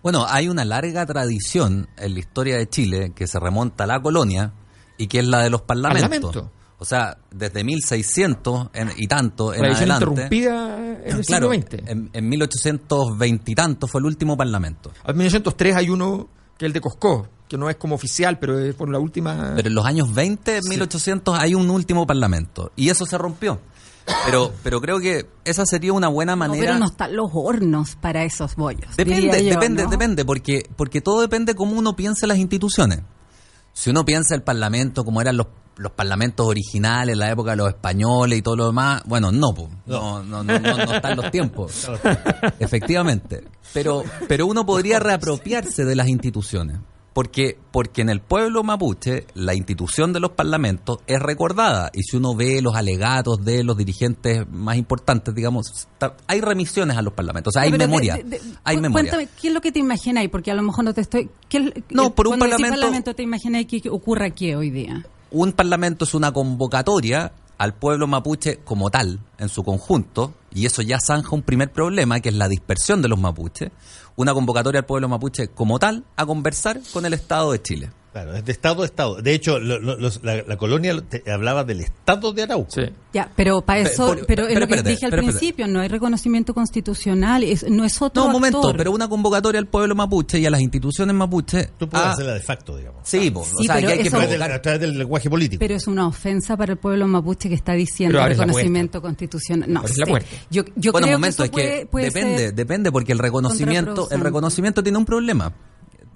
Bueno, 0.02 0.26
hay 0.28 0.48
una 0.48 0.64
larga 0.64 1.06
tradición 1.06 1.90
en 1.98 2.14
la 2.14 2.20
historia 2.20 2.58
de 2.58 2.70
Chile 2.70 3.12
que 3.14 3.28
se 3.28 3.40
remonta 3.40 3.84
a 3.84 3.88
la 3.88 4.02
colonia 4.02 4.54
y 4.98 5.08
que 5.08 5.20
es 5.20 5.28
la 5.28 5.40
de 5.40 5.50
los 5.50 5.62
parlamentos. 5.62 6.44
O 6.82 6.86
sea, 6.86 7.18
desde 7.30 7.64
1600 7.66 8.70
y 8.96 9.08
tanto 9.08 9.54
en 9.54 9.66
adelante. 9.66 10.06
interrumpida 10.06 10.78
en 11.04 11.18
el 11.18 11.26
siglo 11.26 11.54
XX. 11.54 11.74
En, 11.88 12.10
en 12.14 12.30
1820 12.30 13.52
y 13.52 13.56
tanto 13.56 13.88
fue 13.88 14.00
el 14.00 14.06
último 14.06 14.38
parlamento. 14.38 14.92
En 15.06 15.18
1903 15.18 15.76
hay 15.76 15.90
uno 15.90 16.30
que 16.58 16.66
es 16.66 16.68
el 16.68 16.74
de 16.74 16.82
Coscó, 16.82 17.28
que 17.50 17.58
no 17.58 17.70
es 17.70 17.76
como 17.76 17.96
oficial, 17.96 18.38
pero 18.40 18.60
es 18.60 18.76
por 18.76 18.90
la 18.90 19.00
última... 19.00 19.54
Pero 19.56 19.68
en 19.68 19.76
los 19.76 19.86
años 19.86 20.14
20, 20.14 20.62
1800, 20.70 21.38
hay 21.38 21.56
un 21.56 21.70
último 21.70 22.06
parlamento. 22.06 22.72
Y 22.76 22.90
eso 22.90 23.06
se 23.06 23.18
rompió. 23.18 23.60
Pero, 24.26 24.54
pero 24.64 24.80
creo 24.82 25.00
que 25.00 25.28
esa 25.44 25.66
sería 25.66 25.94
una 25.94 26.08
buena 26.08 26.36
manera. 26.36 26.66
pero 26.66 26.80
no 26.80 26.86
están 26.86 27.16
los 27.16 27.32
hornos 27.34 27.96
para 27.96 28.24
esos 28.24 28.56
bollos. 28.56 28.96
Depende, 28.96 29.42
depende, 29.44 29.88
depende, 29.88 30.26
porque, 30.26 30.64
porque 30.76 31.02
todo 31.02 31.22
depende 31.22 31.56
cómo 31.56 31.74
uno 31.74 31.96
piensa 31.96 32.28
las 32.28 32.38
instituciones. 32.38 33.02
Si 33.74 33.90
uno 33.90 34.06
piensa 34.06 34.36
el 34.36 34.42
parlamento 34.42 35.04
como 35.04 35.22
eran 35.22 35.38
los, 35.38 35.48
los 35.78 35.92
parlamentos 35.92 36.46
originales 36.48 37.14
en 37.14 37.20
la 37.20 37.32
época 37.32 37.52
de 37.52 37.58
los 37.58 37.70
españoles 37.70 38.40
y 38.40 38.42
todo 38.42 38.56
lo 38.56 38.68
demás, 38.68 39.04
bueno, 39.06 39.32
no, 39.32 39.54
no, 39.86 40.24
no, 40.24 40.44
no, 40.44 40.60
no, 40.60 40.94
están 40.94 41.16
los 41.16 41.32
tiempos. 41.32 41.90
Efectivamente. 42.60 43.44
Pero, 43.74 44.04
pero 44.28 44.48
uno 44.48 44.66
podría 44.66 45.00
reapropiarse 45.00 45.86
de 45.86 45.96
las 45.96 46.08
instituciones. 46.08 46.80
Porque, 47.20 47.58
porque 47.74 48.02
en 48.02 48.08
el 48.08 48.22
pueblo 48.22 48.64
mapuche 48.64 49.26
la 49.34 49.54
institución 49.54 50.14
de 50.14 50.22
los 50.22 50.32
parlamentos 50.32 51.00
es 51.06 51.20
recordada 51.20 51.92
y 51.94 52.04
si 52.04 52.16
uno 52.16 52.34
ve 52.34 52.62
los 52.62 52.78
alegatos 52.78 53.44
de 53.44 53.62
los 53.66 53.76
dirigentes 53.76 54.50
más 54.50 54.78
importantes, 54.78 55.36
digamos, 55.36 55.90
hay 56.28 56.40
remisiones 56.40 56.96
a 56.96 57.02
los 57.02 57.12
parlamentos, 57.12 57.52
o 57.52 57.54
sea, 57.56 57.64
hay 57.64 57.78
memoria. 57.78 58.18
hay 58.64 58.78
memoria. 58.78 59.12
Cuéntame, 59.12 59.28
¿qué 59.42 59.50
es 59.50 59.54
lo 59.54 59.60
que 59.60 59.74
te 59.74 59.80
imagináis? 59.80 60.30
Porque 60.30 60.50
a 60.50 60.56
lo 60.56 60.62
mejor 60.62 60.86
no 60.86 60.94
te 60.94 61.02
estoy... 61.02 61.30
no, 61.90 62.16
por 62.16 62.30
un 62.30 62.40
parlamento... 62.40 62.80
parlamento 62.80 63.14
te 63.14 63.24
imagináis 63.24 63.68
que 63.68 63.90
ocurra 63.90 64.28
aquí 64.28 64.54
hoy 64.54 64.70
día? 64.70 65.06
Un 65.32 65.52
parlamento 65.52 66.06
es 66.06 66.14
una 66.14 66.32
convocatoria 66.32 67.34
al 67.60 67.74
pueblo 67.74 68.08
mapuche 68.08 68.62
como 68.64 68.90
tal, 68.90 69.20
en 69.38 69.50
su 69.50 69.64
conjunto, 69.64 70.34
y 70.50 70.66
eso 70.66 70.82
ya 70.82 70.98
zanja 70.98 71.36
un 71.36 71.44
primer 71.44 71.72
problema, 71.72 72.22
que 72.22 72.30
es 72.30 72.36
la 72.36 72.48
dispersión 72.48 73.02
de 73.02 73.10
los 73.10 73.20
mapuches, 73.20 73.70
una 74.16 74.34
convocatoria 74.34 74.80
al 74.80 74.86
pueblo 74.86 75.10
mapuche 75.10 75.50
como 75.50 75.78
tal 75.78 76.06
a 76.16 76.26
conversar 76.26 76.80
con 76.94 77.06
el 77.06 77.14
Estado 77.14 77.52
de 77.52 77.62
Chile. 77.62 77.92
Claro, 78.12 78.34
es 78.34 78.44
de 78.44 78.52
Estado 78.52 78.82
a 78.82 78.86
Estado. 78.86 79.22
De 79.22 79.34
hecho, 79.34 79.60
la, 79.60 80.58
colonia 80.58 81.00
hablaba 81.32 81.64
del 81.64 81.82
Estado 81.82 82.34
de 82.34 82.44
Arauco. 82.44 82.72
Sí. 82.72 82.82
Ya, 83.14 83.32
pero 83.36 83.62
para 83.62 83.82
eso, 83.82 84.16
pero, 84.28 84.48
lo 84.50 84.68
que 84.68 84.82
dije 84.82 85.06
al 85.06 85.12
principio, 85.12 85.68
no 85.68 85.80
hay 85.80 85.90
reconocimiento 85.90 86.56
constitucional, 86.56 87.46
no 87.70 87.86
es 87.86 88.02
otro. 88.02 88.24
No, 88.24 88.28
un 88.28 88.34
momento, 88.34 88.74
pero 88.76 88.92
una 88.92 89.08
convocatoria 89.08 89.60
al 89.60 89.68
pueblo 89.68 89.94
mapuche 89.94 90.40
y 90.40 90.46
a 90.46 90.50
las 90.50 90.62
instituciones 90.62 91.16
mapuche. 91.16 91.70
Tú 91.78 91.88
puedes 91.88 92.08
hacerla 92.08 92.34
de 92.34 92.40
facto, 92.40 92.78
digamos. 92.78 93.02
Sí, 93.04 93.32
o 93.34 93.44
sea, 93.64 93.76
hay 93.76 94.00
que 94.02 94.10
a 94.10 94.62
través 94.62 94.82
del 94.82 94.98
lenguaje 94.98 95.30
político. 95.30 95.60
Pero 95.60 95.76
es 95.76 95.88
una 95.88 96.08
ofensa 96.08 96.58
para 96.58 96.74
el 96.74 96.80
pueblo 96.80 97.08
mapuche 97.08 97.48
que 97.48 97.56
está 97.56 97.74
diciendo 97.74 98.26
reconocimiento 98.26 99.02
constitucional. 99.02 99.72
No. 99.72 99.84
Yo, 100.50 100.64
yo 100.76 100.92
bueno, 100.92 101.08
creo 101.08 101.20
momento, 101.20 101.44
que, 101.52 101.82
es 101.82 101.88
que 101.88 102.02
depende, 102.02 102.52
depende, 102.54 102.92
porque 102.92 103.12
el 103.12 103.20
reconocimiento, 103.20 104.10
el 104.10 104.22
reconocimiento 104.22 104.82
tiene 104.82 104.98
un 104.98 105.06
problema 105.06 105.54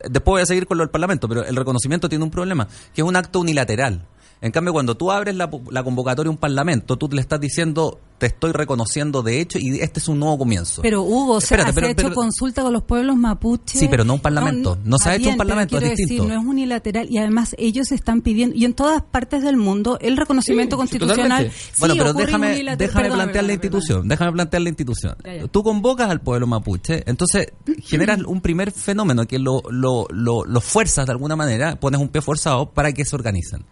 después 0.10 0.34
voy 0.34 0.42
a 0.42 0.46
seguir 0.46 0.68
con 0.68 0.78
lo 0.78 0.84
del 0.84 0.92
Parlamento, 0.92 1.28
pero 1.28 1.46
el 1.46 1.56
reconocimiento 1.56 2.10
tiene 2.10 2.24
un 2.24 2.32
problema, 2.32 2.68
que 2.94 3.02
es 3.02 3.08
un 3.08 3.16
acto 3.16 3.40
unilateral. 3.40 4.06
En 4.44 4.52
cambio, 4.52 4.74
cuando 4.74 4.98
tú 4.98 5.10
abres 5.10 5.36
la, 5.36 5.50
la 5.72 5.84
convocatoria 5.84 6.28
a 6.28 6.32
un 6.32 6.38
parlamento, 6.38 6.98
tú 6.98 7.08
le 7.10 7.22
estás 7.22 7.40
diciendo, 7.40 8.02
te 8.18 8.26
estoy 8.26 8.52
reconociendo 8.52 9.24
de 9.24 9.40
hecho 9.40 9.58
y 9.58 9.80
este 9.80 10.02
es 10.02 10.10
un 10.10 10.20
nuevo 10.20 10.38
comienzo. 10.38 10.82
Pero 10.82 11.02
Hugo, 11.04 11.40
se 11.40 11.56
ha 11.56 11.70
hecho 11.70 12.14
consulta 12.14 12.62
con 12.62 12.74
los 12.74 12.84
pueblos 12.84 13.16
mapuches. 13.16 13.80
Sí, 13.80 13.88
pero 13.90 14.04
no 14.04 14.16
un 14.16 14.20
parlamento. 14.20 14.78
No, 14.84 14.98
se 14.98 15.12
ha 15.12 15.16
hecho 15.16 15.30
un 15.30 15.38
parlamento, 15.38 15.78
es 15.78 15.96
distinto. 15.96 16.28
no 16.28 16.34
es 16.34 16.46
unilateral 16.46 17.08
y 17.10 17.20
además 17.20 17.56
ellos 17.58 17.94
están 17.94 18.20
pidiendo, 18.20 18.54
y 18.54 18.66
en 18.66 18.74
todas 18.74 19.02
partes 19.02 19.44
del 19.44 19.56
mundo, 19.56 19.98
el 20.02 20.18
reconocimiento 20.18 20.76
constitucional. 20.76 21.50
bueno, 21.80 21.96
pero 21.98 22.14
déjame, 22.14 22.76
déjame 22.76 23.12
plantear 23.12 23.46
la 23.46 23.54
institución. 23.54 24.10
Déjame 24.10 24.34
plantear 24.34 24.62
la 24.62 24.70
institución. 24.70 25.16
Tú 25.52 25.64
convocas 25.64 26.10
al 26.10 26.20
pueblo 26.20 26.48
mapuche, 26.48 27.04
entonces 27.06 27.48
generas 27.82 28.20
un 28.26 28.42
primer 28.42 28.74
fenómeno 28.74 29.26
que 29.26 29.40
lo, 29.40 29.62
lo, 29.70 30.06
lo, 30.10 30.44
lo 30.44 30.60
fuerzas 30.60 31.06
de 31.06 31.14
alguna 31.14 31.38
manera, 31.38 31.80
pones 31.80 32.02
un 32.02 32.10
pie 32.10 32.22
forzado 32.22 32.72
para 32.72 32.92
que 32.92 33.06
se 33.06 33.16
organicen 33.16 33.64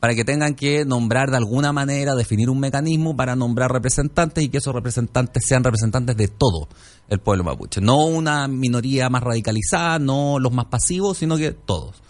para 0.00 0.14
que 0.14 0.24
tengan 0.24 0.54
que 0.54 0.84
nombrar 0.84 1.30
de 1.30 1.38
alguna 1.38 1.72
manera, 1.72 2.14
definir 2.14 2.50
un 2.50 2.60
mecanismo 2.60 3.16
para 3.16 3.34
nombrar 3.34 3.72
representantes 3.72 4.44
y 4.44 4.48
que 4.48 4.58
esos 4.58 4.74
representantes 4.74 5.44
sean 5.46 5.64
representantes 5.64 6.16
de 6.16 6.28
todo 6.28 6.68
el 7.08 7.18
pueblo 7.20 7.44
mapuche. 7.44 7.80
No 7.80 8.06
una 8.06 8.46
minoría 8.48 9.08
más 9.08 9.22
radicalizada, 9.22 9.98
no 9.98 10.38
los 10.38 10.52
más 10.52 10.66
pasivos, 10.66 11.18
sino 11.18 11.36
que 11.36 11.52
todos. 11.52 12.02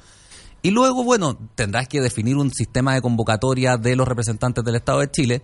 Y 0.62 0.70
luego, 0.72 1.04
bueno, 1.04 1.38
tendrás 1.54 1.86
que 1.86 2.00
definir 2.00 2.36
un 2.36 2.52
sistema 2.52 2.94
de 2.94 3.02
convocatoria 3.02 3.76
de 3.76 3.94
los 3.94 4.08
representantes 4.08 4.64
del 4.64 4.74
Estado 4.74 4.98
de 5.00 5.10
Chile 5.10 5.42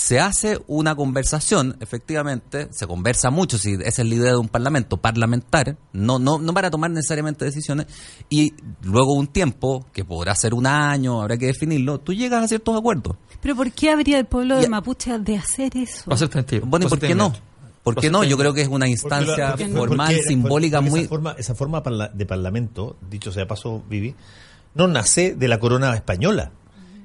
se 0.00 0.18
hace 0.18 0.58
una 0.66 0.94
conversación, 0.94 1.76
efectivamente, 1.78 2.68
se 2.70 2.86
conversa 2.86 3.28
mucho, 3.28 3.58
si 3.58 3.76
es 3.84 3.98
el 3.98 4.08
líder 4.08 4.32
de 4.32 4.38
un 4.38 4.48
parlamento 4.48 4.96
parlamentar, 4.96 5.76
no, 5.92 6.18
no, 6.18 6.38
no 6.38 6.54
para 6.54 6.70
tomar 6.70 6.90
necesariamente 6.90 7.44
decisiones, 7.44 7.86
y 8.30 8.54
luego 8.82 9.12
un 9.12 9.26
tiempo, 9.26 9.84
que 9.92 10.02
podrá 10.02 10.34
ser 10.34 10.54
un 10.54 10.66
año, 10.66 11.20
habrá 11.20 11.36
que 11.36 11.48
definirlo, 11.48 12.00
tú 12.00 12.14
llegas 12.14 12.42
a 12.42 12.48
ciertos 12.48 12.78
acuerdos. 12.78 13.14
Pero 13.42 13.54
¿por 13.54 13.70
qué 13.72 13.90
habría 13.90 14.18
el 14.18 14.24
pueblo 14.24 14.58
de 14.58 14.70
Mapuche 14.70 15.18
de 15.18 15.36
hacer 15.36 15.76
eso? 15.76 16.04
Bueno, 16.64 16.86
¿y 16.86 16.88
por 16.88 16.98
qué 16.98 17.14
no? 17.14 17.34
¿Por 17.82 17.96
qué 17.96 18.10
no? 18.10 18.24
Yo 18.24 18.38
creo 18.38 18.54
que 18.54 18.62
es 18.62 18.68
una 18.68 18.88
instancia 18.88 19.54
formal, 19.58 20.18
simbólica 20.26 20.80
muy... 20.80 21.00
Esa 21.00 21.08
forma, 21.10 21.34
esa 21.36 21.54
forma 21.54 21.82
de 22.14 22.24
parlamento, 22.24 22.96
dicho 23.10 23.32
sea 23.32 23.46
paso, 23.46 23.82
Vivi, 23.86 24.14
no 24.74 24.88
nace 24.88 25.34
de 25.34 25.46
la 25.46 25.60
corona 25.60 25.94
española. 25.94 26.52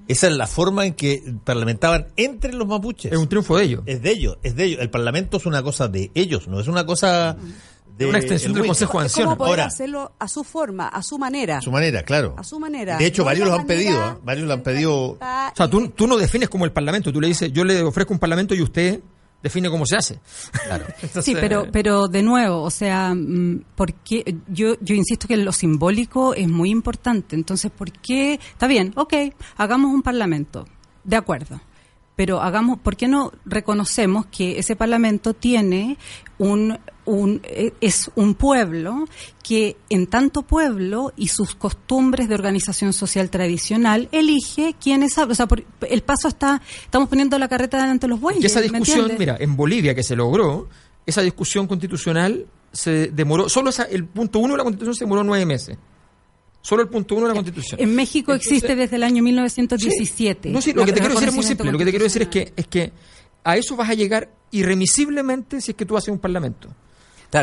Esa 0.08 0.28
es 0.28 0.34
la 0.34 0.48
forma 0.48 0.86
en 0.86 0.94
que 0.94 1.24
parlamentaban 1.44 2.08
entre 2.16 2.54
los 2.54 2.68
mapuches. 2.68 3.12
Es 3.12 3.18
un 3.18 3.28
triunfo 3.28 3.58
de 3.58 3.64
ellos. 3.64 3.84
Es 3.86 4.02
de 4.02 4.12
ellos, 4.12 4.38
es 4.44 4.56
de 4.56 4.66
ellos. 4.66 4.82
El 4.82 4.90
parlamento 4.90 5.38
es 5.38 5.46
una 5.46 5.64
cosa 5.64 5.88
de 5.88 6.12
ellos, 6.14 6.48
no 6.48 6.60
es 6.60 6.68
una 6.68 6.86
cosa 6.86 7.38
de 7.98 8.06
una 8.06 8.18
extensión 8.20 8.54
del 8.54 8.66
Consejo 8.66 9.00
de 9.00 9.06
Ancianos. 9.06 9.36
¿Cómo 9.36 9.46
poder 9.46 9.62
hacerlo 9.62 10.12
a 10.20 10.28
su 10.28 10.44
forma, 10.44 10.88
a 10.88 11.02
su 11.02 11.18
manera? 11.18 11.58
A 11.58 11.62
su 11.62 11.72
manera, 11.72 12.04
claro. 12.04 12.36
A 12.38 12.44
su 12.44 12.60
manera. 12.60 12.98
De 12.98 13.06
hecho, 13.06 13.24
varios 13.24 13.48
lo 13.48 13.56
han 13.56 13.66
pedido, 13.66 14.12
¿eh? 14.12 14.18
varios 14.24 14.48
lo 14.48 14.54
han 14.54 14.64
pedido. 14.64 14.94
O 14.94 15.18
sea, 15.56 15.70
tú, 15.70 15.90
tú 15.90 16.08
no 16.08 16.18
defines 16.18 16.50
como 16.50 16.66
el 16.66 16.72
parlamento, 16.72 17.12
tú 17.12 17.22
le 17.22 17.28
dices, 17.28 17.52
yo 17.54 17.64
le 17.64 17.82
ofrezco 17.82 18.14
un 18.14 18.20
parlamento 18.20 18.54
y 18.54 18.62
usted 18.62 19.00
define 19.42 19.70
cómo 19.70 19.86
se 19.86 19.98
hace. 19.98 20.20
Claro. 20.66 20.86
sí, 21.22 21.34
pero, 21.34 21.68
pero 21.72 22.08
de 22.08 22.24
nuevo, 22.24 22.64
o 22.64 22.72
sea, 22.72 23.14
mm, 23.14 23.64
porque 23.76 24.38
yo, 24.48 24.76
yo 24.82 24.96
insisto 24.96 25.28
que 25.28 25.38
lo 25.38 25.52
simbólico 25.52 26.34
es 26.34 26.48
muy 26.48 26.70
importante. 26.70 27.36
Entonces, 27.36 27.72
¿por 27.72 27.92
qué? 27.92 28.34
Está 28.34 28.68
bien, 28.68 28.94
ok, 28.96 29.14
hagamos 29.58 29.94
un 29.94 30.02
parlamento. 30.02 30.66
De 31.04 31.16
acuerdo 31.16 31.62
pero 32.16 32.42
hagamos, 32.42 32.80
¿por 32.80 32.96
qué 32.96 33.08
no 33.08 33.32
reconocemos 33.46 34.26
que 34.28 34.58
ese 34.58 34.76
Parlamento 34.76 35.34
tiene 35.34 35.98
un, 36.38 36.80
un 37.06 37.42
eh, 37.44 37.74
es 37.82 38.12
un 38.16 38.36
pueblo 38.36 39.08
que 39.44 39.78
en 39.90 40.08
tanto 40.08 40.42
pueblo 40.42 41.14
y 41.16 41.28
sus 41.28 41.56
costumbres 41.56 42.28
de 42.28 42.36
organización 42.36 42.94
social 42.94 43.30
tradicional 43.30 44.10
elige 44.12 44.76
quiénes, 44.82 45.18
o 45.18 45.36
sea, 45.36 45.48
el 45.90 46.02
paso 46.04 46.28
está, 46.28 46.62
estamos 46.84 47.10
poniendo 47.10 47.38
la 47.38 47.48
carreta 47.48 47.78
delante 47.78 48.08
de 48.08 48.10
los 48.10 48.20
bueyes. 48.20 48.44
Y 48.44 48.48
esa 48.48 48.62
discusión, 48.62 49.12
mira, 49.18 49.38
en 49.40 49.56
Bolivia 49.56 49.94
que 49.94 50.04
se 50.04 50.16
logró, 50.16 50.68
esa 51.06 51.22
discusión 51.22 51.68
constitucional 51.68 52.48
se 52.72 53.08
demoró, 53.08 53.48
solo 53.50 53.70
el 53.90 54.06
punto 54.06 54.40
uno 54.40 54.54
de 54.54 54.58
la 54.58 54.64
constitución 54.64 54.96
se 54.96 55.06
demoró 55.06 55.24
nueve 55.24 55.46
meses. 55.46 55.78
Solo 56.66 56.82
el 56.82 56.90
punto 56.90 57.14
uno 57.14 57.28
de 57.28 57.30
la 57.30 57.36
Constitución. 57.36 57.80
En 57.80 57.94
México 57.94 58.34
existe 58.34 58.76
desde 58.76 58.96
el 58.96 59.04
año 59.04 59.22
1917. 59.22 60.50
no, 60.50 60.64
sí, 60.64 60.74
lo 60.74 60.84
que 60.84 60.94
te 60.94 61.00
quiero 61.00 61.14
decir 61.14 61.30
es 61.30 61.36
muy 61.36 61.44
simple. 61.44 61.72
Lo 61.72 61.78
que 61.78 61.86
te 61.86 61.92
quiero 61.92 62.06
decir 62.06 62.24
es 62.24 62.28
que, 62.28 62.54
es 62.56 62.66
que 62.66 62.92
a 63.44 63.56
eso 63.56 63.76
vas 63.76 63.88
a 63.88 63.94
llegar 63.94 64.32
irremisiblemente 64.50 65.62
si 65.62 65.72
es 65.72 65.78
que 65.78 65.86
tú 65.86 65.96
haces 65.96 66.10
un 66.10 66.18
parlamento. 66.18 66.76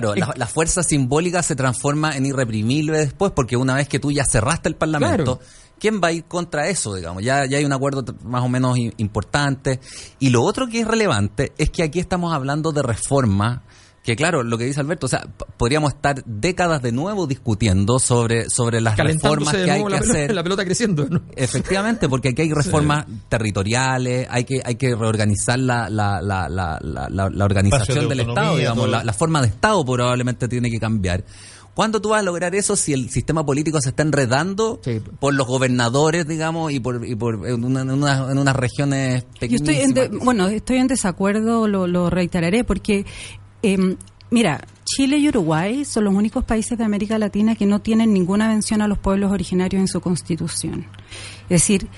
Claro, 0.00 0.14
la, 0.14 0.46
fuerza 0.46 0.82
simbólica 0.82 1.42
se 1.42 1.54
transforma 1.54 2.16
en 2.16 2.24
irreprimible 2.24 2.96
después, 2.96 3.30
porque 3.32 3.58
una 3.58 3.74
vez 3.74 3.88
que 3.88 3.98
tú 3.98 4.10
ya 4.10 4.24
cerraste 4.24 4.70
el 4.70 4.74
Parlamento, 4.74 5.38
¿quién 5.78 6.00
va 6.02 6.08
a 6.08 6.12
ir 6.12 6.24
contra 6.24 6.68
eso, 6.68 6.94
digamos? 6.94 7.22
Ya, 7.22 7.44
ya 7.44 7.58
hay 7.58 7.64
un 7.66 7.74
acuerdo 7.74 8.02
más 8.24 8.42
o 8.42 8.48
menos 8.48 8.78
importante. 8.96 9.80
Y 10.18 10.30
lo 10.30 10.44
otro 10.44 10.66
que 10.66 10.80
es 10.80 10.88
relevante 10.88 11.52
es 11.58 11.68
que 11.68 11.82
aquí 11.82 12.00
estamos 12.00 12.32
hablando 12.32 12.72
de 12.72 12.82
reforma 12.82 13.64
que 14.02 14.16
claro, 14.16 14.42
lo 14.42 14.58
que 14.58 14.64
dice 14.64 14.80
Alberto, 14.80 15.06
o 15.06 15.08
sea, 15.08 15.28
podríamos 15.56 15.94
estar 15.94 16.24
décadas 16.26 16.82
de 16.82 16.90
nuevo 16.90 17.28
discutiendo 17.28 18.00
sobre, 18.00 18.50
sobre 18.50 18.80
las 18.80 18.96
reformas 18.96 19.54
que 19.54 19.70
hay 19.70 19.84
que 19.84 19.94
hacer. 19.94 20.34
la 20.34 20.42
pelota 20.42 20.64
creciendo, 20.64 21.06
Efectivamente, 21.36 22.08
porque 22.08 22.30
aquí 22.30 22.42
hay 22.42 22.52
reformas 22.52 23.06
territoriales, 23.28 24.26
hay 24.28 24.42
que, 24.44 24.60
hay 24.64 24.74
que 24.74 24.96
reorganizar 24.96 25.58
la, 25.60 25.88
la, 25.88 26.20
la, 26.20 26.48
la, 26.48 26.78
la, 26.80 27.44
organización 27.44 28.08
del 28.08 28.20
Estado, 28.20 28.56
digamos, 28.56 28.88
la, 28.88 29.12
forma 29.12 29.40
de 29.40 29.48
Estado 29.48 29.84
probablemente 29.84 30.48
tiene 30.48 30.68
que 30.68 30.80
cambiar. 30.80 31.24
¿Cuándo 31.74 32.02
tú 32.02 32.10
vas 32.10 32.20
a 32.20 32.22
lograr 32.22 32.54
eso 32.54 32.76
si 32.76 32.92
el 32.92 33.08
sistema 33.08 33.46
político 33.46 33.80
se 33.80 33.90
está 33.90 34.02
enredando 34.02 34.80
por 35.20 35.32
los 35.32 35.46
gobernadores, 35.46 36.26
digamos, 36.26 36.70
y 36.70 36.80
por, 36.80 37.06
y 37.06 37.14
por 37.14 37.48
en, 37.48 37.64
una, 37.64 37.80
en, 37.80 38.38
unas 38.38 38.56
regiones 38.56 39.24
pequeñas? 39.38 40.10
bueno, 40.22 40.48
estoy 40.48 40.78
en 40.78 40.88
desacuerdo, 40.88 41.68
lo, 41.68 41.86
lo 41.86 42.10
reiteraré, 42.10 42.64
porque 42.64 43.06
eh, 43.62 43.96
mira, 44.30 44.64
Chile 44.84 45.18
y 45.18 45.28
Uruguay 45.28 45.84
son 45.84 46.04
los 46.04 46.14
únicos 46.14 46.44
países 46.44 46.76
de 46.76 46.84
América 46.84 47.18
Latina 47.18 47.54
que 47.54 47.66
no 47.66 47.80
tienen 47.80 48.12
ninguna 48.12 48.48
mención 48.48 48.82
a 48.82 48.88
los 48.88 48.98
pueblos 48.98 49.32
originarios 49.32 49.80
en 49.80 49.88
su 49.88 50.00
constitución. 50.00 50.86
Es 51.44 51.62
decir, 51.62 51.88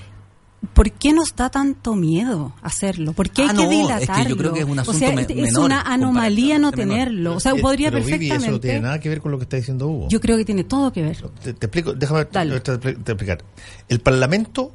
¿por 0.73 0.91
qué 0.91 1.13
nos 1.13 1.35
da 1.35 1.49
tanto 1.49 1.95
miedo 1.95 2.53
hacerlo? 2.61 3.13
¿Por 3.13 3.29
qué 3.29 3.43
hay 3.43 3.49
ah, 3.51 3.55
que 3.55 3.67
dilatarlo? 3.67 4.23
Es 4.23 4.29
yo 4.29 4.37
creo 4.37 4.53
que 4.53 4.59
es 4.59 4.65
un 4.65 4.79
asunto 4.79 4.97
o 4.97 4.99
sea, 4.99 5.21
es 5.21 5.55
una 5.55 5.81
anomalía 5.81 6.59
no 6.59 6.71
tenerlo. 6.71 7.35
O 7.35 7.39
sea, 7.39 7.55
podría 7.55 7.91
perfectamente. 7.91 8.35
eso 8.35 8.51
no 8.51 8.59
tiene 8.59 8.81
nada 8.81 8.99
que 8.99 9.09
ver 9.09 9.21
con 9.21 9.31
lo 9.31 9.37
que 9.37 9.43
está 9.43 9.57
diciendo 9.57 9.87
Hugo. 9.87 10.07
Yo 10.09 10.19
creo 10.19 10.37
que 10.37 10.45
tiene 10.45 10.63
todo 10.63 10.91
que 10.91 11.03
ver. 11.03 11.17
Te, 11.43 11.49
explico, 11.51 11.93
déjame 11.93 12.25
te, 12.25 12.41
explicar. 12.41 13.43
El 13.89 13.99
Parlamento 13.99 14.71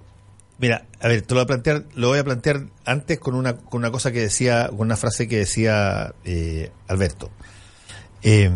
Mira, 0.60 0.86
a 1.00 1.08
ver, 1.08 1.22
te 1.22 1.34
lo 1.34 1.40
voy 1.40 1.44
a 1.44 1.46
plantear, 1.46 1.86
lo 1.94 2.08
voy 2.08 2.18
a 2.18 2.24
plantear 2.24 2.66
antes 2.84 3.18
con 3.18 3.34
una, 3.34 3.56
con 3.56 3.78
una 3.78 3.90
cosa 3.90 4.12
que 4.12 4.20
decía, 4.20 4.68
con 4.68 4.80
una 4.80 4.96
frase 4.96 5.26
que 5.26 5.38
decía 5.38 6.14
eh, 6.24 6.70
Alberto. 6.86 7.30
Eh, 8.22 8.50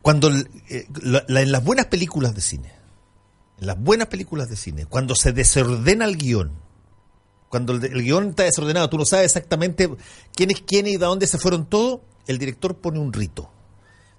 cuando 0.00 0.30
eh, 0.30 0.86
en 1.28 1.52
las 1.52 1.62
buenas 1.62 1.86
películas 1.86 2.34
de 2.34 2.40
cine, 2.40 2.72
en 3.60 3.66
las 3.66 3.78
buenas 3.78 4.08
películas 4.08 4.48
de 4.48 4.56
cine, 4.56 4.86
cuando 4.86 5.14
se 5.14 5.32
desordena 5.32 6.06
el 6.06 6.16
guion, 6.16 6.52
cuando 7.50 7.74
el, 7.74 7.84
el 7.84 8.02
guion 8.02 8.30
está 8.30 8.44
desordenado, 8.44 8.88
tú 8.88 8.96
no 8.96 9.04
sabes 9.04 9.26
exactamente 9.26 9.90
quién 10.34 10.50
es 10.50 10.62
quién 10.62 10.86
y 10.86 10.92
de 10.92 11.04
dónde 11.04 11.26
se 11.26 11.36
fueron 11.36 11.66
todos, 11.66 12.00
el 12.26 12.38
director 12.38 12.78
pone 12.78 12.98
un 12.98 13.12
rito 13.12 13.50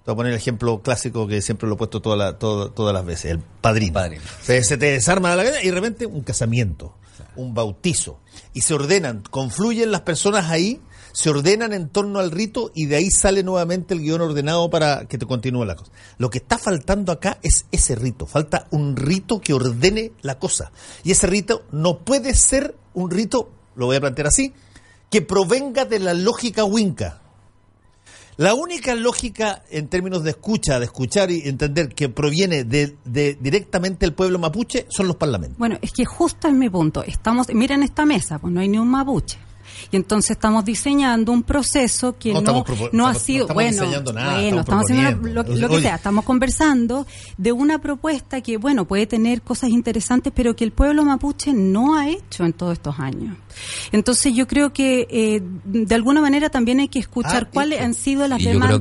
te 0.04 0.10
voy 0.10 0.12
a 0.12 0.16
poner 0.16 0.32
el 0.32 0.38
ejemplo 0.38 0.82
clásico 0.82 1.26
que 1.26 1.40
siempre 1.40 1.66
lo 1.66 1.76
he 1.76 1.78
puesto 1.78 2.02
toda 2.02 2.36
todas 2.36 2.92
las 2.92 3.06
veces, 3.06 3.30
el 3.30 3.38
padrino. 3.38 4.20
Se, 4.42 4.60
te 4.60 4.76
desarma 4.76 5.34
la 5.34 5.42
vida 5.42 5.62
y 5.62 5.68
de 5.68 5.72
repente 5.72 6.04
un 6.04 6.20
casamiento, 6.20 6.94
un 7.36 7.54
bautizo. 7.54 8.20
Y 8.52 8.60
se 8.60 8.74
ordenan, 8.74 9.22
confluyen 9.30 9.90
las 9.90 10.02
personas 10.02 10.50
ahí, 10.50 10.78
se 11.14 11.30
ordenan 11.30 11.72
en 11.72 11.88
torno 11.88 12.18
al 12.18 12.32
rito 12.32 12.70
y 12.74 12.84
de 12.84 12.96
ahí 12.96 13.10
sale 13.10 13.42
nuevamente 13.42 13.94
el 13.94 14.00
guion 14.00 14.20
ordenado 14.20 14.68
para 14.68 15.06
que 15.06 15.16
te 15.16 15.24
continúe 15.24 15.64
la 15.64 15.74
cosa. 15.74 15.90
Lo 16.18 16.28
que 16.28 16.36
está 16.36 16.58
faltando 16.58 17.10
acá 17.10 17.38
es 17.42 17.64
ese 17.72 17.94
rito. 17.94 18.26
Falta 18.26 18.66
un 18.72 18.96
rito 18.96 19.40
que 19.40 19.54
ordene 19.54 20.12
la 20.20 20.38
cosa. 20.38 20.70
Y 21.02 21.12
ese 21.12 21.28
rito 21.28 21.64
no 21.72 22.00
puede 22.00 22.34
ser 22.34 22.76
un 22.92 23.10
rito, 23.10 23.48
lo 23.74 23.86
voy 23.86 23.96
a 23.96 24.00
plantear 24.02 24.26
así, 24.26 24.52
que 25.10 25.22
provenga 25.22 25.86
de 25.86 25.98
la 25.98 26.12
lógica 26.12 26.64
winca 26.64 27.22
la 28.36 28.54
única 28.54 28.94
lógica 28.94 29.62
en 29.70 29.88
términos 29.88 30.24
de 30.24 30.30
escucha, 30.30 30.78
de 30.78 30.86
escuchar 30.86 31.30
y 31.30 31.48
entender 31.48 31.94
que 31.94 32.08
proviene 32.08 32.64
de, 32.64 32.96
directamente 33.40 34.06
del 34.06 34.14
pueblo 34.14 34.38
mapuche 34.38 34.86
son 34.88 35.06
los 35.06 35.16
parlamentos. 35.16 35.58
Bueno, 35.58 35.78
es 35.82 35.92
que 35.92 36.04
justo 36.04 36.48
es 36.48 36.54
mi 36.54 36.68
punto. 36.68 37.02
Estamos, 37.02 37.48
miren 37.52 37.82
esta 37.82 38.04
mesa, 38.04 38.38
pues 38.38 38.52
no 38.52 38.60
hay 38.60 38.68
ni 38.68 38.78
un 38.78 38.88
mapuche. 38.88 39.38
Y 39.90 39.96
entonces 39.96 40.32
estamos 40.32 40.64
diseñando 40.64 41.32
un 41.32 41.42
proceso 41.42 42.16
que 42.18 42.32
no, 42.32 42.64
no, 42.92 43.06
ha 43.06 43.14
sido, 43.14 43.46
bueno, 43.48 43.84
bueno, 43.86 44.60
estamos 44.60 44.90
haciendo 44.90 45.28
lo, 45.28 45.44
que 45.44 45.80
sea, 45.80 45.96
estamos 45.96 46.24
conversando 46.24 47.06
de 47.36 47.52
una 47.52 47.78
propuesta 47.78 48.40
que, 48.40 48.56
bueno, 48.56 48.86
puede 48.86 49.06
tener 49.06 49.42
cosas 49.42 49.70
interesantes, 49.70 50.32
pero 50.34 50.56
que 50.56 50.64
el 50.64 50.72
pueblo 50.72 51.04
mapuche 51.04 51.52
no 51.52 51.96
ha 51.96 52.08
hecho 52.08 52.44
en 52.44 52.52
todos 52.52 52.74
estos 52.74 52.98
años. 52.98 53.36
Entonces 53.92 54.34
yo 54.34 54.46
creo 54.46 54.72
que 54.72 55.06
eh, 55.10 55.40
de 55.64 55.94
alguna 55.94 56.20
manera 56.20 56.50
también 56.50 56.80
hay 56.80 56.88
que 56.88 56.98
escuchar 56.98 57.50
cuáles 57.50 57.80
han 57.80 57.94
sido 57.94 58.26
las 58.28 58.42
demandas 58.42 58.80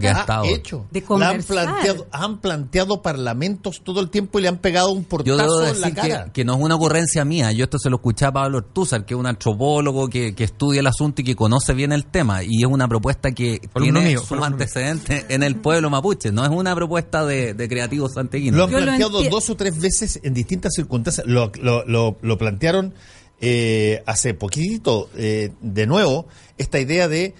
de 0.92 1.04
conversar. 1.04 1.34
Han 1.34 1.44
planteado, 1.44 2.08
han 2.12 2.38
planteado 2.40 3.02
parlamentos 3.02 3.82
todo 3.84 4.02
el 4.02 4.10
tiempo 4.10 4.40
y 4.40 4.44
le 4.44 4.48
han 4.48 4.58
pegado 4.58 4.92
un 4.92 5.04
portazo 5.04 5.68
en 5.68 5.82
la 5.82 5.94
cara. 5.94 6.26
Que, 6.26 6.32
que, 6.32 6.46
no 6.46 6.56
es 6.56 6.62
una 6.62 6.76
ocurrencia 6.76 7.26
mía. 7.26 7.52
Yo 7.52 7.66
esto 7.66 7.80
se 7.80 7.90
lo 7.90 7.98
escuché 7.98 8.26
a 8.26 8.32
Pablo 8.32 8.60
Ortúzar, 8.60 9.06
que 9.06 9.14
es 9.14 9.20
un 9.20 9.28
antropólogo 9.28 10.10
que, 10.10 10.36
que, 10.36 10.44
estudia 10.44 10.80
el 10.80 10.88
asunto 10.88 11.22
y 11.22 11.26
que 11.26 11.36
conoce 11.36 11.74
bien 11.74 11.92
el 11.92 12.06
tema. 12.06 12.44
Y 12.44 12.62
es 12.62 12.68
una 12.68 12.88
propuesta 12.88 13.32
que 13.32 13.62
tiene 13.76 14.18
su 14.18 14.44
antecedente 14.44 15.26
en 15.30 15.44
el 15.44 15.56
pueblo 15.58 15.90
mapuche. 15.90 16.32
No 16.32 16.44
es 16.44 16.50
una 16.50 16.76
propuesta 16.76 17.26
de, 17.26 17.54
de 17.54 17.70
creativos 17.70 18.14
santiaguinos. 18.14 18.58
Lo 18.58 18.64
han 18.66 18.84
planteado 18.84 19.24
dos 19.24 19.50
o 19.50 19.56
tres 19.56 19.80
veces 19.80 20.20
en 20.24 20.34
distintas 20.34 20.74
circunstancias. 20.74 21.26
Lo, 21.28 21.52
lo, 21.62 22.18
lo, 22.22 22.38
plantearon 22.38 22.94
eh, 23.46 24.02
hace 24.06 24.34
poquitito, 24.34 25.10
eh, 25.18 25.52
de 25.60 25.86
nuevo, 25.86 26.28
esta 26.58 26.80
idea 26.80 27.10
de 27.10 27.36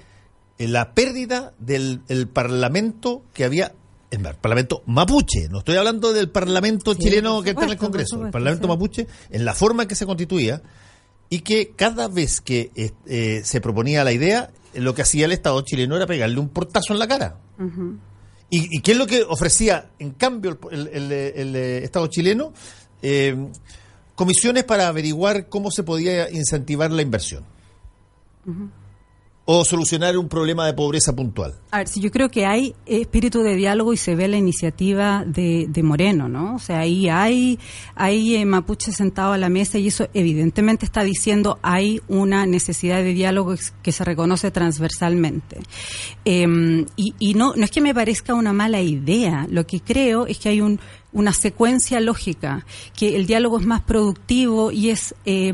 eh, 0.58 0.68
la 0.68 0.94
pérdida 0.94 1.54
del 1.60 2.02
parlamento 2.28 3.24
que 3.34 3.46
había 3.46 3.74
el 4.12 4.22
Parlamento 4.36 4.84
mapuche, 4.86 5.48
no 5.48 5.60
estoy 5.60 5.78
hablando 5.78 6.12
del 6.12 6.30
Parlamento 6.30 6.94
chileno 6.94 7.42
que 7.42 7.52
está 7.52 7.64
en 7.64 7.70
el 7.70 7.78
Congreso, 7.78 8.22
el 8.22 8.32
Parlamento 8.32 8.68
mapuche, 8.68 9.08
en 9.32 9.46
la 9.46 9.54
forma 9.54 9.84
en 9.84 9.88
que 9.88 9.96
se 9.96 10.06
constituía, 10.06 10.62
y 11.30 11.40
que 11.40 11.72
cada 11.74 12.10
vez 12.10 12.42
que 12.42 12.92
se 13.44 13.62
proponía 13.62 14.04
la 14.04 14.12
idea, 14.12 14.52
lo 14.74 14.94
que 14.94 15.04
hacía 15.04 15.24
el 15.24 15.32
Estado 15.32 15.62
chileno 15.62 15.96
era 15.96 16.06
pegarle 16.06 16.38
un 16.38 16.50
portazo 16.50 16.92
en 16.92 17.00
la 17.00 17.08
cara. 17.08 17.40
¿Y, 18.50 18.82
qué 18.82 18.92
es 18.92 18.98
lo 18.98 19.08
que 19.08 19.24
ofrecía, 19.24 19.90
en 20.00 20.12
cambio, 20.12 20.60
el, 20.70 21.56
Estado 21.56 22.08
chileno? 22.08 22.52
Comisiones 24.16 24.64
para 24.64 24.88
averiguar 24.88 25.50
cómo 25.50 25.72
se 25.72 25.84
podía 25.84 26.30
incentivar 26.30 26.92
la 26.92 27.02
inversión 27.02 27.44
o 29.46 29.66
solucionar 29.66 30.18
un 30.18 30.30
problema 30.30 30.66
de 30.66 30.74
pobreza 30.74 31.14
puntual? 31.14 31.56
A 31.72 31.80
ver, 31.80 31.88
si 31.88 32.00
yo 32.00 32.12
creo 32.12 32.30
que 32.30 32.46
hay 32.46 32.76
espíritu 32.86 33.42
de 33.42 33.56
diálogo 33.56 33.92
y 33.92 33.98
se 33.98 34.16
ve 34.16 34.28
la 34.28 34.38
iniciativa 34.38 35.26
de, 35.26 35.68
Moreno, 35.84 36.30
¿no? 36.30 36.56
O 36.56 36.60
sea, 36.60 36.80
ahí 36.80 37.10
hay, 37.10 37.60
hay 37.96 38.38
eh, 38.38 38.46
mapuche 38.46 38.94
sentado 38.94 39.34
a 39.34 39.38
la 39.38 39.50
mesa 39.50 39.78
y 39.78 39.88
eso 39.88 40.08
evidentemente 40.14 40.86
está 40.86 41.04
diciendo 41.04 41.60
hay 41.62 42.02
una 42.08 42.46
necesidad 42.46 43.04
de 43.04 43.14
diálogo 43.14 43.56
que 43.82 43.92
se 43.92 44.06
reconoce 44.06 44.50
transversalmente. 44.50 45.58
Em, 46.24 46.86
y 46.96 47.14
y 47.20 47.34
no, 47.34 47.54
no 47.56 47.66
es 47.66 47.72
que 47.72 47.82
me 47.82 47.94
parezca 47.94 48.34
una 48.34 48.54
mala 48.54 48.82
idea, 48.82 49.46
lo 49.50 49.68
que 49.68 49.82
creo 49.82 50.26
es 50.26 50.38
que 50.38 50.50
hay 50.50 50.62
un 50.62 50.80
una 51.14 51.32
secuencia 51.32 52.00
lógica, 52.00 52.66
que 52.98 53.16
el 53.16 53.26
diálogo 53.26 53.60
es 53.60 53.66
más 53.66 53.82
productivo 53.82 54.72
y 54.72 54.90
es 54.90 55.16
eh, 55.26 55.54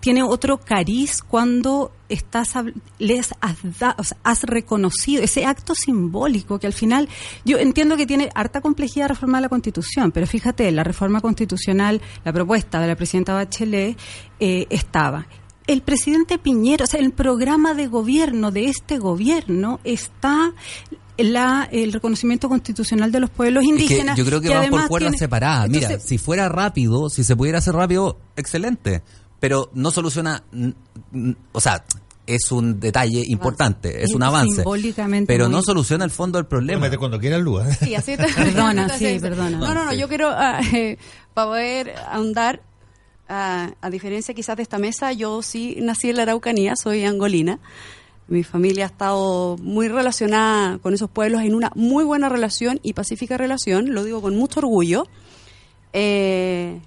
tiene 0.00 0.22
otro 0.22 0.58
cariz 0.58 1.22
cuando 1.22 1.92
estás 2.08 2.54
les 2.98 3.30
has, 3.40 4.42
reconocido 4.44 5.22
ese 5.22 5.44
acto 5.44 5.74
simbólico 5.74 6.58
que 6.58 6.66
al 6.66 6.72
final 6.72 7.08
yo 7.44 7.58
entiendo 7.58 7.96
que 7.96 8.06
tiene 8.06 8.30
harta 8.34 8.60
complejidad 8.60 9.08
reformar 9.08 9.42
la 9.42 9.48
Constitución, 9.48 10.12
pero 10.12 10.26
fíjate, 10.26 10.70
la 10.72 10.84
reforma 10.84 11.20
constitucional, 11.20 12.00
la 12.24 12.32
propuesta 12.32 12.80
de 12.80 12.86
la 12.86 12.96
presidenta 12.96 13.34
Bachelet 13.34 13.98
eh, 14.40 14.66
estaba. 14.70 15.26
El 15.66 15.82
presidente 15.82 16.38
Piñero, 16.38 16.84
o 16.84 16.86
sea, 16.88 17.00
el 17.00 17.12
programa 17.12 17.74
de 17.74 17.86
gobierno 17.86 18.50
de 18.50 18.66
este 18.66 18.98
gobierno 18.98 19.78
está 19.84 20.52
la, 21.24 21.68
el 21.70 21.92
reconocimiento 21.92 22.48
constitucional 22.48 23.12
de 23.12 23.20
los 23.20 23.30
pueblos 23.30 23.64
indígenas. 23.64 24.16
yo 24.16 24.24
creo 24.24 24.40
que, 24.40 24.48
van 24.48 24.70
por 24.70 24.88
cuerdas 24.88 25.16
separadas. 25.18 25.68
Mira, 25.68 25.98
si 25.98 26.18
fuera 26.18 26.48
rápido, 26.48 27.08
si 27.08 27.24
se 27.24 27.36
pudiera 27.36 27.58
hacer 27.58 27.74
rápido, 27.74 28.18
excelente. 28.36 29.02
Pero 29.40 29.70
no 29.74 29.90
soluciona, 29.90 30.44
o 31.52 31.60
sea, 31.60 31.84
es 32.26 32.52
un 32.52 32.78
detalle 32.78 33.24
importante, 33.26 34.04
es 34.04 34.14
un 34.14 34.22
avance. 34.22 34.62
Pero 35.26 35.48
no 35.48 35.62
soluciona 35.62 36.04
el 36.04 36.10
fondo 36.10 36.38
del 36.38 36.46
problema. 36.46 36.88
cuando 36.96 37.18
quieras, 37.18 37.40
Lua. 37.40 37.72
Sí, 37.74 37.94
así 37.94 38.16
te... 38.16 38.24
Perdona, 38.36 38.88
sí, 38.90 39.18
perdona. 39.20 39.58
No, 39.58 39.74
no, 39.74 39.84
no, 39.86 39.92
yo 39.92 40.08
quiero, 40.08 40.28
ah, 40.30 40.60
eh, 40.72 40.98
para 41.34 41.48
poder 41.48 41.94
ahondar, 42.08 42.62
ah, 43.28 43.70
a 43.80 43.90
diferencia 43.90 44.34
quizás 44.34 44.56
de 44.56 44.62
esta 44.62 44.78
mesa, 44.78 45.12
yo 45.12 45.42
sí 45.42 45.78
nací 45.80 46.10
en 46.10 46.16
la 46.16 46.22
Araucanía, 46.22 46.74
soy 46.76 47.04
angolina. 47.04 47.58
Mi 48.32 48.44
familia 48.44 48.84
ha 48.84 48.86
estado 48.86 49.58
muy 49.58 49.88
relacionada 49.88 50.78
con 50.78 50.94
esos 50.94 51.10
pueblos 51.10 51.42
en 51.42 51.54
una 51.54 51.70
muy 51.74 52.02
buena 52.02 52.30
relación 52.30 52.80
y 52.82 52.94
pacífica 52.94 53.36
relación, 53.36 53.92
lo 53.92 54.04
digo 54.04 54.22
con 54.22 54.36
mucho 54.36 54.60
orgullo. 54.60 55.06
Eh, 55.92 56.80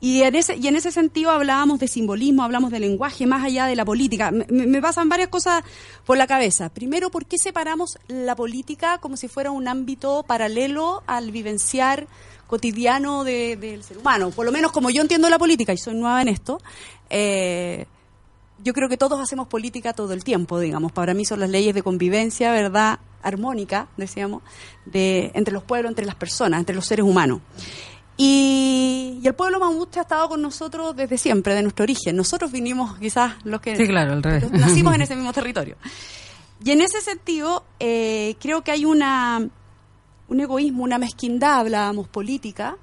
y 0.00 0.22
en, 0.22 0.36
ese, 0.36 0.54
y 0.54 0.68
en 0.68 0.76
ese 0.76 0.92
sentido 0.92 1.32
hablábamos 1.32 1.80
de 1.80 1.88
simbolismo, 1.88 2.44
hablamos 2.44 2.70
de 2.70 2.78
lenguaje 2.78 3.26
más 3.26 3.44
allá 3.44 3.66
de 3.66 3.74
la 3.74 3.84
política. 3.84 4.30
Me, 4.30 4.80
pasan 4.80 5.08
varias 5.08 5.28
cosas 5.28 5.64
por 6.06 6.16
la 6.16 6.28
cabeza. 6.28 6.68
Primero, 6.68 7.10
¿por 7.10 7.26
qué 7.26 7.36
separamos 7.36 7.98
la 8.06 8.36
política 8.36 8.98
como 8.98 9.16
si 9.16 9.26
fuera 9.26 9.50
un 9.50 9.66
ámbito 9.66 10.22
paralelo 10.22 11.02
al 11.08 11.32
vivenciar 11.32 12.06
cotidiano 12.46 13.24
del 13.24 13.82
ser 13.82 13.98
humano? 13.98 14.30
Por 14.30 14.46
lo 14.46 14.52
menos 14.52 14.70
como 14.70 14.88
yo 14.88 15.02
entiendo 15.02 15.28
la 15.28 15.38
política, 15.40 15.72
y 15.72 15.78
soy 15.78 15.96
nueva 15.96 16.22
en 16.22 16.28
esto, 16.28 16.62
eh, 17.10 17.86
yo 18.62 18.72
creo 18.72 18.88
que 18.88 18.96
todos 18.96 19.20
hacemos 19.20 19.48
política 19.48 19.92
todo 19.92 20.12
el 20.12 20.24
tiempo, 20.24 20.58
digamos. 20.58 20.92
Para 20.92 21.14
mí 21.14 21.24
son 21.24 21.40
las 21.40 21.50
leyes 21.50 21.74
de 21.74 21.82
convivencia, 21.82 22.50
¿verdad? 22.50 22.98
Armónica, 23.22 23.88
decíamos, 23.96 24.42
de, 24.84 25.30
entre 25.34 25.52
los 25.54 25.62
pueblos, 25.62 25.90
entre 25.90 26.06
las 26.06 26.14
personas, 26.14 26.60
entre 26.60 26.74
los 26.74 26.86
seres 26.86 27.04
humanos. 27.04 27.40
Y, 28.16 29.20
el 29.22 29.34
pueblo 29.34 29.60
mamuche 29.60 30.00
ha 30.00 30.02
estado 30.02 30.28
con 30.28 30.42
nosotros 30.42 30.96
desde 30.96 31.18
siempre, 31.18 31.54
de 31.54 31.62
nuestro 31.62 31.84
origen. 31.84 32.16
Nosotros 32.16 32.50
vinimos 32.50 32.98
quizás 32.98 33.34
los 33.44 33.60
que 33.60 33.76
sí, 33.76 33.86
claro, 33.86 34.20
nacimos 34.52 34.94
en 34.94 35.00
ese 35.02 35.14
mismo 35.14 35.32
territorio. 35.32 35.76
Y 36.64 36.72
en 36.72 36.80
ese 36.80 37.00
sentido, 37.00 37.64
eh, 37.78 38.36
creo 38.40 38.62
que 38.62 38.72
hay 38.72 38.84
una, 38.84 39.48
un 40.28 40.40
egoísmo, 40.40 40.82
una 40.82 40.98
mezquindad, 40.98 41.60
hablábamos 41.60 42.08
política, 42.08 42.76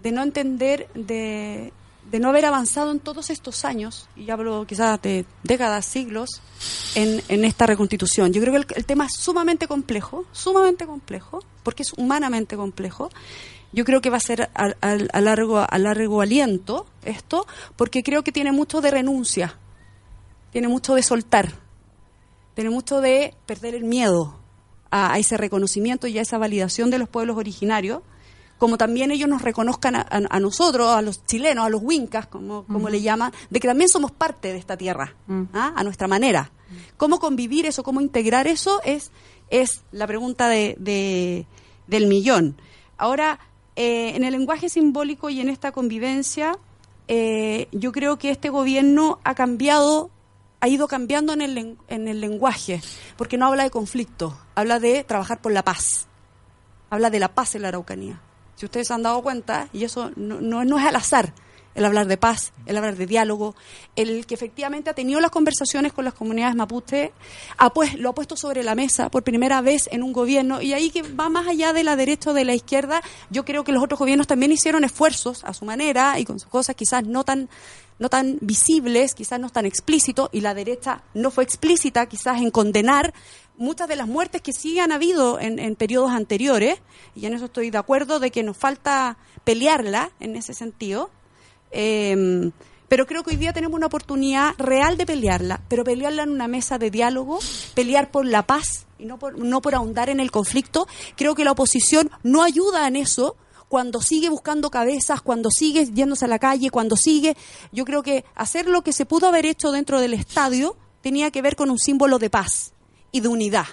de 0.00 0.12
no 0.12 0.22
entender 0.22 0.88
de, 0.94 1.72
de 2.10 2.18
no 2.18 2.28
haber 2.30 2.44
avanzado 2.44 2.90
en 2.90 2.98
todos 2.98 3.30
estos 3.30 3.64
años, 3.64 4.08
y 4.16 4.30
hablo 4.30 4.66
quizás 4.66 5.00
de 5.00 5.24
décadas, 5.44 5.86
siglos, 5.86 6.42
en, 6.96 7.22
en 7.28 7.44
esta 7.44 7.66
reconstitución. 7.66 8.32
Yo 8.32 8.40
creo 8.40 8.64
que 8.64 8.74
el, 8.74 8.84
tema 8.84 9.06
es 9.06 9.12
sumamente 9.14 9.68
complejo, 9.68 10.24
sumamente 10.32 10.86
complejo, 10.86 11.44
porque 11.62 11.84
es 11.84 11.92
humanamente 11.92 12.56
complejo. 12.56 13.10
Yo 13.72 13.84
creo 13.84 14.00
que 14.00 14.10
va 14.10 14.16
a 14.16 14.20
ser 14.20 14.50
a, 14.54 15.20
largo, 15.20 15.58
a 15.60 15.78
largo 15.78 16.20
aliento 16.20 16.86
esto, 17.04 17.46
porque 17.76 18.02
creo 18.02 18.24
que 18.24 18.32
tiene 18.32 18.50
mucho 18.50 18.80
de 18.80 18.90
renuncia, 18.90 19.56
tiene 20.50 20.66
mucho 20.66 20.96
de 20.96 21.04
soltar, 21.04 21.52
tiene 22.54 22.70
mucho 22.70 23.00
de 23.00 23.34
perder 23.46 23.76
el 23.76 23.84
miedo 23.84 24.36
a, 24.90 25.12
a 25.12 25.18
ese 25.20 25.36
reconocimiento 25.36 26.08
y 26.08 26.18
a 26.18 26.22
esa 26.22 26.38
validación 26.38 26.90
de 26.90 26.98
los 26.98 27.08
pueblos 27.08 27.36
originarios 27.36 28.02
como 28.60 28.76
también 28.76 29.10
ellos 29.10 29.26
nos 29.26 29.40
reconozcan 29.40 29.96
a, 29.96 30.38
nosotros, 30.38 30.90
a 30.90 31.00
los 31.00 31.24
chilenos, 31.24 31.64
a 31.64 31.70
los 31.70 31.80
wincas, 31.82 32.26
como, 32.26 32.66
como 32.66 32.90
le 32.90 33.00
llaman, 33.00 33.32
de 33.48 33.58
que 33.58 33.66
también 33.66 33.88
somos 33.88 34.12
parte 34.12 34.52
de 34.52 34.58
esta 34.58 34.76
tierra, 34.76 35.14
mm. 35.26 35.44
¿ah? 35.54 35.72
a 35.74 35.82
nuestra 35.82 36.06
manera. 36.06 36.52
¿Cómo 36.98 37.18
convivir 37.20 37.64
eso, 37.64 37.82
cómo 37.82 38.02
integrar 38.02 38.46
eso? 38.46 38.82
Es, 38.84 39.12
es 39.48 39.80
la 39.92 40.06
pregunta 40.06 40.50
de, 40.50 41.46
del 41.86 42.06
millón. 42.06 42.60
Ahora, 42.98 43.40
eh, 43.76 44.12
en 44.14 44.24
el 44.24 44.32
lenguaje 44.32 44.68
simbólico 44.68 45.30
y 45.30 45.40
en 45.40 45.48
esta 45.48 45.72
convivencia, 45.72 46.58
eh, 47.08 47.66
yo 47.72 47.92
creo 47.92 48.18
que 48.18 48.30
este 48.30 48.50
gobierno 48.50 49.20
ha 49.24 49.34
cambiado 49.34 50.10
ha 50.62 50.68
ido 50.68 50.86
cambiando 50.86 51.32
en 51.32 51.40
el, 51.40 51.78
en 51.88 52.08
el 52.08 52.20
lenguaje, 52.20 52.82
porque 53.16 53.38
no 53.38 53.46
habla 53.46 53.62
de 53.62 53.70
conflicto, 53.70 54.38
habla 54.54 54.78
de 54.78 55.02
trabajar 55.04 55.40
por 55.40 55.52
la 55.52 55.64
paz, 55.64 56.06
habla 56.90 57.08
de 57.08 57.20
la 57.20 57.28
paz 57.28 57.54
en 57.54 57.62
la 57.62 57.68
Araucanía. 57.68 58.20
Si 58.60 58.66
ustedes 58.66 58.88
se 58.88 58.92
han 58.92 59.02
dado 59.02 59.22
cuenta, 59.22 59.68
y 59.72 59.84
eso 59.84 60.12
no, 60.16 60.38
no, 60.42 60.78
es 60.78 60.84
al 60.86 60.96
azar, 60.96 61.32
el 61.74 61.84
hablar 61.84 62.06
de 62.06 62.16
paz, 62.16 62.52
el 62.66 62.76
hablar 62.76 62.96
de 62.96 63.06
diálogo, 63.06 63.54
el 63.96 64.26
que 64.26 64.34
efectivamente 64.34 64.90
ha 64.90 64.94
tenido 64.94 65.20
las 65.20 65.30
conversaciones 65.30 65.92
con 65.92 66.04
las 66.04 66.14
comunidades 66.14 66.56
mapuche, 66.56 67.12
ha 67.58 67.70
pues, 67.70 67.94
lo 67.94 68.10
ha 68.10 68.14
puesto 68.14 68.36
sobre 68.36 68.62
la 68.64 68.74
mesa 68.74 69.10
por 69.10 69.22
primera 69.22 69.60
vez 69.60 69.88
en 69.92 70.02
un 70.02 70.12
gobierno 70.12 70.60
y 70.60 70.72
ahí 70.72 70.90
que 70.90 71.02
va 71.02 71.28
más 71.28 71.46
allá 71.46 71.72
de 71.72 71.84
la 71.84 71.96
derecha 71.96 72.30
o 72.30 72.34
de 72.34 72.44
la 72.44 72.54
izquierda, 72.54 73.02
yo 73.30 73.44
creo 73.44 73.64
que 73.64 73.72
los 73.72 73.82
otros 73.82 73.98
gobiernos 73.98 74.26
también 74.26 74.52
hicieron 74.52 74.84
esfuerzos 74.84 75.44
a 75.44 75.54
su 75.54 75.64
manera 75.64 76.18
y 76.18 76.24
con 76.24 76.38
sus 76.38 76.48
cosas 76.48 76.74
quizás 76.74 77.04
no 77.04 77.24
tan 77.24 77.48
no 78.00 78.08
tan 78.08 78.38
visibles, 78.40 79.14
quizás 79.14 79.38
no 79.38 79.50
tan 79.50 79.66
explícitos, 79.66 80.30
y 80.32 80.40
la 80.40 80.54
derecha 80.54 81.02
no 81.12 81.30
fue 81.30 81.44
explícita 81.44 82.06
quizás 82.06 82.40
en 82.40 82.50
condenar 82.50 83.12
muchas 83.58 83.88
de 83.88 83.96
las 83.96 84.08
muertes 84.08 84.40
que 84.40 84.54
sí 84.54 84.80
han 84.80 84.90
habido 84.90 85.38
en, 85.38 85.58
en 85.58 85.76
periodos 85.76 86.10
anteriores, 86.10 86.80
y 87.14 87.26
en 87.26 87.34
eso 87.34 87.44
estoy 87.44 87.70
de 87.70 87.76
acuerdo 87.76 88.18
de 88.18 88.30
que 88.30 88.42
nos 88.42 88.56
falta 88.56 89.18
pelearla 89.44 90.12
en 90.18 90.34
ese 90.34 90.54
sentido. 90.54 91.10
Em, 91.70 92.52
pero 92.88 93.06
creo 93.06 93.22
que 93.22 93.30
hoy 93.30 93.36
día 93.36 93.52
tenemos 93.52 93.76
una 93.76 93.86
oportunidad 93.86 94.54
real 94.58 94.96
de 94.96 95.06
pelearla, 95.06 95.60
pero 95.68 95.84
pelearla 95.84 96.24
en 96.24 96.30
una 96.30 96.48
mesa 96.48 96.78
de 96.78 96.90
diálogo, 96.90 97.38
pelear 97.74 98.10
por 98.10 98.26
la 98.26 98.46
paz 98.46 98.86
y 98.98 99.04
no 99.04 99.18
por, 99.18 99.38
no 99.38 99.62
por 99.62 99.74
ahondar 99.74 100.08
en 100.10 100.18
el 100.18 100.30
conflicto. 100.30 100.88
Creo 101.16 101.34
que 101.34 101.44
la 101.44 101.52
oposición 101.52 102.10
no 102.22 102.42
ayuda 102.42 102.88
en 102.88 102.96
eso 102.96 103.36
cuando 103.68 104.02
sigue 104.02 104.28
buscando 104.28 104.70
cabezas, 104.70 105.22
cuando 105.22 105.48
sigue 105.50 105.86
yéndose 105.86 106.24
a 106.24 106.28
la 106.28 106.40
calle, 106.40 106.70
cuando 106.70 106.96
sigue, 106.96 107.36
yo 107.70 107.84
creo 107.84 108.02
que 108.02 108.24
hacer 108.34 108.66
lo 108.66 108.82
que 108.82 108.92
se 108.92 109.06
pudo 109.06 109.28
haber 109.28 109.46
hecho 109.46 109.70
dentro 109.70 110.00
del 110.00 110.14
estadio 110.14 110.76
tenía 111.00 111.30
que 111.30 111.42
ver 111.42 111.54
con 111.54 111.70
un 111.70 111.78
símbolo 111.78 112.18
de 112.18 112.30
paz 112.30 112.72
y 113.12 113.20
de 113.20 113.28
unidad 113.28 113.66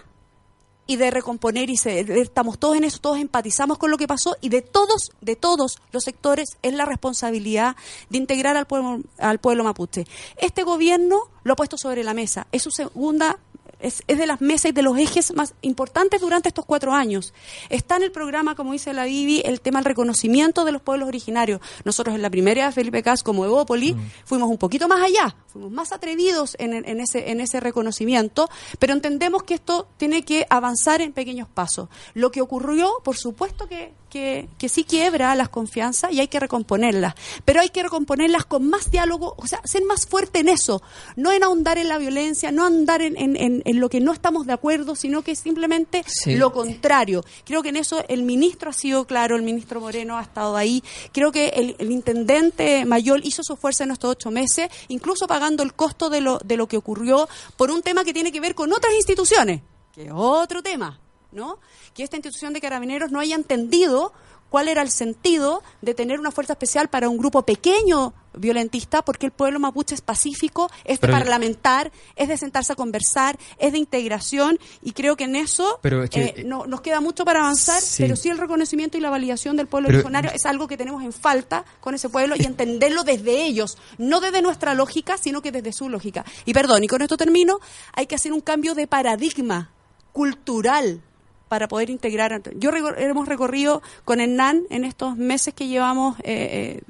y 0.88 0.96
de 0.96 1.12
recomponer 1.12 1.70
y 1.70 1.78
se, 1.78 2.00
estamos 2.20 2.58
todos 2.58 2.78
en 2.78 2.86
eso, 2.86 3.00
todos 3.00 3.20
empatizamos 3.20 3.78
con 3.78 3.92
lo 3.92 3.98
que 3.98 4.08
pasó 4.08 4.38
y 4.42 4.50
de 4.50 4.62
todos, 4.62 5.12
de 5.22 5.36
todos 5.36 5.80
los 5.92 6.04
sectores 6.04 6.58
es 6.62 6.74
la 6.74 6.86
responsabilidad 6.86 7.76
de 8.10 8.18
integrar 8.18 8.58
al 8.58 8.66
pueblo, 8.66 9.02
al 9.18 9.40
pueblo 9.40 9.64
mapuche. 9.64 10.08
Este 10.38 10.64
gobierno 10.64 11.20
lo 11.44 11.54
ha 11.54 11.56
puesto 11.56 11.78
sobre 11.78 12.04
la 12.04 12.14
mesa, 12.14 12.48
es 12.52 12.64
su 12.64 12.72
segunda 12.72 13.40
es, 13.80 14.04
es, 14.08 14.18
de 14.18 14.28
las 14.28 14.42
mesas 14.42 14.72
y 14.72 14.74
de 14.74 14.82
los 14.82 14.98
ejes 14.98 15.34
más 15.36 15.54
importantes 15.62 16.22
durante 16.22 16.50
estos 16.50 16.66
cuatro 16.66 16.94
años. 16.94 17.34
Está 17.70 17.98
en 17.98 18.04
el 18.04 18.12
programa, 18.12 18.56
como 18.56 18.74
dice 18.74 18.94
la 18.94 19.06
Bibi, 19.06 19.42
el 19.46 19.62
tema 19.62 19.80
del 19.80 19.86
reconocimiento 19.86 20.66
de 20.66 20.72
los 20.72 20.82
pueblos 20.82 21.08
originarios. 21.08 21.62
Nosotros 21.84 22.16
en 22.16 22.22
la 22.22 22.30
primera 22.30 22.66
de 22.66 22.72
Felipe 22.72 23.04
Cas, 23.04 23.24
como 23.24 23.46
Evópoli, 23.46 23.94
mm. 23.94 24.12
fuimos 24.26 24.50
un 24.50 24.58
poquito 24.58 24.88
más 24.88 25.02
allá, 25.02 25.36
fuimos 25.48 25.72
más 25.72 25.92
atrevidos 25.92 26.56
en, 26.60 26.74
en, 26.74 27.00
ese, 27.00 27.32
en 27.32 27.42
ese 27.42 27.60
reconocimiento, 27.60 28.50
pero 28.80 28.94
entendemos 28.94 29.44
que 29.44 29.56
esto 29.56 29.88
tiene 29.98 30.24
que 30.24 30.46
avanzar 30.50 31.02
en 31.02 31.14
pequeños 31.14 31.48
pasos. 31.48 31.90
Lo 32.14 32.32
que 32.32 32.42
ocurrió, 32.42 32.92
por 33.04 33.18
supuesto 33.18 33.68
que 33.68 33.94
que, 34.18 34.50
que, 34.58 34.70
sí 34.70 34.84
quiebra 34.84 35.36
las 35.36 35.50
confianzas 35.50 36.12
y 36.12 36.20
hay 36.20 36.28
que 36.28 36.40
recomponerlas. 36.40 37.14
Pero 37.46 37.62
hay 37.62 37.70
que 37.70 37.84
recomponerlas 37.84 38.46
con 38.46 38.68
más 38.70 38.92
diálogo, 38.92 39.36
o 39.38 39.48
sea, 39.48 39.62
ser 39.64 39.84
más 39.86 40.06
fuerte 40.08 40.40
en 40.40 40.50
eso, 40.50 40.82
no 41.16 41.32
en 41.32 41.44
ahondar 41.44 41.78
en 41.78 41.88
la 41.88 41.98
violencia, 41.98 42.52
no 42.52 42.66
andar 42.66 43.02
en, 43.02 43.18
en, 43.18 43.62
en, 43.64 43.80
lo 43.80 43.90
que 43.90 44.00
no 44.00 44.12
estamos 44.12 44.48
de 44.48 44.54
acuerdo, 44.54 44.96
sino 44.96 45.22
que 45.22 45.36
simplemente 45.36 46.04
lo 46.26 46.52
contrario. 46.52 47.24
Creo 47.46 47.62
que 47.62 47.70
en 47.70 47.78
eso 47.78 48.04
el 48.08 48.24
ministro 48.24 48.72
ha 48.72 48.74
sido 48.74 49.06
claro, 49.06 49.36
el 49.36 49.44
ministro 49.44 49.80
Moreno 49.80 50.18
ha 50.18 50.24
estado 50.24 50.58
ahí. 50.58 50.84
Creo 51.12 51.32
que 51.32 51.50
el, 51.50 51.76
el 51.80 51.92
intendente 51.92 52.86
mayor 52.86 53.22
hizo 53.24 53.44
su 53.44 53.56
fuerza 53.56 53.84
en 53.84 53.92
estos 53.92 54.12
ocho 54.12 54.32
meses, 54.32 54.70
incluso 54.88 55.28
pagando 55.28 55.64
el 55.64 55.74
costo 55.74 56.10
de 56.10 56.22
lo, 56.22 56.40
de 56.40 56.58
lo 56.58 56.68
que 56.68 56.78
ocurrió 56.78 57.28
por 57.56 57.72
un 57.72 57.82
tema 57.82 58.04
que 58.04 58.14
tiene 58.14 58.32
que 58.32 58.40
ver 58.40 58.56
con 58.56 58.72
otras 58.72 58.94
instituciones, 58.94 59.62
que 59.94 60.06
es 60.06 60.12
otro 60.14 60.62
tema. 60.64 61.00
¿No? 61.32 61.60
Que 61.94 62.04
esta 62.04 62.18
institución 62.18 62.54
de 62.54 62.62
carabineros 62.62 63.12
no 63.12 63.20
haya 63.20 63.36
entendido 63.36 64.14
cuál 64.50 64.68
era 64.68 64.82
el 64.82 64.90
sentido 64.90 65.62
de 65.82 65.94
tener 65.94 66.20
una 66.20 66.32
fuerza 66.32 66.54
especial 66.54 66.88
para 66.88 67.10
un 67.10 67.18
grupo 67.18 67.42
pequeño 67.44 68.14
violentista, 68.34 69.02
porque 69.02 69.26
el 69.26 69.32
pueblo 69.32 69.60
mapuche 69.60 69.96
es 69.96 70.02
pacífico, 70.02 70.70
es 70.86 71.02
de 71.02 71.08
parlamentar, 71.08 71.92
es 72.16 72.28
de 72.28 72.38
sentarse 72.38 72.74
a 72.74 72.76
conversar, 72.76 73.38
es 73.58 73.72
de 73.72 73.80
integración, 73.80 74.60
y 74.84 74.92
creo 74.92 75.18
que 75.18 75.24
en 75.24 75.36
eso 75.36 75.80
eh, 75.84 76.44
no, 76.46 76.68
nos 76.68 76.82
queda 76.82 77.02
mucho 77.02 77.26
para 77.26 77.40
avanzar, 77.40 77.82
pero 77.98 78.16
sí 78.16 78.30
el 78.30 78.38
reconocimiento 78.38 78.96
y 78.96 79.02
la 79.02 79.10
validación 79.10 79.58
del 79.58 79.66
pueblo 79.66 79.90
originario 79.90 80.32
es 80.32 80.46
algo 80.46 80.68
que 80.68 80.78
tenemos 80.78 81.04
en 81.04 81.14
falta 81.14 81.66
con 81.80 81.96
ese 81.96 82.10
pueblo 82.10 82.36
y 82.38 82.46
entenderlo 82.46 83.04
desde 83.04 83.44
ellos, 83.44 83.78
no 83.98 84.20
desde 84.20 84.44
nuestra 84.44 84.76
lógica, 84.76 85.18
sino 85.18 85.42
que 85.42 85.52
desde 85.52 85.74
su 85.74 85.90
lógica. 85.90 86.24
Y 86.46 86.54
perdón, 86.54 86.84
y 86.84 86.88
con 86.88 87.02
esto 87.02 87.18
termino, 87.18 87.60
hay 87.94 88.06
que 88.06 88.16
hacer 88.16 88.34
un 88.34 88.42
cambio 88.42 88.76
de 88.76 88.86
paradigma 88.86 89.72
cultural 90.14 91.02
para 91.48 91.68
poder 91.68 91.90
integrar. 91.90 92.42
Yo 92.56 92.72
hemos 92.72 93.28
recorrido 93.28 93.82
con 94.06 94.20
Hernán 94.20 94.64
en 94.70 94.84
estos 94.84 95.18
meses 95.18 95.54
que 95.54 95.68
llevamos 95.68 96.18
eh, 96.24 96.82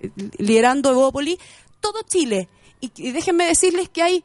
eh, 0.00 0.10
liderando 0.38 0.90
Evópoli 0.90 1.38
todo 1.80 2.02
Chile. 2.02 2.48
Y, 2.80 3.12
déjenme 3.12 3.46
decirles 3.46 3.88
que 3.88 4.02
hay 4.02 4.24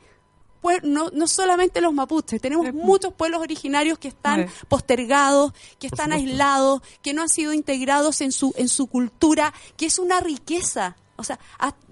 pues 0.62 0.84
no, 0.84 1.10
no 1.12 1.26
solamente 1.28 1.80
los 1.80 1.94
mapuches, 1.94 2.42
tenemos 2.42 2.74
muchos 2.74 3.14
pueblos 3.14 3.42
originarios 3.42 3.98
que 3.98 4.10
están 4.10 4.48
postergados, 4.68 5.54
que 5.80 5.88
están 5.88 6.12
aislados, 6.12 6.82
que 7.02 7.14
no 7.14 7.22
han 7.22 7.30
sido 7.30 7.54
integrados 7.54 8.20
en 8.20 8.34
su, 8.34 8.54
en 8.58 8.68
su 8.68 8.88
cultura, 8.88 9.54
que 9.78 9.86
es 9.86 10.00
una 10.00 10.20
riqueza. 10.20 10.98
O 11.16 11.24
sea, 11.24 11.40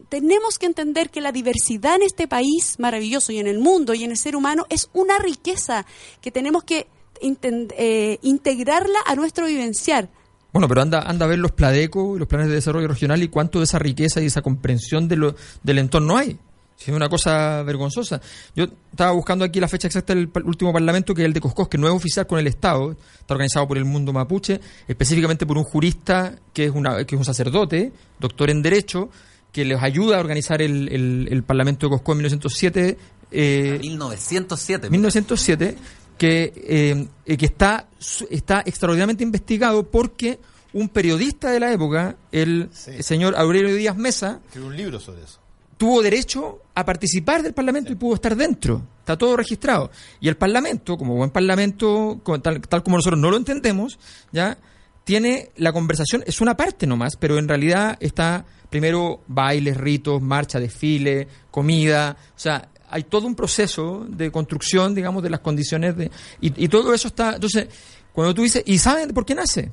tenemos 0.09 0.57
que 0.59 0.65
entender 0.65 1.09
que 1.09 1.21
la 1.21 1.31
diversidad 1.31 1.95
en 1.95 2.03
este 2.03 2.27
país 2.27 2.77
maravilloso 2.77 3.31
y 3.31 3.39
en 3.39 3.47
el 3.47 3.59
mundo 3.59 3.93
y 3.93 4.03
en 4.03 4.11
el 4.11 4.17
ser 4.17 4.35
humano 4.35 4.65
es 4.69 4.89
una 4.93 5.17
riqueza 5.17 5.85
que 6.21 6.31
tenemos 6.31 6.63
que 6.63 6.87
eh, 7.21 8.19
integrarla 8.21 8.99
a 9.05 9.15
nuestro 9.15 9.45
vivenciar. 9.45 10.09
Bueno, 10.53 10.67
pero 10.67 10.81
anda, 10.81 11.01
anda 11.01 11.25
a 11.25 11.29
ver 11.29 11.39
los 11.39 11.51
PLADECO 11.51 12.15
y 12.15 12.19
los 12.19 12.27
planes 12.27 12.47
de 12.47 12.55
desarrollo 12.55 12.87
regional 12.87 13.21
y 13.21 13.27
cuánto 13.27 13.59
de 13.59 13.65
esa 13.65 13.79
riqueza 13.79 14.21
y 14.21 14.25
esa 14.25 14.41
comprensión 14.41 15.07
de 15.07 15.15
lo, 15.15 15.35
del 15.63 15.77
entorno 15.79 16.17
hay. 16.17 16.37
Es 16.79 16.89
una 16.89 17.09
cosa 17.09 17.63
vergonzosa. 17.63 18.21
Yo 18.55 18.65
estaba 18.91 19.11
buscando 19.11 19.43
aquí 19.43 19.59
la 19.59 19.67
fecha 19.67 19.87
exacta 19.87 20.13
del 20.13 20.29
último 20.45 20.71
parlamento, 20.71 21.13
que 21.13 21.23
es 21.23 21.25
el 21.25 21.33
de 21.33 21.41
Coscos, 21.41 21.67
que 21.67 21.77
no 21.77 21.87
es 21.87 21.93
oficial 21.93 22.27
con 22.27 22.39
el 22.39 22.47
Estado, 22.47 22.91
está 22.91 23.33
organizado 23.33 23.67
por 23.67 23.77
el 23.77 23.85
mundo 23.85 24.13
mapuche, 24.13 24.61
específicamente 24.87 25.45
por 25.45 25.57
un 25.57 25.63
jurista 25.63 26.35
que 26.53 26.65
es, 26.65 26.71
una, 26.71 27.03
que 27.03 27.15
es 27.15 27.19
un 27.19 27.25
sacerdote, 27.25 27.91
doctor 28.19 28.51
en 28.51 28.61
Derecho, 28.61 29.09
que 29.51 29.65
les 29.65 29.81
ayuda 29.81 30.17
a 30.17 30.19
organizar 30.19 30.61
el, 30.61 31.27
el, 31.29 31.43
Parlamento 31.43 31.87
de 31.87 31.91
Coscos 31.91 32.13
en 32.13 32.17
1907. 32.17 32.97
Eh, 33.31 33.79
1907. 33.81 34.89
1907, 34.89 35.77
que, 36.17 37.07
eh, 37.25 37.37
que 37.37 37.45
está, 37.45 37.87
está 38.29 38.63
extraordinariamente 38.65 39.23
investigado 39.23 39.89
porque 39.89 40.39
un 40.73 40.89
periodista 40.89 41.51
de 41.51 41.59
la 41.59 41.71
época, 41.71 42.17
el 42.31 42.69
señor 42.71 43.35
Aurelio 43.35 43.75
Díaz 43.75 43.97
Mesa, 43.97 44.41
un 44.55 44.75
libro 44.75 44.99
sobre 44.99 45.23
eso. 45.23 45.39
tuvo 45.77 46.01
derecho 46.01 46.61
a 46.75 46.85
participar 46.85 47.41
del 47.41 47.53
Parlamento 47.53 47.91
y 47.91 47.95
pudo 47.95 48.15
estar 48.15 48.35
dentro. 48.35 48.81
Está 48.99 49.17
todo 49.17 49.37
registrado. 49.37 49.89
Y 50.19 50.27
el 50.27 50.35
Parlamento, 50.35 50.97
como 50.97 51.15
buen 51.15 51.29
Parlamento, 51.29 52.19
tal, 52.43 52.61
tal 52.61 52.83
como 52.83 52.97
nosotros 52.97 53.19
no 53.19 53.31
lo 53.31 53.37
entendemos, 53.37 53.97
ya 54.31 54.57
tiene 55.03 55.51
la 55.55 55.71
conversación, 55.71 56.21
es 56.27 56.41
una 56.41 56.57
parte 56.57 56.85
nomás, 56.85 57.15
pero 57.15 57.37
en 57.37 57.47
realidad 57.47 57.97
está 58.01 58.45
primero 58.69 59.21
bailes, 59.27 59.77
ritos, 59.77 60.21
marcha, 60.21 60.59
desfile, 60.59 61.27
comida, 61.49 62.17
o 62.35 62.39
sea, 62.39 62.69
hay 62.89 63.03
todo 63.03 63.27
un 63.27 63.35
proceso 63.35 64.05
de 64.07 64.31
construcción, 64.31 64.95
digamos, 64.95 65.23
de 65.23 65.29
las 65.29 65.41
condiciones 65.41 65.95
de... 65.97 66.11
Y, 66.39 66.67
todo 66.67 66.93
eso 66.93 67.09
está... 67.09 67.35
Entonces, 67.35 67.67
cuando 68.13 68.33
tú 68.33 68.43
dices, 68.43 68.63
¿y 68.65 68.77
saben 68.77 69.09
por 69.09 69.25
qué 69.25 69.35
nace? 69.35 69.71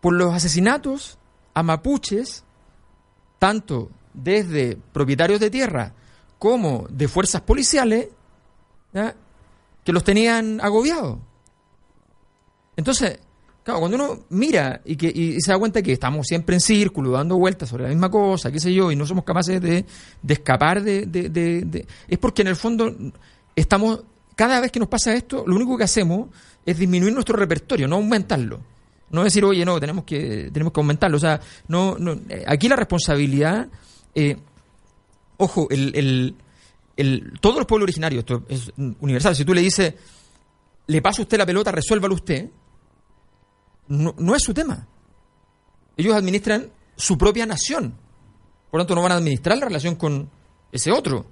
Por 0.00 0.14
los 0.14 0.34
asesinatos 0.34 1.18
a 1.54 1.62
mapuches, 1.62 2.44
tanto 3.38 3.90
desde 4.12 4.76
propietarios 4.92 5.40
de 5.40 5.50
tierra 5.50 5.94
como 6.38 6.86
de 6.90 7.08
fuerzas 7.08 7.40
policiales, 7.42 8.08
que 9.84 9.92
los 9.92 10.04
tenían 10.04 10.60
agobiados. 10.60 11.18
Entonces, 12.76 13.20
Claro, 13.62 13.78
cuando 13.78 13.96
uno 13.96 14.24
mira 14.30 14.80
y, 14.84 14.96
que, 14.96 15.06
y 15.06 15.40
se 15.40 15.52
da 15.52 15.58
cuenta 15.58 15.82
que 15.82 15.92
estamos 15.92 16.26
siempre 16.26 16.56
en 16.56 16.60
círculo, 16.60 17.12
dando 17.12 17.38
vueltas 17.38 17.68
sobre 17.68 17.84
la 17.84 17.90
misma 17.90 18.10
cosa, 18.10 18.50
qué 18.50 18.58
sé 18.58 18.74
yo, 18.74 18.90
y 18.90 18.96
no 18.96 19.06
somos 19.06 19.24
capaces 19.24 19.60
de, 19.60 19.84
escapar 20.26 20.82
de, 20.82 21.86
Es 22.08 22.18
porque 22.18 22.42
en 22.42 22.48
el 22.48 22.56
fondo 22.56 22.92
estamos, 23.54 24.02
cada 24.34 24.60
vez 24.60 24.72
que 24.72 24.80
nos 24.80 24.88
pasa 24.88 25.14
esto, 25.14 25.44
lo 25.46 25.54
único 25.54 25.78
que 25.78 25.84
hacemos 25.84 26.28
es 26.66 26.76
disminuir 26.76 27.12
nuestro 27.12 27.36
repertorio, 27.36 27.86
no 27.86 27.96
aumentarlo. 27.96 28.60
No 29.10 29.22
decir, 29.22 29.44
oye, 29.44 29.64
no, 29.64 29.78
tenemos 29.78 30.04
que, 30.04 30.50
tenemos 30.52 30.72
que 30.72 30.80
aumentarlo. 30.80 31.18
O 31.18 31.20
sea, 31.20 31.38
no, 31.68 31.96
no 31.98 32.18
eh, 32.30 32.44
aquí 32.46 32.68
la 32.68 32.76
responsabilidad, 32.76 33.68
eh, 34.14 34.38
ojo, 35.36 35.68
el, 35.70 35.94
el, 35.94 36.34
el, 36.96 37.32
todos 37.40 37.56
los 37.58 37.66
pueblos 37.66 37.84
originarios, 37.84 38.20
esto 38.20 38.42
es 38.48 38.72
universal, 38.76 39.36
si 39.36 39.44
tú 39.44 39.54
le 39.54 39.60
dices, 39.60 39.94
le 40.86 41.02
pasa 41.02 41.22
usted 41.22 41.38
la 41.38 41.46
pelota, 41.46 41.70
resuélvalo 41.70 42.14
usted, 42.14 42.48
no, 43.88 44.34
es 44.34 44.42
su 44.42 44.54
tema. 44.54 44.86
Ellos 45.96 46.14
administran 46.14 46.70
su 46.96 47.18
propia 47.18 47.46
nación. 47.46 47.94
Por 48.70 48.78
lo 48.78 48.84
tanto, 48.84 48.94
no 48.94 49.02
van 49.02 49.12
a 49.12 49.16
administrar 49.16 49.58
la 49.58 49.66
relación 49.66 49.96
con 49.96 50.28
ese 50.70 50.90
otro. 50.90 51.26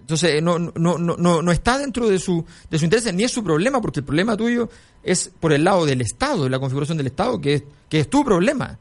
Entonces, 0.00 0.42
no, 0.42 0.58
no, 0.58 0.98
no, 0.98 1.42
no, 1.42 1.52
está 1.52 1.78
dentro 1.78 2.08
de 2.08 2.18
su, 2.18 2.44
de 2.70 2.78
su 2.78 2.84
interés, 2.84 3.12
ni 3.14 3.24
es 3.24 3.32
su 3.32 3.42
problema, 3.42 3.80
porque 3.80 4.00
el 4.00 4.06
problema 4.06 4.36
tuyo 4.36 4.68
es 5.02 5.30
por 5.40 5.52
el 5.52 5.64
lado 5.64 5.86
del 5.86 6.00
Estado, 6.00 6.44
de 6.44 6.50
la 6.50 6.58
configuración 6.58 6.98
del 6.98 7.06
Estado, 7.06 7.40
que 7.40 7.54
es, 7.54 7.62
que 7.88 8.00
es 8.00 8.10
tu 8.10 8.24
problema. 8.24 8.78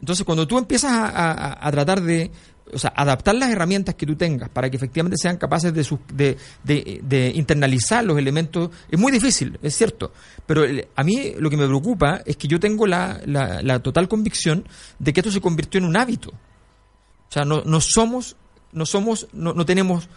Entonces, 0.00 0.24
cuando 0.24 0.46
tú 0.46 0.56
empiezas 0.56 0.92
a 0.92 1.70
tratar 1.72 2.00
de 2.02 2.30
o 2.72 2.78
sea, 2.78 2.92
adaptar 2.94 3.34
las 3.34 3.50
herramientas 3.50 3.94
que 3.94 4.06
tú 4.06 4.16
tengas 4.16 4.48
para 4.48 4.70
que 4.70 4.76
efectivamente 4.76 5.16
sean 5.16 5.36
capaces 5.36 5.72
de, 5.72 6.36
de, 6.64 7.32
internalizar 7.34 8.04
los 8.04 8.18
elementos 8.18 8.70
es 8.90 8.98
muy 8.98 9.12
difícil, 9.12 9.58
es 9.62 9.74
cierto. 9.74 10.12
Pero 10.46 10.64
a 10.94 11.04
mí 11.04 11.32
lo 11.38 11.50
que 11.50 11.56
me 11.56 11.66
preocupa 11.66 12.22
es 12.24 12.36
que 12.36 12.48
yo 12.48 12.60
tengo 12.60 12.86
la, 12.86 13.20
la, 13.26 13.80
total 13.80 14.08
convicción 14.08 14.66
de 14.98 15.12
que 15.12 15.20
esto 15.20 15.30
se 15.30 15.40
convirtió 15.40 15.78
en 15.78 15.84
un 15.84 15.96
hábito. 15.96 16.30
O 16.30 17.32
sea, 17.32 17.44
no, 17.44 17.62
no 17.64 17.80
somos, 17.80 18.36
no 18.72 18.86
somos, 18.86 19.28
no, 19.32 19.52
no 19.52 19.64
tenemos, 19.66 20.08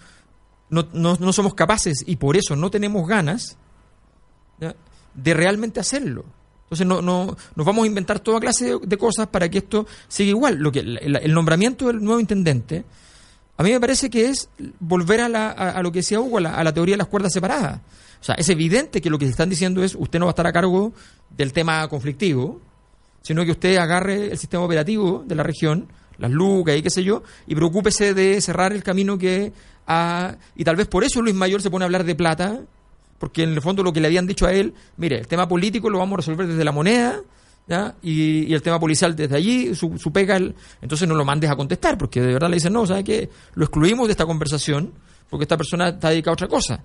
no, 0.69 0.87
no, 0.93 1.33
somos 1.33 1.53
capaces 1.53 2.03
y 2.05 2.15
por 2.15 2.37
eso 2.37 2.55
no 2.55 2.71
tenemos 2.71 3.07
ganas 3.07 3.57
de 5.13 5.33
realmente 5.33 5.79
hacerlo. 5.79 6.25
Entonces 6.71 6.87
no, 6.87 7.01
no, 7.01 7.35
nos 7.53 7.65
vamos 7.65 7.83
a 7.83 7.87
inventar 7.87 8.21
toda 8.21 8.39
clase 8.39 8.77
de, 8.81 8.97
cosas 8.97 9.27
para 9.27 9.49
que 9.49 9.57
esto 9.57 9.85
siga 10.07 10.29
igual. 10.29 10.55
Lo 10.55 10.71
que 10.71 10.79
el, 10.79 11.33
nombramiento 11.33 11.87
del 11.87 12.01
nuevo 12.01 12.21
intendente, 12.21 12.85
a 13.57 13.63
mí 13.63 13.71
me 13.71 13.79
parece 13.81 14.09
que 14.09 14.29
es 14.29 14.47
volver 14.79 15.19
a, 15.19 15.27
la, 15.27 15.49
a, 15.49 15.83
lo 15.83 15.91
que 15.91 15.99
decía 15.99 16.21
Hugo, 16.21 16.37
a 16.37 16.41
la, 16.41 16.55
a 16.55 16.63
la, 16.63 16.73
teoría 16.73 16.93
de 16.93 16.99
las 16.99 17.07
cuerdas 17.07 17.33
separadas. 17.33 17.81
O 18.21 18.23
sea, 18.23 18.35
es 18.35 18.47
evidente 18.47 19.01
que 19.01 19.09
lo 19.09 19.19
que 19.19 19.25
se 19.25 19.31
están 19.31 19.49
diciendo 19.49 19.83
es 19.83 19.95
usted 19.95 20.17
no 20.17 20.27
va 20.27 20.29
a 20.29 20.31
estar 20.31 20.47
a 20.47 20.53
cargo 20.53 20.93
del 21.29 21.51
tema 21.51 21.85
conflictivo, 21.89 22.61
sino 23.21 23.43
que 23.43 23.51
usted 23.51 23.75
agarre 23.75 24.31
el 24.31 24.37
sistema 24.37 24.63
operativo 24.63 25.25
de 25.27 25.35
la 25.35 25.43
región, 25.43 25.89
las 26.19 26.31
lucas 26.31 26.77
y 26.77 26.81
qué 26.81 26.89
sé 26.89 27.03
yo, 27.03 27.21
y 27.47 27.55
preocúpese 27.55 28.13
de 28.13 28.39
cerrar 28.39 28.71
el 28.71 28.81
camino 28.81 29.17
que 29.17 29.51
ha... 29.87 30.37
Y 30.55 30.63
tal 30.63 30.77
vez 30.77 30.87
por 30.87 31.03
eso 31.03 31.21
Luis 31.21 31.35
Mayor 31.35 31.61
se 31.61 31.69
pone 31.69 31.83
a 31.83 31.87
hablar 31.87 32.05
de 32.05 32.15
plata, 32.15 32.61
porque 33.21 33.43
en 33.43 33.53
el 33.53 33.61
fondo 33.61 33.83
lo 33.83 33.93
que 33.93 34.01
le 34.01 34.07
habían 34.07 34.25
dicho 34.25 34.47
a 34.47 34.51
él, 34.51 34.73
mire, 34.97 35.19
el 35.19 35.27
tema 35.27 35.47
político 35.47 35.91
lo 35.91 35.99
vamos 35.99 36.15
a 36.15 36.17
resolver 36.17 36.47
desde 36.47 36.65
la 36.65 36.71
moneda, 36.71 37.21
¿ya? 37.67 37.93
Y, 38.01 38.51
el 38.51 38.63
tema 38.63 38.79
policial 38.79 39.15
desde 39.15 39.35
allí, 39.35 39.75
su, 39.75 39.95
su 39.99 40.11
pega, 40.11 40.39
entonces 40.81 41.07
no 41.07 41.13
lo 41.13 41.23
mandes 41.23 41.51
a 41.51 41.55
contestar, 41.55 41.99
porque 41.99 42.19
de 42.19 42.33
verdad 42.33 42.49
le 42.49 42.55
dicen, 42.55 42.73
no, 42.73 42.87
¿sabe 42.87 43.03
qué? 43.03 43.29
Lo 43.53 43.65
excluimos 43.65 44.07
de 44.07 44.13
esta 44.13 44.25
conversación, 44.25 44.91
porque 45.29 45.43
esta 45.43 45.55
persona 45.55 45.89
está 45.89 46.09
dedicada 46.09 46.31
a 46.31 46.33
otra 46.33 46.47
cosa. 46.47 46.83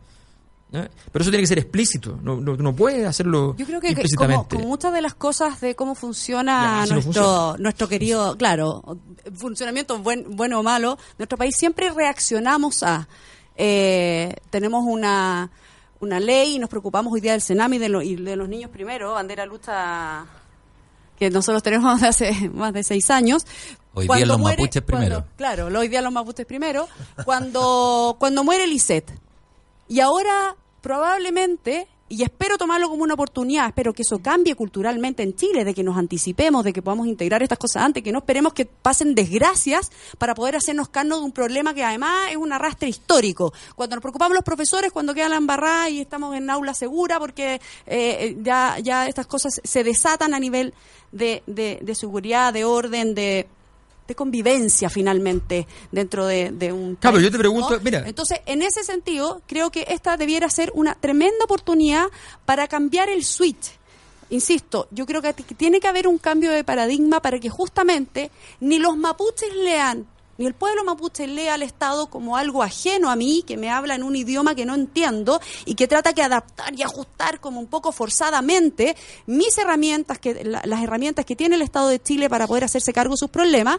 Pero 0.71 0.91
eso 1.23 1.31
tiene 1.31 1.39
que 1.39 1.47
ser 1.47 1.59
explícito, 1.59 2.19
no, 2.23 2.39
no, 2.39 2.77
puede 2.77 3.07
hacerlo 3.07 3.57
Yo 3.57 3.65
creo 3.65 3.81
que 3.81 3.95
como, 4.15 4.47
muchas 4.61 4.93
de 4.93 5.01
las 5.01 5.15
cosas 5.15 5.59
de 5.63 5.75
cómo 5.75 5.95
funciona 5.95 6.85
nuestro 6.85 7.57
nuestro 7.59 7.89
querido, 7.89 8.37
claro, 8.37 8.83
funcionamiento 9.37 9.99
buen, 10.01 10.37
bueno 10.37 10.61
o 10.61 10.63
malo, 10.63 10.99
nuestro 11.17 11.39
país 11.39 11.57
siempre 11.57 11.89
reaccionamos 11.91 12.83
a, 12.83 13.09
eh, 13.57 14.37
tenemos 14.51 14.85
una, 14.87 15.51
una 16.01 16.21
ley 16.21 16.57
y 16.57 16.59
nos 16.59 16.69
preocupamos 16.69 17.13
hoy 17.13 17.21
día 17.21 17.33
del 17.33 17.41
Senami 17.41 17.79
de 17.79 17.87
y 18.05 18.17
de 18.17 18.37
los 18.37 18.49
niños 18.49 18.71
primero, 18.71 19.15
bandera 19.15 19.47
lucha 19.47 20.27
que 21.19 21.31
nosotros 21.31 21.63
tenemos 21.63 22.01
desde 22.01 22.09
hace 22.09 22.49
más 22.51 22.73
de 22.73 22.83
seis 22.83 23.11
años. 23.11 23.47
Hoy 23.95 24.07
día 24.09 24.27
los 24.27 24.39
mapuches 24.39 24.83
primero. 24.83 25.25
claro, 25.37 25.67
hoy 25.67 25.89
día 25.89 26.03
los 26.03 26.13
mapuches 26.13 26.45
primero. 26.47 26.87
Cuando, 27.25 28.17
cuando 28.21 28.45
muere 28.45 28.67
Lisette 28.67 29.11
y 29.89 30.01
ahora 30.01 30.57
probablemente, 30.81 31.89
y 32.09 32.23
espero 32.23 32.57
tomarlo 32.57 32.89
como 32.89 33.03
una 33.03 33.15
oportunidad, 33.15 33.67
espero 33.67 33.93
que 33.93 34.03
eso 34.03 34.21
cambie 34.21 34.55
culturalmente 34.55 35.23
en 35.23 35.35
Chile, 35.35 35.65
de 35.65 35.75
que 35.75 35.83
nos 35.83 35.97
anticipemos, 35.97 36.65
de 36.65 36.73
que 36.73 36.81
podamos 36.81 37.09
integrar 37.09 37.43
estas 37.43 37.59
cosas 37.59 37.83
antes, 37.83 38.03
que 38.03 38.13
no 38.13 38.19
esperemos 38.19 38.53
que 38.53 38.65
pasen 38.65 39.15
desgracias 39.15 39.91
para 40.19 40.35
poder 40.35 40.55
hacernos 40.57 40.89
cargo 40.89 41.19
de 41.19 41.25
un 41.25 41.33
problema 41.33 41.75
que 41.75 41.83
además 41.83 42.31
es 42.31 42.37
un 42.37 42.53
arrastre 42.53 42.89
histórico. 42.89 43.53
Cuando 43.75 43.97
nos 43.97 44.03
preocupamos 44.03 44.35
los 44.35 44.45
profesores, 44.45 44.93
cuando 44.93 45.15
queda 45.15 45.29
la 45.29 45.37
embarrada 45.37 45.91
y 45.91 46.01
estamos 46.01 46.37
en 46.37 46.49
aula 46.49 46.75
segura, 46.75 47.19
porque 47.19 47.61
eh, 47.87 48.37
ya, 48.41 48.79
ya 48.79 49.09
estas 49.09 49.27
cosas 49.27 49.61
se 49.63 49.85
desatan 49.85 50.33
a 50.33 50.39
nivel 50.39 50.75
de, 51.11 51.43
de 51.47 51.95
seguridad, 51.95 52.53
de 52.53 52.65
orden, 52.65 53.15
de 53.15 53.49
de 54.07 54.15
convivencia 54.15 54.91
finalmente 54.91 55.67
dentro 55.93 56.27
de, 56.27 56.73
un... 56.73 56.97
Claro, 56.97 57.21
yo 57.21 57.31
te 57.31 57.39
pregunto, 57.39 57.79
mira. 57.83 58.05
Entonces, 58.07 58.41
en 58.47 58.63
ese 58.63 58.85
sentido, 58.85 59.43
creo 59.47 59.71
que 59.71 59.87
esta 59.89 60.17
debiera 60.17 60.49
ser 60.51 60.71
una 60.75 60.95
tremenda 60.95 61.45
oportunidad 61.45 62.07
para 62.45 62.69
cambiar 62.69 63.09
el 63.09 63.25
switch. 63.25 63.73
Insisto, 64.29 64.89
yo 64.91 65.07
creo 65.07 65.23
que 65.23 65.33
tiene 65.33 65.79
que 65.79 65.87
haber 65.87 66.09
un 66.09 66.19
cambio 66.19 66.51
de 66.51 66.65
paradigma 66.65 67.21
para 67.21 67.39
que 67.39 67.49
justamente 67.49 68.31
ni 68.61 68.79
los 68.79 68.97
mapuches 68.97 69.55
lean 69.55 70.07
ni 70.39 70.47
el 70.47 70.55
pueblo 70.55 70.85
mapuche 70.85 71.27
lee 71.27 71.49
al 71.49 71.63
Estado 71.63 72.09
como 72.09 72.37
algo 72.37 72.63
ajeno 72.63 73.11
a 73.11 73.17
mí, 73.17 73.43
que 73.47 73.57
me 73.57 73.71
habla 73.71 73.95
en 73.95 74.03
un 74.03 74.17
idioma 74.17 74.55
que 74.55 74.67
no 74.67 74.75
entiendo 74.75 75.41
y 75.65 75.75
que 75.75 75.89
trata 75.89 76.13
que 76.13 76.23
adaptar 76.23 76.75
y 76.75 76.83
ajustar 76.83 77.41
como 77.41 77.61
un 77.61 77.67
poco 77.67 77.93
forzadamente 77.93 78.97
mis 79.27 79.57
herramientas, 79.59 80.19
que, 80.19 80.45
las 80.45 80.83
herramientas 80.83 81.25
que 81.25 81.37
tiene 81.37 81.57
el 81.57 81.63
Estado 81.63 81.89
de 81.89 82.03
Chile 82.03 82.29
para 82.29 82.47
poder 82.47 82.65
hacerse 82.65 82.93
cargo 82.93 83.15
de 83.15 83.19
sus 83.19 83.31
problemas, 83.31 83.79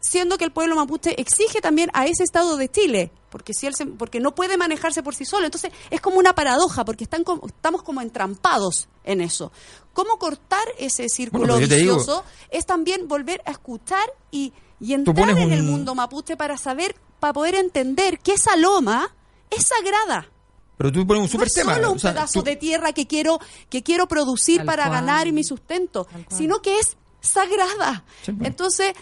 siendo 0.00 0.38
que 0.38 0.44
el 0.44 0.52
pueblo 0.52 0.76
mapuche 0.76 1.20
exige 1.20 1.60
también 1.60 1.90
a 1.92 2.06
ese 2.06 2.22
Estado 2.22 2.56
de 2.56 2.68
Chile, 2.68 3.10
porque 3.30 3.52
si 3.52 3.66
él 3.66 3.74
porque 3.98 4.20
no 4.20 4.34
puede 4.34 4.56
manejarse 4.56 5.02
por 5.02 5.14
sí 5.14 5.24
solo. 5.24 5.46
Entonces 5.46 5.72
es 5.90 6.00
como 6.00 6.18
una 6.18 6.34
paradoja, 6.34 6.84
porque 6.84 7.04
están 7.04 7.24
estamos 7.46 7.82
como 7.82 8.00
entrampados 8.00 8.88
en 9.04 9.20
eso. 9.20 9.52
¿Cómo 9.92 10.18
cortar 10.18 10.66
ese 10.78 11.08
círculo 11.08 11.58
vicioso? 11.58 12.24
Es 12.50 12.66
también 12.66 13.08
volver 13.08 13.42
a 13.46 13.50
escuchar 13.50 14.12
y 14.30 14.52
y 14.80 14.92
entrar 14.94 15.30
en 15.30 15.52
el 15.52 15.62
mundo 15.62 15.94
mapuche 15.94 16.36
para 16.36 16.56
saber, 16.56 16.94
para 17.20 17.32
poder 17.32 17.54
entender 17.54 18.18
que 18.18 18.34
esa 18.34 18.56
loma 18.56 19.14
es 19.50 19.66
sagrada. 19.66 20.28
Pero 20.76 20.92
tú 20.92 21.06
pones 21.06 21.22
un 21.22 21.28
super 21.28 21.48
no 21.48 21.70
es 21.72 21.76
solo 21.76 21.92
un 21.92 21.98
pedazo 21.98 22.42
de 22.42 22.56
tierra 22.56 22.92
que 22.92 23.06
quiero, 23.06 23.40
que 23.70 23.82
quiero 23.82 24.06
producir 24.06 24.64
para 24.64 24.88
ganar 24.88 25.30
mi 25.32 25.42
sustento, 25.42 26.06
sino 26.28 26.60
que 26.60 26.78
es 26.78 26.96
sagrada. 27.20 28.04
Pues. 28.24 28.36
Entonces, 28.42 28.92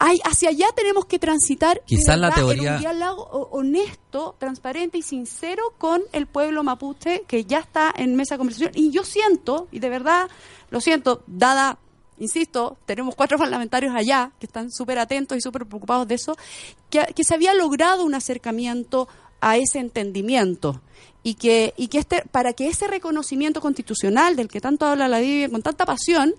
hay, 0.00 0.20
hacia 0.24 0.48
allá 0.48 0.66
tenemos 0.74 1.06
que 1.06 1.20
transitar 1.20 1.80
Quizás 1.86 2.18
la 2.18 2.32
teoría... 2.32 2.72
un 2.72 2.80
diálogo 2.80 3.48
honesto, 3.52 4.34
transparente 4.38 4.98
y 4.98 5.02
sincero 5.02 5.74
con 5.78 6.02
el 6.12 6.26
pueblo 6.26 6.64
mapuche 6.64 7.22
que 7.28 7.44
ya 7.44 7.60
está 7.60 7.94
en 7.96 8.16
mesa 8.16 8.34
de 8.34 8.38
conversación. 8.38 8.72
Y 8.74 8.90
yo 8.90 9.04
siento, 9.04 9.68
y 9.70 9.78
de 9.78 9.88
verdad 9.88 10.28
lo 10.70 10.80
siento, 10.80 11.22
dada 11.28 11.78
insisto, 12.18 12.76
tenemos 12.86 13.14
cuatro 13.14 13.38
parlamentarios 13.38 13.94
allá 13.94 14.32
que 14.38 14.46
están 14.46 14.70
súper 14.70 14.98
atentos 14.98 15.36
y 15.36 15.40
súper 15.40 15.66
preocupados 15.66 16.06
de 16.08 16.14
eso, 16.14 16.36
que, 16.90 17.24
se 17.24 17.34
había 17.34 17.54
logrado 17.54 18.04
un 18.04 18.14
acercamiento 18.14 19.08
a 19.40 19.56
ese 19.56 19.78
entendimiento 19.80 20.80
y 21.22 21.34
que, 21.34 21.74
y 21.76 21.88
que 21.88 21.98
este, 21.98 22.22
para 22.30 22.52
que 22.52 22.68
ese 22.68 22.86
reconocimiento 22.86 23.60
constitucional 23.60 24.36
del 24.36 24.48
que 24.48 24.60
tanto 24.60 24.86
habla 24.86 25.08
la 25.08 25.18
Biblia 25.18 25.48
con 25.48 25.62
tanta 25.62 25.84
pasión, 25.84 26.34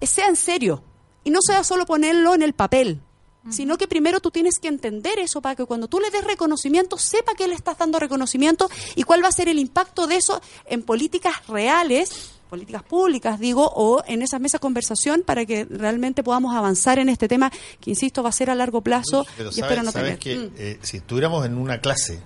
sea 0.00 0.26
en 0.28 0.36
serio 0.36 0.82
y 1.24 1.30
no 1.30 1.40
sea 1.42 1.62
solo 1.64 1.86
ponerlo 1.86 2.34
en 2.34 2.42
el 2.42 2.54
papel, 2.54 3.00
sino 3.48 3.78
que 3.78 3.88
primero 3.88 4.20
tú 4.20 4.30
tienes 4.30 4.58
que 4.58 4.68
entender 4.68 5.18
eso 5.18 5.40
para 5.40 5.56
que 5.56 5.64
cuando 5.64 5.88
tú 5.88 5.98
le 5.98 6.10
des 6.10 6.24
reconocimiento 6.24 6.98
sepa 6.98 7.34
que 7.34 7.48
le 7.48 7.54
estás 7.54 7.78
dando 7.78 7.98
reconocimiento 7.98 8.68
y 8.96 9.04
cuál 9.04 9.24
va 9.24 9.28
a 9.28 9.32
ser 9.32 9.48
el 9.48 9.58
impacto 9.58 10.06
de 10.06 10.16
eso 10.16 10.42
en 10.66 10.82
políticas 10.82 11.46
reales 11.46 12.39
políticas 12.50 12.82
públicas, 12.82 13.38
digo, 13.38 13.70
o 13.74 14.02
en 14.06 14.22
esa 14.22 14.38
mesa 14.38 14.58
de 14.58 14.60
conversación 14.60 15.22
para 15.24 15.46
que 15.46 15.64
realmente 15.64 16.22
podamos 16.22 16.54
avanzar 16.54 16.98
en 16.98 17.08
este 17.08 17.28
tema 17.28 17.50
que, 17.80 17.90
insisto, 17.90 18.22
va 18.22 18.28
a 18.28 18.32
ser 18.32 18.50
a 18.50 18.54
largo 18.54 18.82
plazo 18.82 19.24
y 19.38 19.60
espero 19.60 19.82
no 19.82 19.92
sabes 19.92 20.18
que 20.18 20.36
mm. 20.36 20.52
eh, 20.58 20.78
si 20.82 20.98
estuviéramos 20.98 21.46
en 21.46 21.56
una 21.56 21.80
clase 21.80 22.20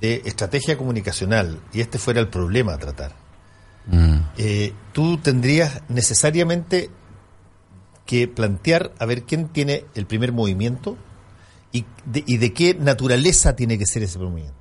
de 0.00 0.22
estrategia 0.24 0.78
comunicacional 0.78 1.60
y 1.72 1.80
este 1.80 1.98
fuera 1.98 2.20
el 2.20 2.28
problema 2.28 2.74
a 2.74 2.78
tratar, 2.78 3.16
mm. 3.86 4.18
eh, 4.38 4.72
tú 4.92 5.18
tendrías 5.18 5.82
necesariamente 5.88 6.88
que 8.06 8.28
plantear 8.28 8.92
a 8.98 9.06
ver 9.06 9.24
quién 9.24 9.48
tiene 9.48 9.84
el 9.94 10.06
primer 10.06 10.32
movimiento 10.32 10.96
y 11.72 11.84
de, 12.04 12.24
y 12.26 12.38
de 12.38 12.52
qué 12.52 12.74
naturaleza 12.74 13.56
tiene 13.56 13.76
que 13.76 13.86
ser 13.86 14.04
ese 14.04 14.18
movimiento 14.18 14.59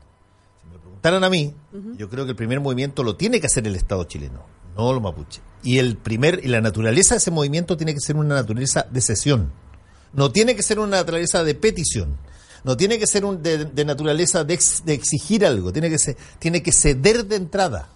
preguntaran 1.00 1.24
a 1.24 1.30
mí, 1.30 1.54
yo 1.98 2.10
creo 2.10 2.26
que 2.26 2.32
el 2.32 2.36
primer 2.36 2.60
movimiento 2.60 3.04
lo 3.04 3.16
tiene 3.16 3.40
que 3.40 3.48
hacer 3.48 3.66
el 3.66 3.76
Estado 3.76 4.04
chileno, 4.04 4.46
no 4.76 4.92
los 4.92 5.02
mapuches. 5.02 5.42
Y 5.64 5.78
el 5.78 5.98
primer 5.98 6.42
y 6.44 6.48
la 6.48 6.62
naturaleza 6.62 7.16
de 7.16 7.20
ese 7.20 7.32
movimiento 7.32 7.78
tiene 7.78 7.94
que 7.94 8.00
ser 8.00 8.16
una 8.16 8.36
naturaleza 8.36 8.86
de 8.90 9.02
cesión. 9.02 9.52
No 10.14 10.32
tiene 10.32 10.56
que 10.56 10.64
ser 10.64 10.80
una 10.80 10.98
naturaleza 10.98 11.44
de 11.44 11.56
petición. 11.56 12.18
No 12.64 12.76
tiene 12.76 13.00
que 13.00 13.08
ser 13.08 13.24
un 13.24 13.42
de, 13.42 13.86
naturaleza 13.86 14.44
de, 14.44 14.54
exigir 14.54 15.46
algo, 15.46 15.72
tiene 15.72 15.90
que 15.90 15.98
ser, 15.98 16.18
tiene 16.40 16.62
que 16.62 16.74
ceder 16.74 17.26
de 17.26 17.38
entrada. 17.38 17.90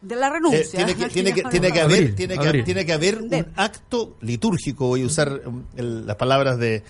De 0.00 0.14
la 0.14 0.30
renuncia. 0.30 0.60
Eh, 0.62 0.84
tiene, 0.84 0.94
que, 0.94 1.08
tiene, 1.08 1.32
que, 1.32 1.42
tiene 1.42 1.72
que 1.72 1.80
haber, 1.80 2.14
tiene 2.14 2.38
que, 2.38 2.62
tiene 2.62 2.86
que 2.86 2.92
haber 2.92 3.22
un 3.22 3.46
acto 3.56 4.16
litúrgico, 4.20 4.86
voy 4.86 5.02
a 5.02 5.06
usar 5.06 5.42
um, 5.44 5.64
las 5.74 6.14
palabras 6.16 6.58
de, 6.58 6.84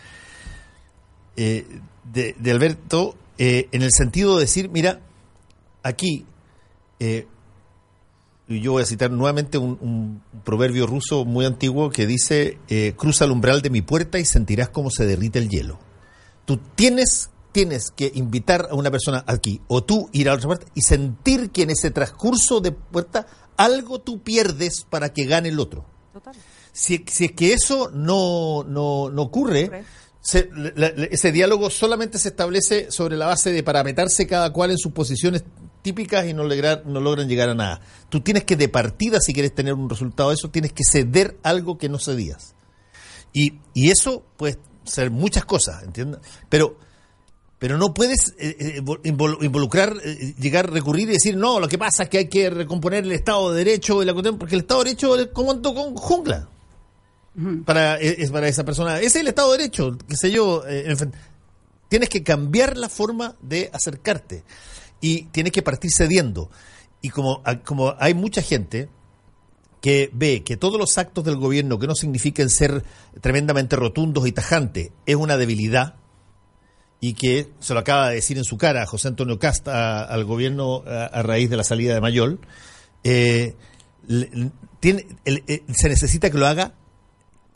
eh, 1.37 1.67
de, 2.13 2.51
Alberto, 2.51 3.17
eh, 3.39 3.69
en 3.73 3.83
el 3.83 3.93
sentido 3.93 4.35
de 4.35 4.43
decir, 4.43 4.69
mira, 4.69 5.01
aquí, 5.87 6.27
eh, 6.99 7.27
yo 8.49 8.73
voy 8.73 8.83
a 8.83 8.87
citar 8.87 9.11
nuevamente 9.11 9.59
un, 9.59 10.23
proverbio 10.45 10.87
ruso 10.87 11.25
muy 11.25 11.45
antiguo 11.45 11.91
que 11.91 12.07
dice, 12.07 12.59
eh, 12.69 12.95
cruza 12.97 13.25
el 13.25 13.33
umbral 13.33 13.63
de 13.63 13.71
mi 13.71 13.83
puerta 13.83 14.19
y 14.19 14.25
sentirás 14.25 14.69
cómo 14.69 14.91
se 14.91 15.07
derrite 15.07 15.39
el 15.39 15.49
hielo. 15.49 15.79
Tú 16.45 16.61
tienes, 16.77 17.31
tienes 17.51 17.91
que 17.91 18.13
invitar 18.15 18.69
a 18.71 18.75
una 18.75 18.91
persona 18.91 19.25
aquí, 19.27 19.61
o 19.67 19.83
tú 19.83 20.09
ir 20.13 20.29
a 20.29 20.35
otra 20.35 20.47
puerta 20.47 20.67
y 20.75 20.83
sentir 20.83 21.51
que 21.51 21.63
en 21.63 21.71
ese 21.71 21.91
transcurso 21.91 22.61
de 22.61 22.71
puerta 22.73 23.27
algo 23.57 24.01
tú 24.01 24.23
pierdes 24.23 24.85
para 24.89 25.13
que 25.13 25.25
gane 25.25 25.49
el 25.49 25.59
otro. 25.59 25.85
Si, 26.73 27.05
es 27.07 27.33
que 27.33 27.53
eso 27.53 27.91
no, 27.93 28.63
no, 28.63 29.11
no 29.11 29.23
ocurre, 29.23 29.85
ese 30.23 31.33
diálogo 31.33 31.71
solamente 31.71 32.19
se 32.19 32.29
establece 32.29 32.91
sobre 32.91 33.17
la 33.17 33.27
base 33.27 33.51
de 33.51 33.63
parametrarse 33.63 34.27
cada 34.27 34.53
cual 34.53 34.73
en 34.73 34.79
sus 34.79 34.93
posiciones 34.93 35.45
típicas 35.87 36.27
y 36.27 36.35
no, 36.35 36.43
lograr, 36.43 36.83
no 36.85 37.01
logran 37.01 37.29
llegar 37.29 37.49
a 37.49 37.55
nada. 37.55 37.81
Tú 38.09 38.21
tienes 38.21 38.43
que 38.43 38.57
de 38.57 38.69
partida, 38.69 39.21
si 39.21 39.33
quieres 39.33 39.55
tener 39.55 39.75
un 39.75 39.89
resultado 39.89 40.31
de 40.31 40.35
eso, 40.35 40.51
tienes 40.51 40.73
que 40.73 40.83
ceder 40.83 41.37
algo 41.45 41.79
que 41.79 41.89
no 41.89 42.01
cedías. 42.01 42.57
Y, 43.33 43.61
y 43.73 43.93
eso 43.93 44.25
puede 44.37 44.59
ser 44.83 45.13
muchas 45.13 45.45
cosas, 45.45 45.85
¿entiendes? 45.85 46.21
Pero, 46.49 46.77
pero 47.61 47.79
no 47.79 47.95
puedes 47.95 48.35
eh, 48.37 48.57
eh, 48.59 48.83
involucrar, 49.05 49.95
eh, 50.05 50.35
llegar, 50.41 50.73
recurrir 50.73 51.09
y 51.09 51.13
decir, 51.13 51.37
no, 51.37 51.61
lo 51.61 51.69
que 51.69 51.79
pasa 51.79 52.03
es 52.03 52.09
que 52.09 52.19
hay 52.19 52.29
que 52.29 52.51
recomponer 52.51 53.05
el 53.05 53.13
Estado 53.13 53.53
de 53.53 53.65
Derecho, 53.65 54.03
y 54.03 54.07
la, 54.07 54.13
porque 54.13 54.57
el 54.57 54.63
Estado 54.63 54.83
de 54.83 54.87
Derecho 54.87 55.17
es 55.17 55.29
como 55.29 55.63
con 55.63 55.95
jungla. 55.95 56.49
Para, 57.65 57.97
es, 57.99 58.31
para 58.33 58.49
esa 58.49 58.65
persona. 58.65 58.97
Ese 58.99 59.07
es 59.07 59.17
el 59.17 59.29
Estado 59.29 59.53
de 59.53 59.59
Derecho, 59.59 59.97
qué 60.09 60.17
sé 60.17 60.33
yo. 60.33 60.65
tienes 61.89 62.09
que 62.09 62.25
cambiar 62.25 62.77
la 62.77 62.89
forma 62.89 63.37
de 63.41 63.71
acercarte 63.73 64.43
y 65.07 65.23
tienes 65.31 65.53
que 65.53 65.63
partir 65.63 65.91
cediendo. 65.97 66.51
Y 67.01 67.11
como, 67.11 67.43
como 67.65 67.95
hay 67.99 68.15
mucha 68.15 68.43
gente 68.43 68.89
que 69.81 70.11
ve 70.13 70.43
que 70.43 70.57
todos 70.57 70.81
los 70.81 70.99
actos 70.99 71.25
del 71.25 71.37
gobierno 71.37 71.79
que 71.79 71.87
no 71.87 71.95
signifiquen 71.95 72.51
ser 72.51 72.83
tremendamente 73.21 73.77
rotundos 73.77 74.27
y 74.27 74.33
tajantes 74.33 74.91
es 75.05 75.15
una 75.15 75.37
debilidad 75.37 75.95
y 76.99 77.15
que 77.15 77.51
se 77.61 77.73
lo 77.73 77.81
acaba 77.81 78.09
de 78.09 78.17
decir 78.17 78.37
en 78.37 78.45
su 78.45 78.59
cara 78.59 78.85
José 78.87 79.09
Antonio 79.09 79.39
Casta 79.39 80.03
al 80.03 80.25
gobierno 80.25 80.83
a, 80.85 81.23
raíz 81.23 81.51
de 81.51 81.57
la 81.57 81.63
salida 81.63 81.95
de 81.95 82.01
Mayol, 82.01 82.41
eh, 83.05 83.55
tiene, 84.81 85.07
eh, 85.25 85.63
se 85.73 85.89
necesita 85.89 86.31
que 86.31 86.39
lo 86.39 86.47
haga 86.47 86.75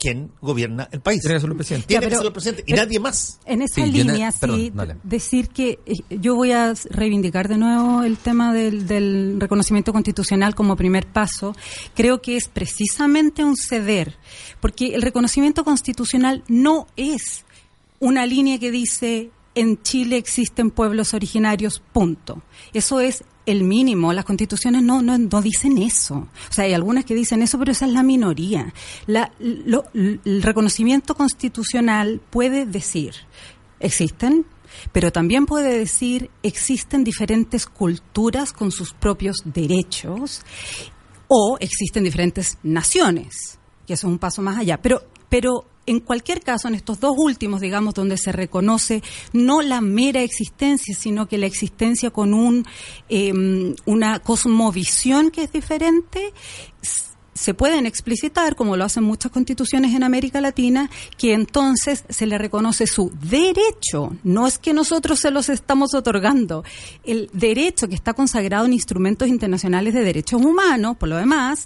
quien 0.01 0.31
gobierna 0.41 0.89
el 0.91 0.99
país. 0.99 1.21
Tiene 1.21 1.35
que 1.35 1.41
ser 1.41 1.49
el 1.51 1.55
presidente. 1.55 1.87
Tiene 1.87 2.07
que 2.07 2.15
ser 2.15 2.25
el 2.25 2.33
presidente 2.33 2.63
y 2.65 2.73
nadie 2.73 2.99
más. 2.99 3.39
En 3.45 3.61
esa 3.61 3.85
línea, 3.85 4.31
sí, 4.31 4.73
decir 5.03 5.49
que 5.49 5.77
eh, 5.85 5.97
yo 6.09 6.35
voy 6.35 6.53
a 6.53 6.73
reivindicar 6.89 7.47
de 7.47 7.59
nuevo 7.59 8.01
el 8.01 8.17
tema 8.17 8.51
del, 8.51 8.87
del, 8.87 9.39
reconocimiento 9.39 9.93
constitucional 9.93 10.55
como 10.55 10.75
primer 10.75 11.05
paso. 11.05 11.55
Creo 11.93 12.19
que 12.19 12.35
es 12.35 12.47
precisamente 12.47 13.43
un 13.43 13.55
ceder, 13.55 14.17
porque 14.59 14.95
el 14.95 15.03
reconocimiento 15.03 15.63
constitucional 15.63 16.43
no 16.47 16.87
es 16.97 17.45
una 17.99 18.25
línea 18.25 18.57
que 18.57 18.71
dice 18.71 19.29
en 19.53 19.81
Chile 19.83 20.17
existen 20.17 20.71
pueblos 20.71 21.13
originarios, 21.13 21.81
punto. 21.93 22.41
Eso 22.73 22.99
es 22.99 23.23
el 23.45 23.63
mínimo. 23.63 24.13
Las 24.13 24.25
constituciones 24.25 24.83
no, 24.83 25.01
no, 25.01 25.17
no, 25.17 25.41
dicen 25.41 25.77
eso. 25.77 26.27
O 26.49 26.53
sea, 26.53 26.65
hay 26.65 26.73
algunas 26.73 27.05
que 27.05 27.15
dicen 27.15 27.41
eso, 27.41 27.57
pero 27.59 27.71
esa 27.71 27.85
es 27.85 27.93
la 27.93 28.03
minoría. 28.03 28.73
La, 29.07 29.31
el 29.39 30.41
reconocimiento 30.41 31.15
constitucional 31.15 32.21
puede 32.29 32.65
decir, 32.65 33.13
existen, 33.79 34.45
pero 34.91 35.11
también 35.11 35.45
puede 35.45 35.77
decir, 35.77 36.29
existen 36.43 37.03
diferentes 37.03 37.65
culturas 37.65 38.53
con 38.53 38.71
sus 38.71 38.93
propios 38.93 39.37
derechos 39.45 40.43
o 41.27 41.57
existen 41.59 42.03
diferentes 42.03 42.57
naciones, 42.63 43.59
que 43.87 43.93
eso 43.93 44.07
es 44.07 44.11
un 44.11 44.19
paso 44.19 44.41
más 44.41 44.57
allá. 44.57 44.81
Pero, 44.81 45.03
pero 45.29 45.65
en 45.85 45.99
cualquier 45.99 46.41
caso, 46.41 46.67
en 46.67 46.75
estos 46.75 46.99
dos 46.99 47.15
últimos, 47.17 47.61
digamos, 47.61 47.93
donde 47.93 48.17
se 48.17 48.31
reconoce 48.31 49.01
no 49.33 49.61
la 49.61 49.81
mera 49.81 50.21
existencia, 50.21 50.95
sino 50.95 51.27
que 51.27 51.37
la 51.37 51.47
existencia 51.47 52.11
con 52.11 52.33
un, 52.33 52.65
em, 53.09 53.75
una 53.85 54.19
cosmovisión 54.19 55.31
que 55.31 55.43
es 55.43 55.51
diferente, 55.51 56.33
se 57.33 57.53
pueden 57.53 57.85
explicitar, 57.85 58.55
como 58.55 58.77
lo 58.77 58.83
hacen 58.83 59.03
muchas 59.03 59.31
constituciones 59.31 59.95
en 59.95 60.03
América 60.03 60.41
Latina, 60.41 60.89
que 61.17 61.33
entonces 61.33 62.03
se 62.09 62.25
le 62.27 62.37
reconoce 62.37 62.85
su 62.85 63.11
derecho. 63.21 64.15
No 64.23 64.45
es 64.45 64.59
que 64.59 64.73
nosotros 64.73 65.19
se 65.19 65.31
los 65.31 65.49
estamos 65.49 65.95
otorgando. 65.95 66.63
El 67.03 67.29
derecho 67.33 67.87
que 67.87 67.95
está 67.95 68.13
consagrado 68.13 68.65
en 68.65 68.73
instrumentos 68.73 69.27
internacionales 69.27 69.93
de 69.93 70.03
derechos 70.03 70.41
humanos, 70.41 70.97
por 70.97 71.09
lo 71.09 71.17
demás, 71.17 71.65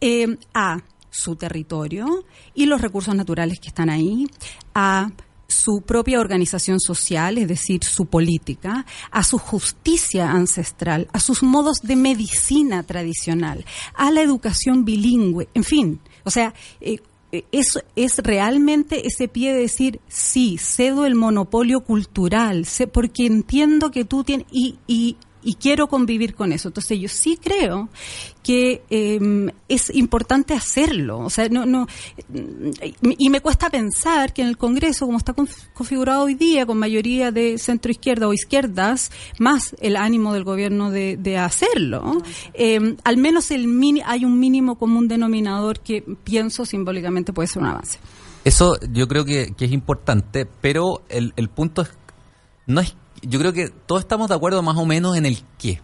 em, 0.00 0.36
a 0.54 0.82
su 1.16 1.36
territorio 1.36 2.24
y 2.54 2.66
los 2.66 2.80
recursos 2.80 3.14
naturales 3.14 3.58
que 3.60 3.68
están 3.68 3.90
ahí, 3.90 4.26
a 4.74 5.10
su 5.48 5.82
propia 5.82 6.20
organización 6.20 6.80
social, 6.80 7.38
es 7.38 7.48
decir, 7.48 7.84
su 7.84 8.06
política, 8.06 8.84
a 9.10 9.22
su 9.22 9.38
justicia 9.38 10.30
ancestral, 10.30 11.08
a 11.12 11.20
sus 11.20 11.42
modos 11.42 11.78
de 11.82 11.96
medicina 11.96 12.82
tradicional, 12.82 13.64
a 13.94 14.10
la 14.10 14.22
educación 14.22 14.84
bilingüe, 14.84 15.48
en 15.54 15.64
fin, 15.64 16.00
o 16.24 16.30
sea, 16.30 16.52
eh, 16.80 16.98
eh, 17.32 17.44
es 17.52 18.18
realmente 18.18 19.06
ese 19.06 19.28
pie 19.28 19.52
de 19.52 19.60
decir, 19.60 20.00
sí, 20.08 20.58
cedo 20.58 21.06
el 21.06 21.14
monopolio 21.14 21.80
cultural, 21.80 22.66
porque 22.92 23.26
entiendo 23.26 23.90
que 23.90 24.04
tú 24.04 24.24
tienes, 24.24 24.46
y, 24.50 24.78
y 24.86 25.16
y 25.46 25.54
quiero 25.54 25.86
convivir 25.86 26.34
con 26.34 26.52
eso. 26.52 26.68
Entonces 26.68 26.98
yo 26.98 27.08
sí 27.08 27.38
creo 27.40 27.88
que 28.42 28.82
em, 28.90 29.48
es 29.68 29.94
importante 29.94 30.54
hacerlo. 30.54 31.20
O 31.20 31.30
sea, 31.30 31.48
no, 31.48 31.64
no, 31.64 31.86
y 33.00 33.30
me 33.30 33.40
cuesta 33.40 33.70
pensar 33.70 34.32
que 34.32 34.42
en 34.42 34.48
el 34.48 34.58
Congreso, 34.58 35.06
como 35.06 35.18
está 35.18 35.34
configurado 35.72 36.24
hoy 36.24 36.34
día, 36.34 36.66
con 36.66 36.78
mayoría 36.78 37.30
de 37.30 37.58
centro 37.58 37.92
izquierda 37.92 38.26
o 38.26 38.32
izquierdas, 38.32 39.12
más 39.38 39.76
el 39.80 39.96
ánimo 39.96 40.34
del 40.34 40.42
gobierno 40.42 40.90
de, 40.90 41.38
hacerlo, 41.38 42.22
em, 42.54 42.96
al 43.04 43.18
menos 43.18 43.52
el 43.52 43.68
mini, 43.68 44.02
hay 44.04 44.24
un 44.24 44.40
mínimo 44.40 44.76
común 44.76 45.06
denominador 45.06 45.78
que 45.78 46.02
pienso 46.24 46.66
simbólicamente 46.66 47.32
puede 47.32 47.46
ser 47.46 47.62
un 47.62 47.68
avance. 47.68 48.00
Eso 48.44 48.78
yo 48.92 49.06
creo 49.06 49.24
que, 49.24 49.54
que 49.56 49.66
es 49.66 49.72
importante, 49.72 50.44
pero 50.60 51.02
el, 51.08 51.32
el 51.36 51.48
punto 51.48 51.86
no 52.66 52.80
es 52.80 52.96
yo 53.28 53.38
creo 53.38 53.52
que 53.52 53.68
todos 53.68 54.02
estamos 54.02 54.28
de 54.28 54.34
acuerdo 54.34 54.62
más 54.62 54.76
o 54.76 54.86
menos 54.86 55.16
en 55.16 55.26
el 55.26 55.42
qué. 55.58 55.80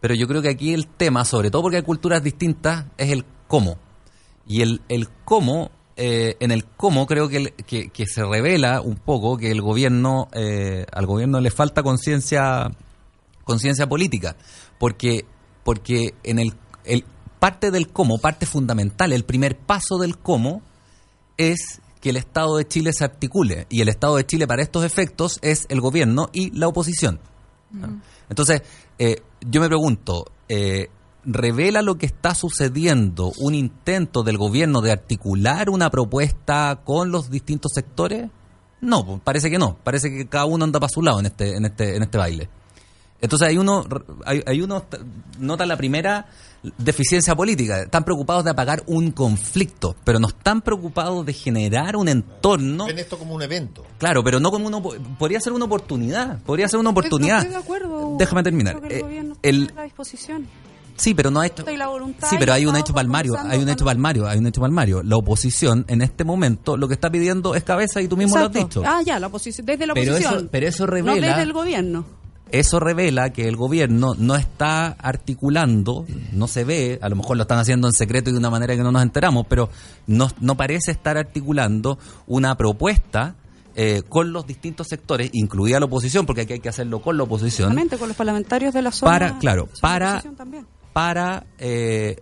Pero 0.00 0.14
yo 0.14 0.26
creo 0.26 0.42
que 0.42 0.48
aquí 0.48 0.72
el 0.72 0.86
tema, 0.86 1.24
sobre 1.24 1.50
todo 1.50 1.62
porque 1.62 1.78
hay 1.78 1.82
culturas 1.82 2.22
distintas, 2.22 2.86
es 2.96 3.10
el 3.10 3.24
cómo. 3.46 3.78
Y 4.46 4.62
el, 4.62 4.80
el 4.88 5.08
cómo, 5.24 5.70
eh, 5.96 6.36
en 6.40 6.50
el 6.50 6.64
cómo 6.64 7.06
creo 7.06 7.28
que, 7.28 7.52
que, 7.52 8.06
se 8.06 8.24
revela 8.24 8.80
un 8.80 8.96
poco 8.96 9.36
que 9.36 9.50
el 9.50 9.60
gobierno, 9.60 10.28
eh, 10.32 10.86
al 10.92 11.06
gobierno 11.06 11.40
le 11.40 11.50
falta 11.50 11.82
conciencia 11.82 12.70
conciencia 13.44 13.88
política. 13.88 14.36
Porque, 14.78 15.26
porque 15.64 16.14
en 16.22 16.38
el, 16.38 16.54
el 16.84 17.04
parte 17.38 17.70
del 17.70 17.88
cómo, 17.88 18.18
parte 18.18 18.46
fundamental, 18.46 19.12
el 19.12 19.24
primer 19.24 19.58
paso 19.58 19.98
del 19.98 20.18
cómo, 20.18 20.62
es 21.36 21.80
que 22.00 22.10
el 22.10 22.16
Estado 22.16 22.56
de 22.56 22.66
Chile 22.66 22.92
se 22.92 23.04
articule. 23.04 23.66
Y 23.68 23.80
el 23.80 23.88
Estado 23.88 24.16
de 24.16 24.26
Chile 24.26 24.46
para 24.46 24.62
estos 24.62 24.84
efectos 24.84 25.38
es 25.42 25.66
el 25.68 25.80
gobierno 25.80 26.30
y 26.32 26.50
la 26.58 26.68
oposición. 26.68 27.20
Entonces, 28.28 28.62
eh, 28.98 29.22
yo 29.40 29.60
me 29.60 29.68
pregunto, 29.68 30.26
eh, 30.48 30.88
¿revela 31.24 31.82
lo 31.82 31.98
que 31.98 32.06
está 32.06 32.34
sucediendo 32.34 33.32
un 33.38 33.54
intento 33.54 34.22
del 34.22 34.38
gobierno 34.38 34.80
de 34.80 34.92
articular 34.92 35.70
una 35.70 35.90
propuesta 35.90 36.80
con 36.84 37.10
los 37.10 37.30
distintos 37.30 37.72
sectores? 37.74 38.30
No, 38.80 39.04
pues, 39.04 39.20
parece 39.22 39.50
que 39.50 39.58
no. 39.58 39.76
Parece 39.84 40.10
que 40.10 40.26
cada 40.26 40.46
uno 40.46 40.64
anda 40.64 40.80
para 40.80 40.90
su 40.90 41.02
lado 41.02 41.20
en 41.20 41.26
este, 41.26 41.56
en 41.56 41.66
este, 41.66 41.96
en 41.96 42.02
este 42.02 42.18
baile. 42.18 42.48
Entonces 43.20 43.48
hay 43.48 43.58
uno, 43.58 43.86
hay, 44.24 44.42
hay 44.46 44.62
uno 44.62 44.84
nota 45.38 45.66
la 45.66 45.76
primera 45.76 46.26
deficiencia 46.78 47.34
política. 47.34 47.82
Están 47.82 48.04
preocupados 48.04 48.44
de 48.44 48.50
apagar 48.50 48.82
un 48.86 49.10
conflicto, 49.12 49.96
pero 50.04 50.18
no 50.18 50.28
están 50.28 50.62
preocupados 50.62 51.24
de 51.24 51.32
generar 51.32 51.96
un 51.96 52.08
entorno. 52.08 52.86
Ven 52.86 52.98
esto 52.98 53.18
como 53.18 53.34
un 53.34 53.42
evento. 53.42 53.84
Claro, 53.98 54.22
pero 54.22 54.40
no 54.40 54.50
como 54.50 54.66
uno. 54.66 54.82
Podría 55.18 55.40
ser 55.40 55.52
una 55.52 55.64
oportunidad. 55.64 56.40
Podría 56.42 56.68
ser 56.68 56.80
una 56.80 56.90
oportunidad. 56.90 57.38
Estoy 57.38 57.52
de 57.52 57.58
acuerdo. 57.58 58.16
Déjame 58.18 58.42
terminar. 58.42 58.80
el, 59.42 59.64
eh, 59.64 59.72
la 59.74 59.82
disposición. 59.84 60.46
Sí, 60.96 61.14
pero 61.14 61.30
no 61.30 61.40
ha 61.40 61.46
hecho. 61.46 61.64
Sí, 62.28 62.36
pero 62.38 62.52
hay 62.52 62.66
un 62.66 62.76
hecho 62.76 62.92
palmario, 62.92 63.34
hay 63.38 63.58
un 63.58 63.70
hecho 63.70 63.86
palmario, 63.86 64.28
hay 64.28 64.38
un 64.38 64.46
hecho 64.46 64.60
palmario. 64.60 65.02
La 65.02 65.16
oposición 65.16 65.86
en 65.88 66.02
este 66.02 66.24
momento 66.24 66.76
lo 66.76 66.88
que 66.88 66.94
está 66.94 67.10
pidiendo 67.10 67.54
es 67.54 67.64
cabeza 67.64 68.02
y 68.02 68.08
tú 68.08 68.18
mismo 68.18 68.36
lo 68.36 68.46
has 68.46 68.52
dicho. 68.52 68.82
Ah, 68.84 69.00
ya, 69.02 69.18
la 69.18 69.28
oposición, 69.28 69.64
desde 69.64 69.86
la 69.86 69.94
oposición. 69.94 70.50
pero 70.52 70.68
eso 70.68 70.86
revela. 70.86 71.16
No 71.16 71.26
desde 71.26 71.42
el 71.42 71.52
gobierno. 71.54 72.04
Eso 72.52 72.80
revela 72.80 73.30
que 73.30 73.46
el 73.46 73.56
gobierno 73.56 74.14
no 74.18 74.34
está 74.34 74.88
articulando, 74.88 76.04
no 76.32 76.48
se 76.48 76.64
ve, 76.64 76.98
a 77.00 77.08
lo 77.08 77.16
mejor 77.16 77.36
lo 77.36 77.42
están 77.42 77.58
haciendo 77.58 77.86
en 77.86 77.92
secreto 77.92 78.30
y 78.30 78.32
de 78.32 78.38
una 78.38 78.50
manera 78.50 78.74
que 78.74 78.82
no 78.82 78.90
nos 78.90 79.02
enteramos, 79.02 79.46
pero 79.48 79.70
no, 80.06 80.28
no 80.40 80.56
parece 80.56 80.90
estar 80.90 81.16
articulando 81.16 81.98
una 82.26 82.56
propuesta 82.56 83.36
eh, 83.76 84.02
con 84.08 84.32
los 84.32 84.46
distintos 84.46 84.88
sectores, 84.88 85.30
incluida 85.32 85.78
la 85.78 85.86
oposición, 85.86 86.26
porque 86.26 86.42
aquí 86.42 86.54
hay 86.54 86.60
que 86.60 86.68
hacerlo 86.68 87.00
con 87.00 87.16
la 87.16 87.22
oposición. 87.22 87.74
con 87.98 88.08
los 88.08 88.16
parlamentarios 88.16 88.74
de 88.74 88.82
la 88.82 88.90
zona. 88.90 89.12
Para, 89.12 89.38
claro, 89.38 89.68
para, 89.80 90.22
para, 90.92 91.46
eh, 91.58 92.20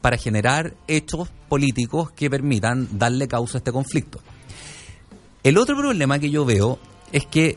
para 0.00 0.16
generar 0.16 0.74
hechos 0.88 1.28
políticos 1.48 2.10
que 2.10 2.28
permitan 2.28 2.88
darle 2.98 3.28
causa 3.28 3.56
a 3.56 3.60
este 3.60 3.70
conflicto. 3.70 4.18
El 5.44 5.58
otro 5.58 5.76
problema 5.76 6.18
que 6.18 6.30
yo 6.30 6.44
veo 6.44 6.78
es 7.12 7.24
que 7.26 7.56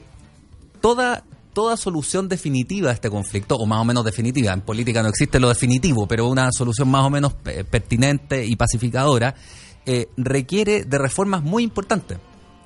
toda 0.79 1.23
toda 1.57 1.75
solución 1.75 2.29
definitiva 2.29 2.91
a 2.91 2.93
este 2.93 3.09
conflicto, 3.09 3.55
o 3.55 3.65
más 3.65 3.81
o 3.81 3.83
menos 3.83 4.05
definitiva, 4.05 4.53
en 4.53 4.61
política 4.61 5.01
no 5.01 5.09
existe 5.09 5.39
lo 5.39 5.49
definitivo, 5.49 6.05
pero 6.05 6.27
una 6.27 6.51
solución 6.51 6.87
más 6.87 7.03
o 7.03 7.09
menos 7.09 7.33
eh, 7.45 7.63
pertinente 7.63 8.45
y 8.45 8.55
pacificadora, 8.55 9.33
eh, 9.87 10.07
requiere 10.17 10.83
de 10.83 10.99
reformas 10.99 11.41
muy 11.41 11.63
importantes. 11.63 12.19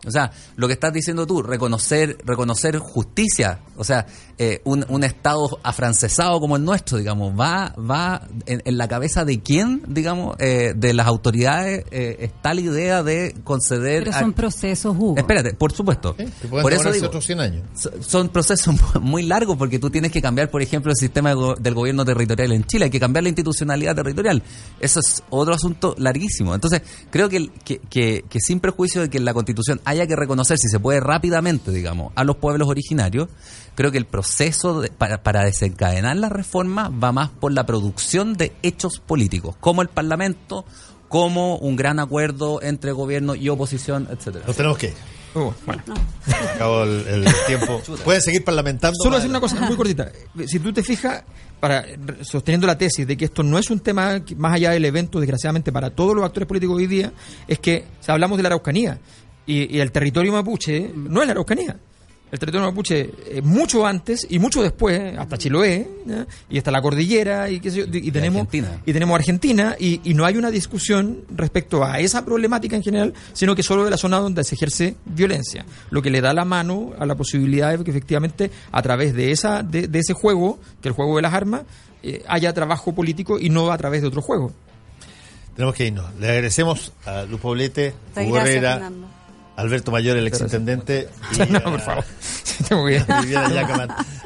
O 0.05 0.11
sea, 0.11 0.31
lo 0.55 0.67
que 0.67 0.73
estás 0.73 0.91
diciendo 0.91 1.27
tú, 1.27 1.43
reconocer, 1.43 2.17
reconocer 2.25 2.79
justicia, 2.79 3.59
o 3.77 3.83
sea, 3.83 4.07
eh, 4.37 4.59
un, 4.63 4.83
un, 4.89 5.03
Estado 5.03 5.59
afrancesado 5.61 6.39
como 6.39 6.55
el 6.55 6.65
nuestro, 6.65 6.97
digamos, 6.97 7.39
va, 7.39 7.75
va 7.77 8.27
en, 8.47 8.77
la 8.77 8.87
cabeza 8.87 9.25
de 9.25 9.39
quién, 9.41 9.83
digamos, 9.87 10.35
eh, 10.39 10.73
de 10.75 10.93
las 10.93 11.05
autoridades 11.05 11.85
eh, 11.91 12.17
está 12.19 12.53
la 12.55 12.61
idea 12.61 13.03
de 13.03 13.35
conceder. 13.43 14.05
Pero 14.05 14.17
son 14.17 14.33
procesos, 14.33 14.95
Hugo. 14.97 15.17
Espérate, 15.17 15.53
por 15.53 15.71
supuesto. 15.71 16.15
por 16.49 16.73
eso 16.73 16.91
digo, 16.91 17.07
otros 17.07 17.25
100 17.25 17.39
años. 17.39 17.63
Son 18.01 18.29
procesos 18.29 18.75
muy 19.01 19.23
largos 19.23 19.57
porque 19.57 19.77
tú 19.77 19.91
tienes 19.91 20.11
que 20.11 20.21
cambiar, 20.21 20.49
por 20.49 20.63
ejemplo, 20.63 20.91
el 20.91 20.97
sistema 20.97 21.35
del 21.59 21.73
gobierno 21.75 22.03
territorial 22.03 22.51
en 22.53 22.63
Chile, 22.63 22.85
hay 22.85 22.91
que 22.91 22.99
cambiar 22.99 23.23
la 23.23 23.29
institucionalidad 23.29 23.95
territorial. 23.95 24.41
Eso 24.79 24.99
es 25.01 25.21
otro 25.29 25.53
asunto 25.53 25.93
larguísimo. 25.99 26.55
Entonces, 26.55 26.81
creo 27.11 27.29
que, 27.29 27.51
que, 27.63 27.77
que, 27.77 28.25
que 28.27 28.39
sin 28.39 28.59
prejuicio 28.59 29.01
de 29.01 29.09
que 29.09 29.19
en 29.19 29.25
la 29.25 29.35
Constitución 29.35 29.79
haya 29.91 30.07
que 30.07 30.15
reconocer, 30.15 30.57
si 30.57 30.67
se 30.67 30.79
puede 30.79 30.99
rápidamente, 30.99 31.71
digamos, 31.71 32.11
a 32.15 32.23
los 32.23 32.37
pueblos 32.37 32.67
originarios, 32.67 33.29
creo 33.75 33.91
que 33.91 33.97
el 33.97 34.05
proceso 34.05 34.83
para, 34.97 35.23
para, 35.23 35.43
desencadenar 35.43 36.17
la 36.17 36.29
reforma 36.29 36.89
va 36.89 37.11
más 37.11 37.29
por 37.29 37.51
la 37.51 37.65
producción 37.65 38.35
de 38.35 38.53
hechos 38.63 38.99
políticos, 38.99 39.55
como 39.59 39.81
el 39.81 39.87
Parlamento, 39.89 40.65
como 41.07 41.57
un 41.57 41.75
gran 41.75 41.99
acuerdo 41.99 42.61
entre 42.61 42.91
gobierno 42.91 43.35
y 43.35 43.49
oposición, 43.49 44.07
etcétera. 44.09 44.45
Nos 44.47 44.55
tenemos 44.55 44.77
que 44.77 44.93
Uh, 45.33 45.51
bueno. 45.65 45.81
Acabó 46.55 46.83
el, 46.83 47.25
tiempo. 47.47 47.81
Pueden 48.03 48.21
seguir 48.21 48.43
parlamentando. 48.43 48.97
Solo 49.01 49.15
decir 49.15 49.29
una 49.29 49.39
cosa 49.39 49.61
muy 49.61 49.75
cortita. 49.77 50.11
Si 50.45 50.59
tú 50.59 50.73
te 50.73 50.83
fijas, 50.83 51.23
para 51.59 51.85
sosteniendo 52.21 52.67
la 52.67 52.77
tesis 52.77 53.07
de 53.07 53.15
que 53.15 53.25
esto 53.25 53.43
no 53.43 53.57
es 53.57 53.69
un 53.69 53.79
tema 53.79 54.21
más 54.35 54.53
allá 54.55 54.71
del 54.71 54.83
evento, 54.83 55.19
desgraciadamente 55.19 55.71
para 55.71 55.91
todos 55.91 56.15
los 56.15 56.25
actores 56.25 56.47
políticos 56.47 56.75
hoy 56.75 56.87
día, 56.87 57.13
es 57.47 57.59
que 57.59 57.85
si 58.01 58.11
hablamos 58.11 58.37
de 58.37 58.43
la 58.43 58.47
Araucanía 58.47 58.99
y, 59.51 59.77
y 59.77 59.79
el 59.79 59.91
territorio 59.91 60.31
mapuche 60.31 60.91
no 60.95 61.21
es 61.21 61.27
la 61.27 61.31
Araucanía 61.31 61.77
el 62.31 62.39
territorio 62.39 62.67
mapuche 62.67 63.09
eh, 63.27 63.41
mucho 63.41 63.85
antes 63.85 64.25
y 64.29 64.39
mucho 64.39 64.63
después, 64.63 65.17
hasta 65.17 65.37
Chiloé, 65.37 65.85
y 66.49 66.57
hasta 66.57 66.71
la 66.71 66.81
cordillera, 66.81 67.49
y, 67.49 67.59
qué 67.59 67.69
sé 67.69 67.81
y, 67.91 68.09
tenemos, 68.09 68.43
Argentina. 68.43 68.81
y 68.85 68.93
tenemos 68.93 69.15
Argentina, 69.15 69.75
y, 69.77 69.99
no 70.13 70.25
hay 70.25 70.37
una 70.37 70.49
discusión 70.49 71.25
respecto 71.35 71.83
a 71.83 71.99
esa 71.99 72.23
problemática 72.23 72.77
en 72.77 72.83
general, 72.83 73.13
sino 73.33 73.53
que 73.53 73.63
solo 73.63 73.83
de 73.83 73.91
la 73.91 73.97
zona 73.97 74.19
donde 74.19 74.45
se 74.45 74.55
ejerce 74.55 74.95
violencia, 75.05 75.65
lo 75.89 76.01
que 76.01 76.09
le 76.09 76.21
da 76.21 76.33
la 76.33 76.45
mano 76.45 76.93
a 76.97 77.05
la 77.05 77.15
posibilidad 77.15 77.77
de 77.77 77.83
que 77.83 77.91
efectivamente 77.91 78.49
a 78.71 78.81
través 78.81 79.13
de, 79.13 79.31
esa, 79.31 79.61
de, 79.61 79.89
ese 79.93 80.13
juego, 80.13 80.57
que 80.81 80.87
es 80.87 80.91
el 80.91 80.93
juego 80.93 81.17
de 81.17 81.23
las 81.23 81.33
armas, 81.33 81.63
eh, 82.01 82.23
haya 82.29 82.53
trabajo 82.53 82.93
político 82.95 83.39
y 83.39 83.49
no 83.49 83.71
a 83.71 83.77
través 83.77 84.01
de 84.01 84.07
otro 84.07 84.21
juego. 84.21 84.53
Tenemos 85.55 85.75
que 85.75 85.87
irnos. 85.87 86.05
Le 86.17 86.29
agradecemos 86.29 86.93
a 87.05 87.23
Luz 87.23 87.41
Poblete, 87.41 87.93
Herrera, 88.15 88.89
Alberto 89.61 89.91
Mayor, 89.91 90.17
el 90.17 90.27
exintendente. 90.27 91.09
Y, 91.47 91.51
no, 91.51 91.61
por 91.61 91.81
favor. 91.81 92.03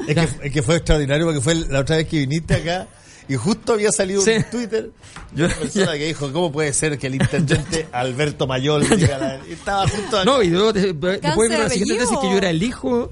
es, 0.06 0.14
que, 0.14 0.28
es 0.42 0.52
que 0.52 0.62
fue 0.62 0.76
extraordinario 0.76 1.26
porque 1.26 1.40
fue 1.40 1.54
la 1.54 1.80
otra 1.80 1.96
vez 1.96 2.06
que 2.06 2.18
viniste 2.18 2.54
acá 2.54 2.86
y 3.28 3.34
justo 3.34 3.72
había 3.72 3.90
salido 3.90 4.22
un 4.22 4.44
Twitter 4.50 4.90
una 5.34 5.48
persona 5.48 5.92
que 5.92 6.06
dijo, 6.06 6.32
¿cómo 6.32 6.52
puede 6.52 6.72
ser 6.72 6.98
que 6.98 7.08
el 7.08 7.16
intendente 7.16 7.88
Alberto 7.92 8.46
Mayol 8.46 8.88
diga 8.88 9.18
la... 9.18 9.34
estaba 9.46 9.86
justo 9.88 10.24
No, 10.24 10.42
y 10.42 10.48
luego 10.48 10.72
después 10.72 11.20
de 11.20 11.58
la 11.58 11.68
siguiente 11.68 12.04
tesis 12.04 12.18
que 12.18 12.30
yo 12.30 12.38
era 12.38 12.50
el 12.50 12.62
hijo 12.62 13.10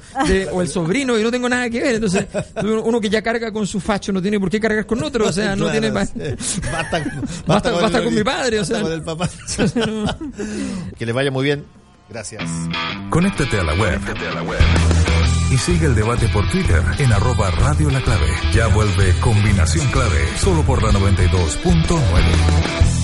o 0.52 0.62
el 0.62 0.68
sobrino 0.68 1.18
y 1.18 1.22
no 1.22 1.30
tengo 1.30 1.48
nada 1.48 1.68
que 1.68 1.80
ver. 1.80 1.96
Entonces, 1.96 2.26
uno 2.62 3.00
que 3.00 3.10
ya 3.10 3.22
carga 3.22 3.52
con 3.52 3.66
su 3.66 3.80
facho 3.80 4.12
no 4.12 4.22
tiene 4.22 4.38
por 4.38 4.50
qué 4.50 4.60
cargar 4.60 4.86
con 4.86 5.02
otro, 5.02 5.28
o 5.28 5.32
sea, 5.32 5.56
no 5.56 5.70
tiene 5.70 5.90
más... 5.90 6.12
Basta, 6.14 7.04
basta, 7.46 7.70
basta, 7.72 8.02
con, 8.02 8.14
mi 8.14 8.22
padre, 8.22 8.60
o 8.60 8.64
sea. 8.64 8.80
Con 8.80 8.92
el 8.92 9.02
papá. 9.02 9.28
que 10.98 11.06
les 11.06 11.14
vaya 11.14 11.30
muy 11.30 11.44
bien. 11.44 11.64
Gracias. 12.14 12.48
Conéctate 13.10 13.58
a 13.58 13.64
la 13.64 13.74
web. 13.74 14.00
a 14.00 14.34
la 14.34 14.42
web. 14.44 14.60
Y 15.50 15.58
sigue 15.58 15.86
el 15.86 15.96
debate 15.96 16.28
por 16.28 16.48
Twitter 16.48 16.80
en 16.98 17.12
arroba 17.12 17.50
Radio 17.50 17.90
La 17.90 18.00
Clave. 18.02 18.30
Ya 18.52 18.68
vuelve 18.68 19.18
Combinación 19.18 19.84
Clave, 19.88 20.28
solo 20.38 20.62
por 20.62 20.80
la 20.80 20.92
92.9. 20.92 23.03